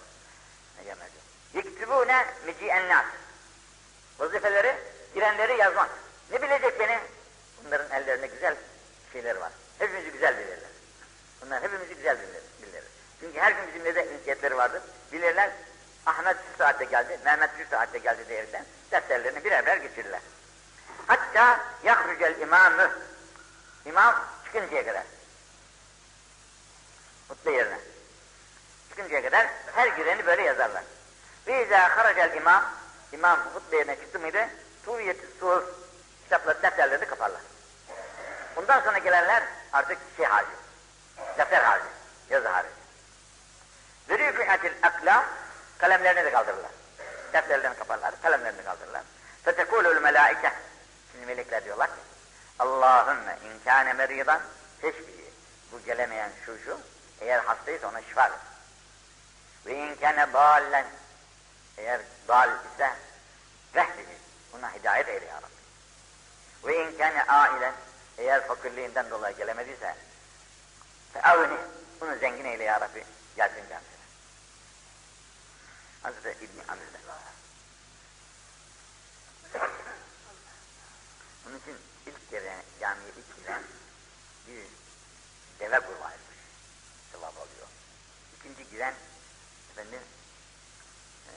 Yektibune 1.53 2.25
meci'en 2.45 2.89
nas. 2.89 3.05
Vazifeleri 4.19 4.75
girenleri 5.13 5.57
yazmak. 5.57 5.89
Ne 6.31 6.41
bilecek 6.41 6.79
beni? 6.79 6.99
Bunların 7.63 7.91
ellerinde 7.91 8.27
güzel 8.27 8.55
şeyler 9.13 9.35
var. 9.35 9.51
Hepimizi 9.79 10.11
güzel 10.11 10.37
bilirler. 10.37 10.69
Bunlar 11.41 11.63
hepimizi 11.63 11.95
güzel 11.95 12.17
bilirler. 12.19 12.41
bilirler. 12.61 12.83
Çünkü 13.19 13.39
her 13.39 13.51
gün 13.51 13.67
bizimle 13.67 13.95
de 13.95 14.11
inisiyetleri 14.11 14.57
vardır. 14.57 14.81
Bilirler 15.11 15.51
Ahmet 16.05 16.37
şu 16.51 16.57
saatte 16.57 16.85
geldi, 16.85 17.19
Mehmet 17.25 17.49
şu 17.57 17.69
saatte 17.69 17.97
geldi 17.97 18.27
diyerekten 18.29 18.65
defterlerini 18.91 19.43
birer 19.43 19.65
birer 19.65 19.77
geçirirler. 19.77 20.21
Hatta 21.11 21.59
yahrucel 21.83 22.39
imamı 22.39 22.91
İmam 23.85 24.15
çıkıncaya 24.45 24.85
kadar. 24.85 25.03
Hutbe 27.27 27.51
yerine. 27.51 27.79
Çıkıncaya 28.89 29.21
kadar 29.21 29.47
her 29.75 29.87
gireni 29.87 30.25
böyle 30.25 30.41
yazarlar. 30.41 30.83
Ve 31.47 31.65
izâ 31.65 31.97
haracel 31.97 32.35
imam 32.35 32.65
İmam 33.11 33.39
hutbe 33.53 33.77
yerine 33.77 33.95
çıktı 33.95 34.19
mıydı? 34.19 34.47
Tuviyeti 34.85 35.27
suhuf 35.39 35.63
kitapları, 36.23 36.61
defterlerini 36.61 37.05
kaparlar. 37.05 37.41
Bundan 38.55 38.81
sonra 38.81 38.97
gelenler 38.97 39.43
artık 39.73 39.97
şey 40.17 40.25
hali, 40.25 40.47
defter 41.37 41.63
hali, 41.63 41.83
yazı 42.29 42.47
hali. 42.47 42.67
Ve 44.09 44.17
rüfi'atil 44.19 44.73
akla 44.83 45.25
kalemlerini 45.77 46.25
de 46.25 46.31
kaldırırlar. 46.31 46.71
Defterlerini 47.33 47.77
kaparlar, 47.77 48.13
kalemlerini 48.21 48.63
kaldırırlar. 48.63 49.01
Fetekulul 49.43 50.01
melaike. 50.01 50.70
Şimdi 51.21 51.33
melekler 51.33 51.65
diyorlar 51.65 51.87
ki 51.87 52.01
Allahümme 52.59 53.37
inkâne 53.45 53.93
meridan 53.93 54.41
teşbihi. 54.81 55.31
Bu 55.71 55.79
gelemeyen 55.85 56.31
şu 56.45 56.59
şu, 56.65 56.79
eğer 57.19 57.39
hastaysa 57.39 57.87
ona 57.87 58.01
şifa 58.01 58.21
ver. 58.21 58.39
Ve 59.65 59.75
inkâne 59.75 60.33
dâllen, 60.33 60.85
eğer 61.77 62.01
dal 62.27 62.49
ise 62.49 62.93
vehdihi, 63.75 64.17
ona 64.57 64.73
hidayet 64.73 65.09
eyle 65.09 65.25
ya 65.25 65.35
Rabbi. 65.35 65.61
Ve 66.67 66.91
inkâne 66.91 67.23
âilen, 67.23 67.73
eğer 68.17 68.47
fakirliğinden 68.47 69.09
dolayı 69.09 69.37
gelemediyse, 69.37 69.95
fe'avni, 71.13 71.57
bunu 72.01 72.15
zengin 72.15 72.45
eyle 72.45 72.63
ya 72.63 72.81
Rabbi, 72.81 73.05
gelsin 73.35 73.55
kendisine. 73.69 74.01
Hazreti 76.03 76.45
İbni 76.45 76.61
Amir'den. 76.67 77.01
Onun 81.47 81.59
için 81.59 81.77
ilk 82.05 82.29
kere 82.29 82.55
camiye 82.79 83.09
ilk 83.17 83.37
giren 83.37 83.63
bir 84.47 84.63
deve 85.59 85.79
kurbanıymış. 85.79 86.37
Sevap 87.11 87.37
alıyor. 87.37 87.67
İkinci 88.35 88.69
giren 88.69 88.93
efendim 89.71 90.01
e, 91.27 91.31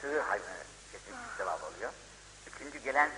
sığır 0.00 0.20
hayvanı 0.20 0.64
kesmiş 0.92 1.36
sevap 1.36 1.64
alıyor. 1.64 1.92
Üçüncü 2.46 2.78
gelen 2.78 3.10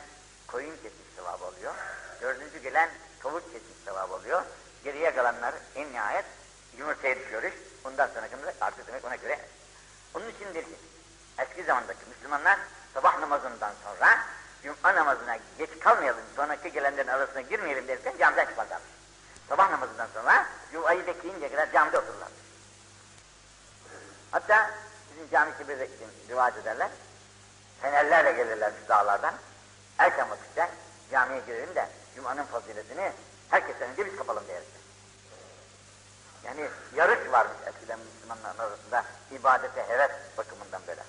koyun 0.47 0.77
kesmiş 0.77 1.15
sevap 1.17 1.43
alıyor. 1.43 1.75
Dördüncü 2.21 2.59
gelen 2.59 2.91
tavuk 3.23 3.53
kesmiş 3.53 3.85
sevap 3.85 4.13
alıyor. 4.13 4.43
Geriye 4.85 5.15
kalanlar 5.15 5.55
en 5.75 5.93
nihayet 5.93 6.25
yumurtaya 6.79 7.19
düşüyor 7.19 7.43
iş. 7.43 7.55
Bundan 7.85 8.07
sonrakında 8.07 8.55
artık 8.61 8.87
demek 8.87 9.05
ona 9.05 9.17
göre. 9.17 9.41
Onun 10.15 10.29
için 10.29 10.53
ki 10.53 10.65
eski 11.39 11.65
zamandaki 11.65 12.07
Müslümanlar 12.09 12.59
sabah 12.95 13.19
namazından 13.19 13.73
sonra 13.85 14.27
Cuma 14.63 14.95
namazına 14.95 15.37
geç 15.59 15.71
kalmayalım, 15.81 16.23
sonraki 16.37 16.73
gelenlerin 16.73 17.09
arasına 17.09 17.41
girmeyelim 17.41 17.89
derken 17.89 18.15
camiden 18.19 18.47
çıkarlarmış. 18.47 18.91
Sabah 19.49 19.71
namazından 19.71 20.09
sonra 20.15 20.47
Cuma'yı 20.73 21.07
bekleyinceye 21.07 21.51
kadar 21.51 21.73
camide 21.73 21.99
otururlar. 21.99 22.29
Hatta 24.31 24.71
bizim 25.11 25.31
cami 25.31 25.59
kibirde 25.59 25.89
rivayet 26.29 26.57
ederler. 26.57 26.89
Fenerlerle 27.83 28.33
gelirlermiş 28.33 28.89
dağlardan. 28.89 29.35
Erken 29.99 30.31
vakitte 30.31 30.71
camiye 31.11 31.41
girelim 31.41 31.75
de 31.75 31.89
Cuma'nın 32.17 32.45
faziletini 32.45 33.13
herkesten 33.51 33.91
önce 33.91 34.07
biz 34.07 34.17
kapalım 34.17 34.45
deriz. 34.49 34.69
Yani 36.45 36.69
yarış 36.97 37.33
varmış 37.33 37.57
eskiden 37.67 37.99
Müslümanların 37.99 38.59
arasında 38.59 39.05
ibadete 39.31 39.89
heves 39.89 40.11
bakımından 40.39 40.83
böyle. 40.87 41.03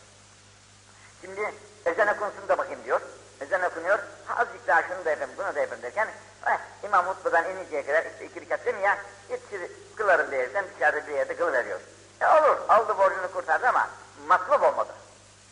Şimdi 1.22 1.54
ezan 1.86 2.08
okunsun 2.08 2.48
da 2.50 2.58
bakayım 2.58 2.84
diyor. 2.86 3.02
Ezan 3.42 3.64
okunuyor. 3.64 4.00
Azıcık 4.38 4.68
daha 4.68 4.84
şunu 4.84 5.06
da 5.06 5.10
yapayım, 5.10 5.32
bunu 5.38 5.56
da 5.56 5.60
yapayım 5.60 5.84
derken 5.84 6.08
eh, 6.48 6.58
İmam 6.84 7.06
hutbeden 7.06 7.50
ininceye 7.50 7.86
kadar 7.86 8.06
işte 8.06 8.26
iki 8.26 8.42
rekat 8.42 8.66
değil 8.66 8.78
mi 8.78 8.84
ya? 8.84 8.98
Yetişir 9.30 9.72
kılarım 9.96 10.32
diyerekten 10.32 10.66
dışarıda 10.76 11.08
bir 11.08 11.14
yerde 11.14 11.36
kılıveriyor. 11.36 11.80
E 12.22 12.28
olur, 12.28 12.58
aldı 12.70 12.98
borcunu 12.98 13.32
kurtardı 13.34 13.68
ama 13.68 13.90
matlub 14.28 14.62
olmadı. 14.62 14.94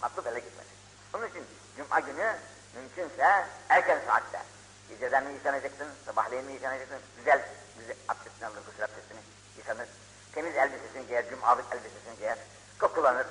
Matlub 0.01 0.25
ele 0.25 0.39
gitmedi. 0.39 0.67
Onun 1.13 1.27
için 1.27 1.45
Cuma 1.77 1.99
günü 1.99 2.35
mümkünse 2.75 3.45
erken 3.69 3.99
saatte 4.07 4.39
geceden 4.89 5.23
mi 5.23 5.33
yıkanacaksın, 5.33 5.87
sabahleyin 6.05 6.45
mi 6.45 6.53
yıkanacaksın, 6.53 6.97
güzel, 7.17 7.41
güzel 7.79 7.95
abdestini 8.07 8.47
alır, 8.47 8.55
kusur 8.65 8.83
abdestini 8.83 9.19
yıkanır, 9.57 9.87
temiz 10.33 10.55
elbisesini 10.55 11.07
giyer, 11.07 11.29
cumalık 11.29 11.65
elbisesini 11.71 12.17
giyer, 12.17 12.37
kokulanır, 12.79 13.25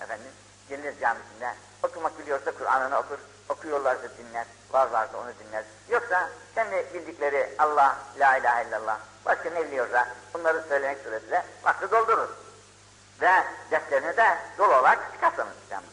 efendim, 0.00 0.32
gelir 0.68 1.00
camisinde, 1.00 1.54
okumak 1.82 2.18
biliyorsa 2.18 2.52
Kur'an'ını 2.52 2.98
okur, 2.98 3.18
okuyorlarsa 3.48 4.08
dinler, 4.18 4.46
var 4.70 4.86
varsa 4.86 5.16
onu 5.18 5.32
dinler. 5.38 5.64
Yoksa 5.88 6.30
kendi 6.54 6.86
bildikleri 6.94 7.54
Allah, 7.58 7.98
La 8.18 8.36
ilahe 8.36 8.68
illallah, 8.68 8.98
başka 9.24 9.50
ne 9.50 9.66
biliyorsa 9.66 10.08
bunları 10.34 10.64
söylemek 10.68 10.98
suretiyle 10.98 11.44
vakti 11.64 11.90
doldurur. 11.90 12.28
Ve 13.20 13.44
defterini 13.70 14.16
de 14.16 14.38
dolu 14.58 14.74
olarak 14.76 15.12
çıkarsanız 15.12 15.52
İslam'da. 15.64 15.86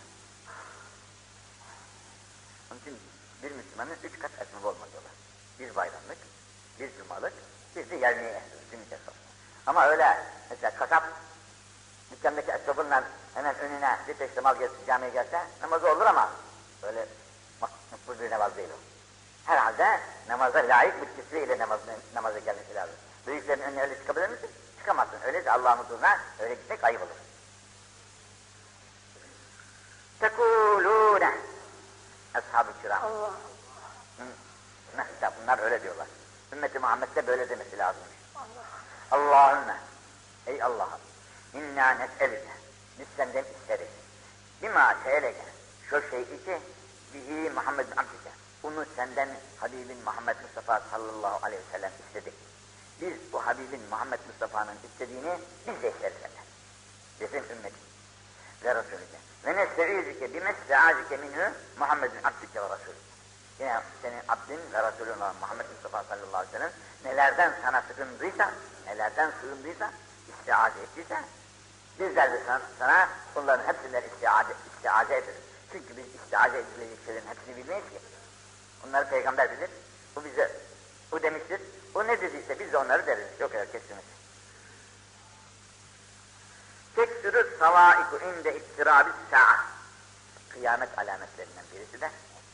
Onun 2.72 2.80
için 2.80 3.00
bir 3.44 3.52
Müslümanın 3.52 3.96
üç 4.04 4.20
kat 4.20 4.32
esnaf 4.32 4.66
olmak 4.66 4.90
yolu. 4.96 5.06
Bir 5.60 5.76
bayramlık, 5.76 6.18
bir 6.80 6.98
cumalık, 6.98 7.34
bir 7.76 7.90
de 7.90 7.96
yerliğe 7.96 8.30
esnaf, 8.30 8.72
günlük 8.72 8.92
esnaf. 8.94 9.16
Ama 9.66 9.88
öyle 9.88 10.18
mesela 10.50 10.76
kasap 10.76 11.04
dükkandaki 12.12 12.52
esnafınla 12.52 13.04
hemen 13.34 13.60
önüne 13.60 13.98
bir 14.08 14.14
teşte 14.14 14.42
mal 14.42 14.60
gelsin, 14.60 14.86
camiye 14.88 15.12
gelse 15.12 15.42
namazı 15.62 15.92
olur 15.92 16.06
ama 16.06 16.30
öyle 16.84 17.06
makbul 17.92 18.24
bir 18.24 18.32
namaz 18.32 18.58
değil 18.58 18.70
o. 18.70 18.78
Herhalde 19.52 20.00
namaza 20.30 20.60
layık 20.60 20.94
bir 21.02 21.24
kisveyle 21.24 21.58
namaz, 21.58 21.80
namaza 22.14 22.40
gelmesi 22.40 22.76
lazım. 22.76 22.96
Büyüklerin 23.28 23.62
önüne 23.62 23.82
öyle 23.82 23.98
çıkabilir 23.98 24.30
misin? 24.30 24.50
Çıkamazsın. 24.80 25.18
Öyleyse 25.26 25.52
Allah'ın 25.52 25.78
huzuruna 25.78 26.20
öyle 26.40 26.54
gitmek 26.54 26.84
ayıp 26.84 27.02
olur. 27.02 27.10
Tekulûne 30.20 31.32
Ashab-ı 32.34 32.82
kiram. 32.82 33.04
Allah 33.04 33.26
Allah. 33.26 33.56
Bunlar 35.42 35.60
öyle 35.60 35.84
diyorlar. 35.84 36.08
Ümmeti 36.54 36.80
Muhammed'de 36.80 37.28
böyle 37.28 37.50
demesi 37.50 37.78
lazımmış. 37.78 38.12
Allah. 38.36 38.66
Allahümme 39.12 39.78
Ey 40.48 40.64
Allah'ım 40.64 41.00
inna 41.54 41.90
nes'elike 41.90 42.52
biz 43.00 43.08
senden 43.18 43.44
isteriz. 43.44 43.88
Bima 44.62 44.96
se'eleke 45.04 45.46
şu 45.90 46.02
şeyi 46.10 46.46
ki 46.46 46.60
bihi 47.16 47.50
Muhammed 47.50 47.88
abdike. 47.92 48.32
Bunu 48.64 48.86
senden 48.96 49.30
Habibin 49.60 50.04
Muhammed 50.06 50.36
Mustafa 50.44 50.82
sallallahu 50.92 51.46
aleyhi 51.46 51.62
ve 51.62 51.72
sellem 51.72 51.92
istedik. 52.08 52.34
Biz 53.02 53.14
bu 53.34 53.46
Habibin 53.48 53.82
Muhammed 53.90 54.20
Mustafa'nın 54.28 54.76
istediğini 54.84 55.40
biz 55.68 55.82
de 55.82 55.90
isteriz 55.92 56.18
senden. 56.22 56.46
Bizim 57.20 57.58
ümmetin 57.58 57.86
ve 58.64 58.76
Resulüke. 58.76 59.18
Ve 59.46 59.56
nestevizike 59.56 60.34
bimesta'azike 60.34 61.18
minhu 61.18 61.52
Muhammedin 61.80 62.24
abdike 62.24 62.62
ve 62.62 62.66
Resulü. 62.66 62.96
Yine 63.60 63.82
senin 64.02 64.22
abdin 64.28 64.60
ve 64.74 64.92
Resulün 64.92 65.18
olan 65.18 65.36
Muhammed 65.42 65.66
Mustafa 65.74 66.04
sallallahu 66.04 66.38
aleyhi 66.38 66.54
ve 66.54 66.58
sellem 66.58 66.72
nelerden 67.06 67.54
sana 67.64 67.82
sıkıntıysa, 67.82 68.52
nelerden 68.86 69.32
sığındıysa, 69.42 69.92
istiaze 70.30 70.80
ettiyse 70.80 71.18
bizler 72.00 72.32
de 72.32 72.40
sana, 72.48 72.62
sana 72.80 73.10
bunların 73.36 73.68
hepsinden 73.68 74.02
istiaze, 74.02 74.54
istiaze 74.76 75.16
ederiz. 75.16 75.45
Çünkü 75.76 75.98
biz 75.98 76.22
istiaze 76.22 76.58
edilecek 76.58 77.06
şeylerin 77.06 77.28
hepsini 77.28 77.58
bilmeyiz 77.58 77.84
ki. 77.84 78.00
Onları 78.88 79.10
peygamber 79.10 79.52
bilir. 79.52 79.70
Bu 80.16 80.24
bize, 80.26 80.52
bu 81.12 81.24
demiştir. 81.24 81.62
O 81.96 82.08
ne 82.08 82.22
dediyse 82.22 82.60
biz 82.60 82.74
de 82.74 82.78
onları 82.78 83.08
deriz. 83.08 83.40
Yok 83.40 83.52
kadar 83.52 83.66
kesiniz. 83.66 84.04
Teksürü 86.96 87.58
savaiku 87.60 88.18
inde 88.18 88.56
ittirabi 88.56 89.10
sa'a. 89.32 89.66
Kıyamet 90.50 91.00
alametlerinden 91.00 91.66
birisi 91.74 92.02
de 92.02 92.12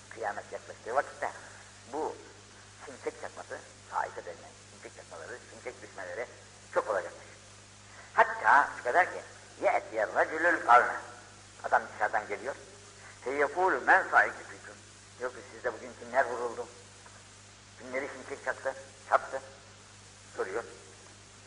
kıyamet 0.10 0.52
yaklaştığı 0.52 0.96
vakitte 0.96 1.32
bu 1.94 2.16
şimşek 2.86 3.22
çakması, 3.22 3.60
saika 3.92 4.26
denilen 4.26 4.52
şimşek 4.72 4.98
çakmaları, 4.98 5.38
şimşek 5.52 5.82
düşmeleri 5.82 6.28
çok 6.74 6.90
olacakmış. 6.90 7.28
Hatta 8.14 8.70
şu 8.78 8.84
kadar 8.84 9.06
ki 9.06 9.22
ye'tiye 9.62 10.08
racülül 10.16 10.66
kavme. 10.66 10.96
Adam 11.64 11.82
dışarıdan 11.96 12.28
geliyor. 12.28 12.56
Feyyekûlü 13.24 13.80
men 13.80 14.04
saiki 14.12 14.44
fiküm. 14.44 14.76
Yok 15.22 15.34
sizde 15.54 15.74
bugün 15.74 15.92
kimler 16.00 16.26
vuruldu? 16.26 16.68
Kimleri 17.80 18.10
şimşek 18.16 18.46
çaktı? 18.46 18.76
Çaktı. 19.10 19.42
Soruyor. 20.38 20.64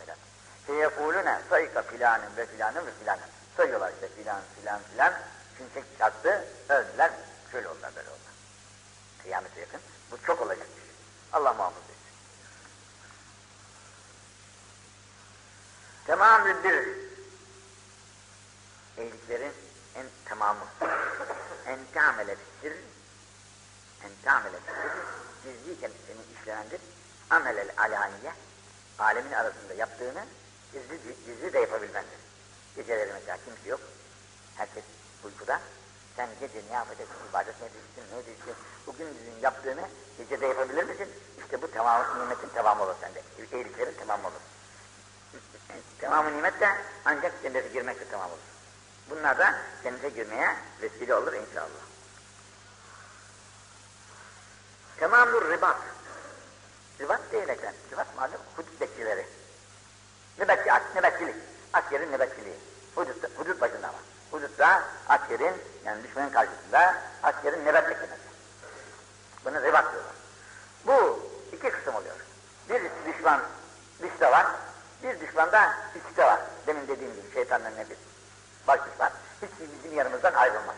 Böyle. 0.00 0.16
Feyekulune 0.66 1.40
sayıka 1.50 1.82
filanın 1.82 2.36
ve 2.36 2.46
filanın 2.46 2.86
ve 2.86 2.90
filanın. 3.00 3.24
Sayıyorlar 3.56 3.92
işte 3.92 4.08
filan 4.08 4.40
filan 4.60 4.80
filan. 4.92 5.14
Şimşek 5.58 5.84
çaktı, 5.98 6.44
öldüler, 6.68 7.10
şöyle 7.52 7.68
oldular 7.68 7.96
böyle 7.96 8.08
oldular. 8.08 8.32
Kıyamete 9.22 9.60
yakın. 9.60 9.80
Bu 10.10 10.22
çok 10.26 10.42
olacakmış. 10.42 10.84
Allah 11.32 11.52
muhafaza 11.52 11.80
etsin. 11.80 11.94
Tamamül 16.06 16.64
bir 16.64 16.88
iyiliklerin 18.98 19.52
en 19.94 20.06
tamamı. 20.24 20.64
En 21.66 21.78
ta'mele 21.94 22.36
sir 22.60 22.72
en 24.04 24.10
ta'mele 24.24 24.56
sir 24.56 24.90
gizliyken 25.44 25.90
senin 26.06 26.40
işlenendir. 26.40 26.80
Amelel 27.30 27.70
alaniye 27.76 28.32
alemin 28.98 29.32
arasında 29.32 29.74
yaptığını 29.74 30.24
gizli, 30.72 31.16
gizli 31.26 31.52
de 31.52 31.58
yapabilmendir. 31.58 32.18
Geceleri 32.76 33.12
mesela 33.12 33.38
kimse 33.44 33.68
yok. 33.68 33.80
Herkes 34.56 34.84
uykuda. 35.24 35.60
Sen 36.16 36.28
gece 36.40 36.62
ne 36.68 36.74
yapacaksın, 36.74 37.16
ibadet 37.30 37.60
ne 37.60 37.66
edeceksin, 37.66 38.02
ne 38.12 38.18
edeceksin, 38.18 38.54
bugün 38.86 39.06
bizim 39.18 39.42
yaptığını 39.42 39.88
gecede 40.18 40.46
yapabilir 40.46 40.84
misin? 40.84 41.08
İşte 41.38 41.62
bu 41.62 41.70
tamamı 41.70 42.24
nimetin 42.24 42.48
tamamı 42.48 42.82
olur 42.82 42.94
sende. 43.00 43.22
İyiliklerin 43.52 43.94
tamamı 43.98 44.26
olur. 44.26 44.40
Tamamı 46.00 46.36
nimet 46.36 46.60
de 46.60 46.68
ancak 47.04 47.42
cennete 47.42 47.68
girmekle 47.68 48.04
tamam 48.10 48.30
olur. 48.30 48.53
Bunlar 49.10 49.38
da 49.38 49.54
cennete 49.82 50.08
girmeye 50.08 50.56
vesile 50.82 51.14
olur 51.14 51.32
inşallah. 51.32 51.84
Tamamur 55.00 55.50
ribat. 55.50 55.76
Ribat 57.00 57.20
diyerekten, 57.32 57.74
ribat 57.92 58.16
malum 58.16 58.40
hudut 58.56 58.80
bekçileri. 58.80 59.26
Nöbetçi, 60.38 60.70
nöbetçilik. 60.94 61.36
Askerin 61.72 62.12
nöbetçiliği. 62.12 62.56
Hudut, 62.94 63.38
hudut 63.38 63.60
başında 63.60 63.88
ama. 63.88 63.98
Hudutta 64.30 64.82
askerin, 65.08 65.54
yani 65.84 66.04
düşmanın 66.04 66.30
karşısında 66.30 66.94
askerin 67.22 67.64
nöbet 67.64 67.90
beklemesi. 67.90 68.22
Bunu 69.44 69.62
ribat 69.62 69.92
diyorlar. 69.92 70.14
Bu 70.86 71.20
iki 71.52 71.70
kısım 71.70 71.94
oluyor. 71.94 72.16
Bir 72.68 72.82
düşman 73.12 73.40
dışta 74.02 74.32
var, 74.32 74.46
bir 75.02 75.20
düşman 75.20 75.52
da 75.52 75.76
içte 75.94 76.24
var. 76.24 76.40
Demin 76.66 76.88
dediğim 76.88 77.14
gibi 77.14 77.34
şeytanın 77.34 77.76
nefis. 77.76 77.98
Baş 78.68 78.80
düşman. 78.92 79.10
Hiç 79.42 79.50
bizim 79.60 79.98
yanımızdan 79.98 80.34
ayrılmaz. 80.34 80.76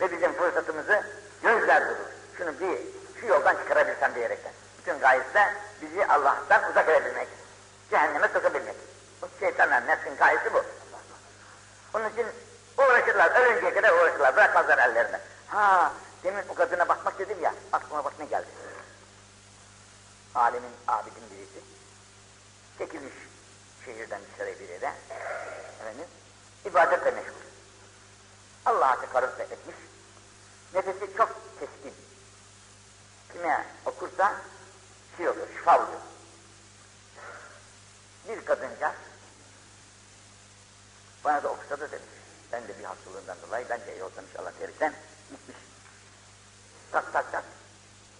Ve 0.00 0.12
bizim 0.12 0.32
fırsatımızı 0.32 1.02
gözler 1.42 1.88
durur. 1.88 2.06
Şunu 2.38 2.60
bir, 2.60 2.78
şu 3.20 3.26
yoldan 3.26 3.56
çıkarabilsem 3.56 4.14
diyerekten. 4.14 4.52
Bütün 4.78 4.98
gayesi 4.98 5.34
de 5.34 5.54
bizi 5.82 6.06
Allah'tan 6.06 6.70
uzak 6.70 6.88
edebilmek. 6.88 7.28
Cehenneme 7.90 8.28
sokabilmek. 8.28 8.76
Bu 9.22 9.28
şeytanın 9.40 9.86
nefsin 9.86 10.16
gayesi 10.16 10.54
bu. 10.54 10.64
Onun 11.94 12.10
için 12.10 12.26
uğraşırlar, 12.78 13.30
ölünceye 13.30 13.74
kadar 13.74 13.92
uğraşırlar, 13.92 14.36
bırakmazlar 14.36 14.78
ellerine. 14.78 15.20
Ha, 15.48 15.92
demin 16.24 16.42
o 16.48 16.54
kadına 16.54 16.88
bakmak 16.88 17.18
dedim 17.18 17.42
ya, 17.42 17.54
aklıma 17.72 18.04
bak 18.04 18.12
ne 18.18 18.24
geldi. 18.24 18.46
Alemin, 20.34 20.70
abidin 20.88 21.22
birisi. 21.30 21.60
Çekilmiş 22.78 23.14
şehirden 23.84 24.20
dışarı 24.32 24.60
bir 24.60 24.68
yere. 24.68 24.92
Efendim, 25.80 26.06
ibadetle 26.66 27.10
meşgul. 27.10 27.46
Allah'a 28.66 29.00
tekarruf 29.00 29.40
etmiş. 29.40 29.76
Nefesi 30.74 31.16
çok 31.16 31.60
keskin. 31.60 31.94
Kime 33.32 33.66
okursa 33.86 34.40
şey 35.16 35.28
olur, 35.28 35.48
şifa 35.56 35.78
olur. 35.78 36.00
Bir 38.28 38.44
kadınca 38.44 38.94
bana 41.24 41.42
da 41.42 41.48
okusa 41.48 41.80
da 41.80 41.90
demiş. 41.90 42.06
Ben 42.52 42.68
de 42.68 42.78
bir 42.78 42.84
hastalığından 42.84 43.36
dolayı 43.46 43.66
ben 43.70 43.80
de 43.80 43.92
yoldan 43.92 44.24
inşallah 44.24 44.52
dersen 44.60 44.94
gitmiş. 45.30 45.56
Tak 46.92 47.12
tak 47.12 47.32
tak. 47.32 47.44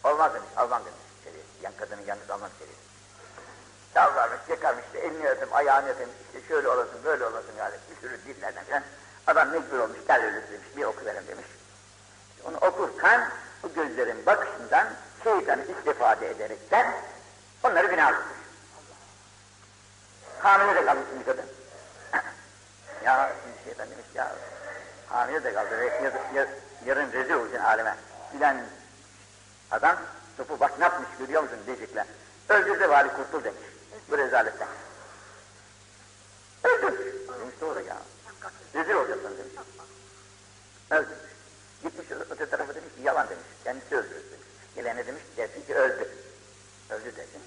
Olmaz 0.04 0.34
demiş, 0.34 0.48
almam 0.56 0.84
demiş 0.84 1.00
içeriye. 1.20 1.44
Yan 1.62 1.72
kadını 1.76 2.02
yalnız 2.06 2.30
almam 2.30 2.50
içeriye. 2.56 2.85
Yalvarmış, 3.96 4.40
yakarmış, 4.48 4.84
işte 4.86 4.98
elini 4.98 5.28
öpüm, 5.28 5.48
ayağını 5.52 5.88
öpüm, 5.88 6.08
işte 6.26 6.48
şöyle 6.48 6.68
olasın, 6.68 7.04
böyle 7.04 7.26
olasın 7.26 7.52
yani 7.58 7.74
bir 7.90 8.00
sürü 8.00 8.24
dillerden 8.24 8.64
falan. 8.64 8.82
Adam 9.26 9.48
mecbur 9.48 9.78
olmuş, 9.78 9.98
gel 10.08 10.24
öyle 10.24 10.34
demiş, 10.34 10.68
bir 10.76 10.84
oku 10.84 11.04
verin 11.04 11.26
demiş. 11.28 11.46
Onu 12.44 12.56
okurken 12.56 13.30
bu 13.62 13.74
gözlerin 13.74 14.26
bakışından 14.26 14.88
şeytanı 15.24 15.62
istifade 15.62 16.30
ederekten 16.30 16.94
onları 17.62 17.86
günah 17.86 18.08
tutmuş. 18.08 18.36
Hamile 20.38 20.74
de 20.74 20.84
kalmış 20.84 21.04
bir 21.20 21.24
kadın. 21.24 21.46
ya 23.04 23.32
şimdi 23.42 23.64
şeytan 23.64 23.90
demiş 23.90 24.06
ya 24.14 24.32
hamile 25.08 25.44
de 25.44 25.54
kaldı 25.54 25.84
yar, 25.84 26.12
yar, 26.34 26.48
yarın 26.86 27.12
rezil 27.12 27.34
olacaksın 27.34 27.64
aleme. 27.64 27.96
Bilen 28.34 28.56
adam 29.70 29.96
topu 30.36 30.60
bak 30.60 30.78
ne 30.78 30.84
yapmış 30.84 31.08
görüyor 31.18 31.42
musun 31.42 31.58
diyecekler. 31.66 32.06
Öldürdü 32.48 32.88
bari 32.88 33.08
kurtul 33.08 33.44
demiş 33.44 33.75
bu 34.10 34.18
rezaletten. 34.18 34.68
Öldür. 36.64 36.98
Demiş 37.40 37.54
doğru 37.60 37.80
ya. 37.80 38.02
Rezil 38.74 38.94
olacaksın 38.94 39.38
demiş. 39.38 39.52
Öldürmüş. 40.90 41.30
Gitmiş 41.82 42.06
öte 42.30 42.46
tarafa 42.48 42.74
demiş 42.74 42.94
ki 42.96 43.02
yalan 43.02 43.28
demiş. 43.28 43.44
Kendisi 43.64 43.96
öldürdü 43.96 44.24
demiş. 44.30 44.46
Gelene 44.74 45.06
demiş 45.06 45.22
dersin 45.36 45.62
ki 45.66 45.74
öldü. 45.74 46.08
Öldü 46.90 47.16
dersin. 47.16 47.42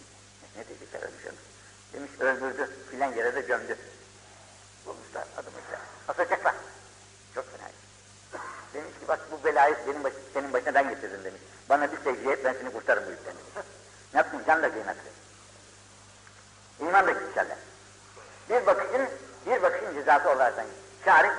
Ne 0.58 0.68
diyecekler 0.68 1.02
ölmüş 1.02 1.26
ölmüş. 1.26 1.42
Demiş 1.94 2.12
öldürdü. 2.20 2.70
Filan 2.92 3.14
yere 3.14 3.36
de 3.36 3.42
gömdü. 3.42 3.78
Bulmuşlar 4.86 5.28
adımı 5.38 5.58
işte. 5.60 5.80
Asacaklar. 6.08 6.56
Çok 7.36 7.46
fena. 7.52 7.70
Demiş 8.74 8.94
ki 9.00 9.08
bak 9.08 9.20
bu 9.32 9.44
belayı 9.44 9.76
benim 9.88 10.04
baş, 10.04 10.14
senin 10.34 10.54
başına 10.54 10.74
ben 10.74 10.90
getirdim 10.90 11.24
demiş. 11.24 11.42
Bana 11.70 11.92
bir 11.92 11.98
secde 11.98 12.32
et 12.32 12.46
ben 12.46 12.54
seni 12.54 12.72
kurtarırım 12.72 13.08
bu 13.08 13.12
yükten 13.12 13.34
demiş. 13.34 13.68
Ne 14.14 14.18
yaptın? 14.18 14.42
Can 14.48 14.64
da 14.64 14.72
kıymetli. 14.72 15.10
İman 16.80 17.08
da 17.08 17.12
güçlerler. 17.12 17.58
Bir 18.50 18.66
bakışın, 18.66 19.10
bir 19.46 19.62
bakışın 19.62 19.94
cezası 19.94 20.30
olarak 21.10 21.26
şahit 21.26 21.39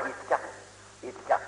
olan 0.00 0.10
itikaf. 0.10 0.40
İtikaf. 1.02 1.40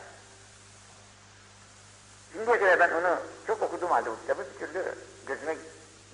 Şimdiye 2.33 2.59
kadar 2.59 2.81
ben 2.81 2.91
onu 2.91 3.17
çok 3.47 3.63
okudum 3.63 3.91
halde 3.91 4.11
bu 4.11 4.21
kitabı 4.21 4.47
bir 4.55 4.67
türlü 4.67 4.95
gözüme 5.27 5.57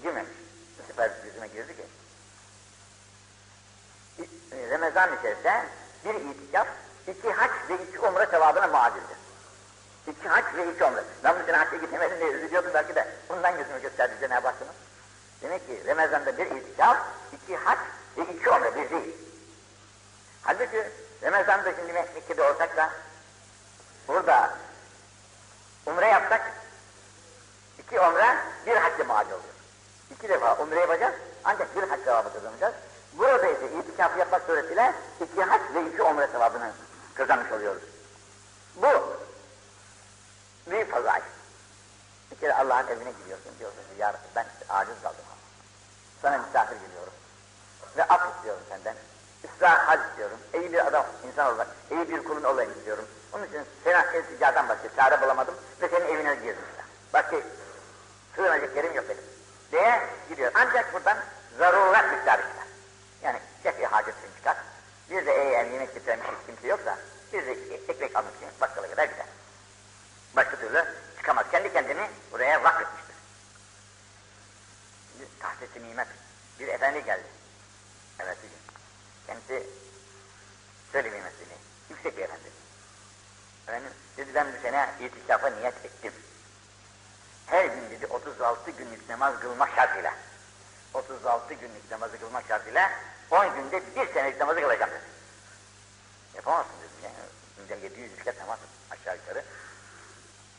girmemiş. 0.03 0.33
Bu 0.79 0.87
sefer 0.87 1.11
gözüme 1.25 1.47
girdi 1.47 1.77
ki. 1.77 1.85
Ramazan 4.71 5.19
içerisinde 5.19 5.65
bir 6.05 6.15
itikaf, 6.15 6.69
iki 7.07 7.33
haç 7.33 7.51
ve 7.69 7.75
iki 7.89 8.01
umre 8.01 8.27
sevabına 8.27 8.67
muadildir. 8.67 9.17
İki 10.07 10.29
haç 10.29 10.45
ve 10.57 10.73
iki 10.73 10.85
umre. 10.85 11.05
Ben 11.25 11.41
bu 11.41 11.47
sene 11.47 11.57
hacca 11.57 11.77
gidemedim 11.77 12.21
diye 12.21 12.31
üzülüyordum 12.31 12.71
belki 12.75 12.95
de 12.95 13.09
bundan 13.29 13.57
gözüme 13.57 13.79
gösterdi 13.79 14.15
Cenab-ı 14.21 14.47
Hakk'ın. 14.47 14.69
Demek 15.43 15.67
ki 15.67 15.83
Ramazan'da 15.87 16.39
bir 16.39 16.47
itikaf, 16.47 16.97
iki 17.33 17.57
haç 17.57 17.79
ve 18.17 18.23
iki 18.23 18.51
umre 18.51 18.77
bir 18.77 18.91
değil. 18.91 19.17
Halbuki 20.43 20.91
Ramazan'da 21.23 21.73
şimdi 21.77 21.93
Mekke'de 21.93 22.43
olsak 22.43 22.77
da 22.77 22.91
burada 24.09 24.51
umre 25.87 26.07
yapsak 26.07 26.53
iki 27.79 28.01
umre 28.01 28.37
bir 28.67 28.77
hacca 28.77 29.05
muadil 29.05 29.33
oluyor. 29.33 29.55
İki 30.11 30.29
defa 30.29 30.57
umre 30.57 30.81
yapacağız 30.81 31.15
ancak 31.45 31.77
bir 31.77 31.83
hac 31.83 32.01
sevabı 32.05 32.33
kazanacağız. 32.33 32.75
Burada 33.13 33.47
ise 33.47 33.67
itikaf 33.79 34.19
yapmak 34.19 34.43
suretiyle 34.43 34.95
iki 35.21 35.43
hac 35.43 35.61
ve 35.75 35.91
iki 35.91 36.03
umre 36.03 36.27
sevabını 36.27 36.73
kazanmış 37.15 37.53
oluyoruz. 37.53 37.83
Bu 38.77 39.19
büyük 40.71 40.91
fazail. 40.91 41.23
Bir 42.31 42.37
kere 42.37 42.55
Allah'ın 42.55 42.87
evine 42.87 43.13
gidiyorsun 43.13 43.53
diyorsun 43.59 43.79
ki 43.79 43.99
ya 43.99 44.09
Rabbi 44.09 44.27
ben 44.37 44.47
aciz 44.69 45.03
kaldım. 45.03 45.25
Sana 46.23 46.39
misafir 46.39 46.77
geliyorum. 46.77 47.13
Ve 47.97 48.05
af 48.05 48.37
istiyorum 48.37 48.63
senden. 48.69 48.95
İsra 49.59 49.89
hal 49.89 49.99
istiyorum. 50.09 50.39
İyi 50.55 50.73
bir 50.73 50.87
adam, 50.87 51.07
insan 51.29 51.55
olarak, 51.55 51.69
iyi 51.91 52.09
bir 52.09 52.25
kulun 52.25 52.43
olayım 52.43 52.73
istiyorum. 52.79 53.05
Onun 53.33 53.47
için 53.47 53.61
sana 53.85 54.13
ilticadan 54.13 54.69
başka 54.69 54.89
çare 54.97 55.23
bulamadım 55.23 55.55
ve 55.83 55.89
senin 55.89 56.07
evine 56.07 56.35
girdim 56.35 56.65
işte. 56.71 56.83
Başka 57.13 57.37
sığınacak 58.37 58.77
yerim 58.77 58.95
yok 58.95 59.05
benim. 59.09 59.23
Diye 59.73 60.03
gidiyor. 60.29 60.53
Ancak 60.55 60.95
buradan 60.95 61.19
zaruret 61.59 62.13
miktarı 62.13 62.43
çıkar. 62.43 62.67
Yani 63.23 63.39
şefi 63.63 63.87
hacetini 63.87 64.37
çıkar. 64.37 64.57
Bir 65.11 65.27
de 65.27 65.33
eğer 65.33 65.65
yemek 65.65 65.89
hiç 65.89 66.47
kimse 66.47 66.69
yoksa 66.69 66.99
bir 67.33 67.47
de 67.47 67.53
ekmek 67.75 68.17
almak 68.17 68.37
için 68.37 68.49
bakkala 68.61 68.91
kadar 68.91 69.05
gider. 69.05 69.27
Başka 70.37 70.57
türlü 70.57 70.85
çıkamaz. 71.17 71.47
Kendi 71.51 71.73
kendini 71.73 72.11
buraya 72.33 72.65
vakfetmiştir. 72.65 73.15
Tahtesi 75.41 75.83
nimet. 75.83 76.09
Bir 76.61 76.69
efendi 76.69 77.05
geldi. 77.05 77.27
Evet 78.19 78.39
Kendisi 79.29 79.67
söylemeyeyim 80.93 81.25
mesleğini. 81.25 81.59
Yüksek 81.91 82.17
bir 82.17 82.23
efendi. 82.23 82.49
Efendim 83.69 83.91
dedi 84.17 84.35
ben 84.35 84.47
bu 84.53 84.63
sene 84.63 84.89
itikafa 85.01 85.51
niyet 85.51 85.85
ettim. 85.85 86.13
Her 87.47 87.65
gün 87.65 87.91
dedi 87.91 88.07
36 88.07 88.71
günlük 88.71 89.09
namaz 89.09 89.41
kılmak 89.41 89.75
şartıyla. 89.75 90.15
36 90.95 91.55
günlük 91.55 91.91
namazı 91.91 92.21
kılmak 92.21 92.45
şartıyla 92.49 92.91
10 93.31 93.55
günde 93.55 93.83
bir 93.97 94.13
senelik 94.13 94.41
namazı 94.41 94.61
kılacağım 94.61 94.91
dedi. 94.91 95.01
Yapamazsın 96.35 96.73
dedim 96.83 97.05
ya. 97.05 97.11
Günden 97.57 97.85
700 97.85 98.13
ülke 98.13 98.35
namaz 98.41 98.59
aşağı 98.91 99.17
yukarı. 99.17 99.45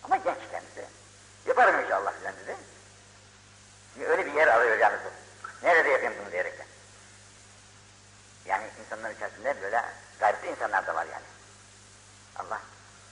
Ama 0.03 0.15
genç 0.15 0.37
kendisi. 0.51 0.85
Yaparım 1.45 1.85
inşallah 1.85 2.13
filan 2.19 2.33
dedi. 2.43 2.55
Şimdi 3.93 4.07
öyle 4.07 4.25
bir 4.25 4.33
yer 4.33 4.47
arıyor 4.47 4.77
yalnız. 4.77 4.99
Nerede 5.63 5.89
yapayım 5.89 6.13
bunu 6.21 6.31
diyerekten. 6.31 6.58
Yani 8.49 8.67
insanların 8.85 9.15
içerisinde 9.15 9.61
böyle 9.61 9.85
gayretli 10.19 10.49
insanlar 10.49 10.87
da 10.87 10.95
var 10.95 11.05
yani. 11.05 11.25
Allah 12.35 12.61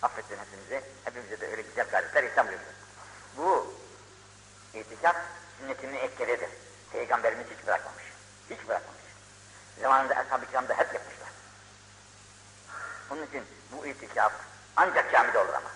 affetsin 0.01 0.38
hepimizi, 0.38 0.81
hepimize 1.05 1.41
de 1.41 1.47
öyle 1.47 1.61
güzel 1.61 1.88
gayretler 1.89 2.23
ihsan 2.23 2.47
buyursun. 2.47 2.73
Bu 3.38 3.73
itikaf 4.73 5.15
sünnetinin 5.59 5.97
etkileridir. 5.97 6.49
Peygamberimiz 6.91 7.47
hiç 7.47 7.68
bırakmamış. 7.68 8.03
Hiç 8.49 8.68
bırakmamış. 8.68 9.03
Zamanında 9.81 10.15
da 10.69 10.73
hep 10.73 10.93
yapmışlar. 10.93 11.30
Onun 13.11 13.26
için 13.26 13.45
bu 13.72 13.88
itikaf 13.88 14.34
ancak 14.76 15.11
camide 15.11 15.39
olur 15.39 15.53
ama. 15.53 15.69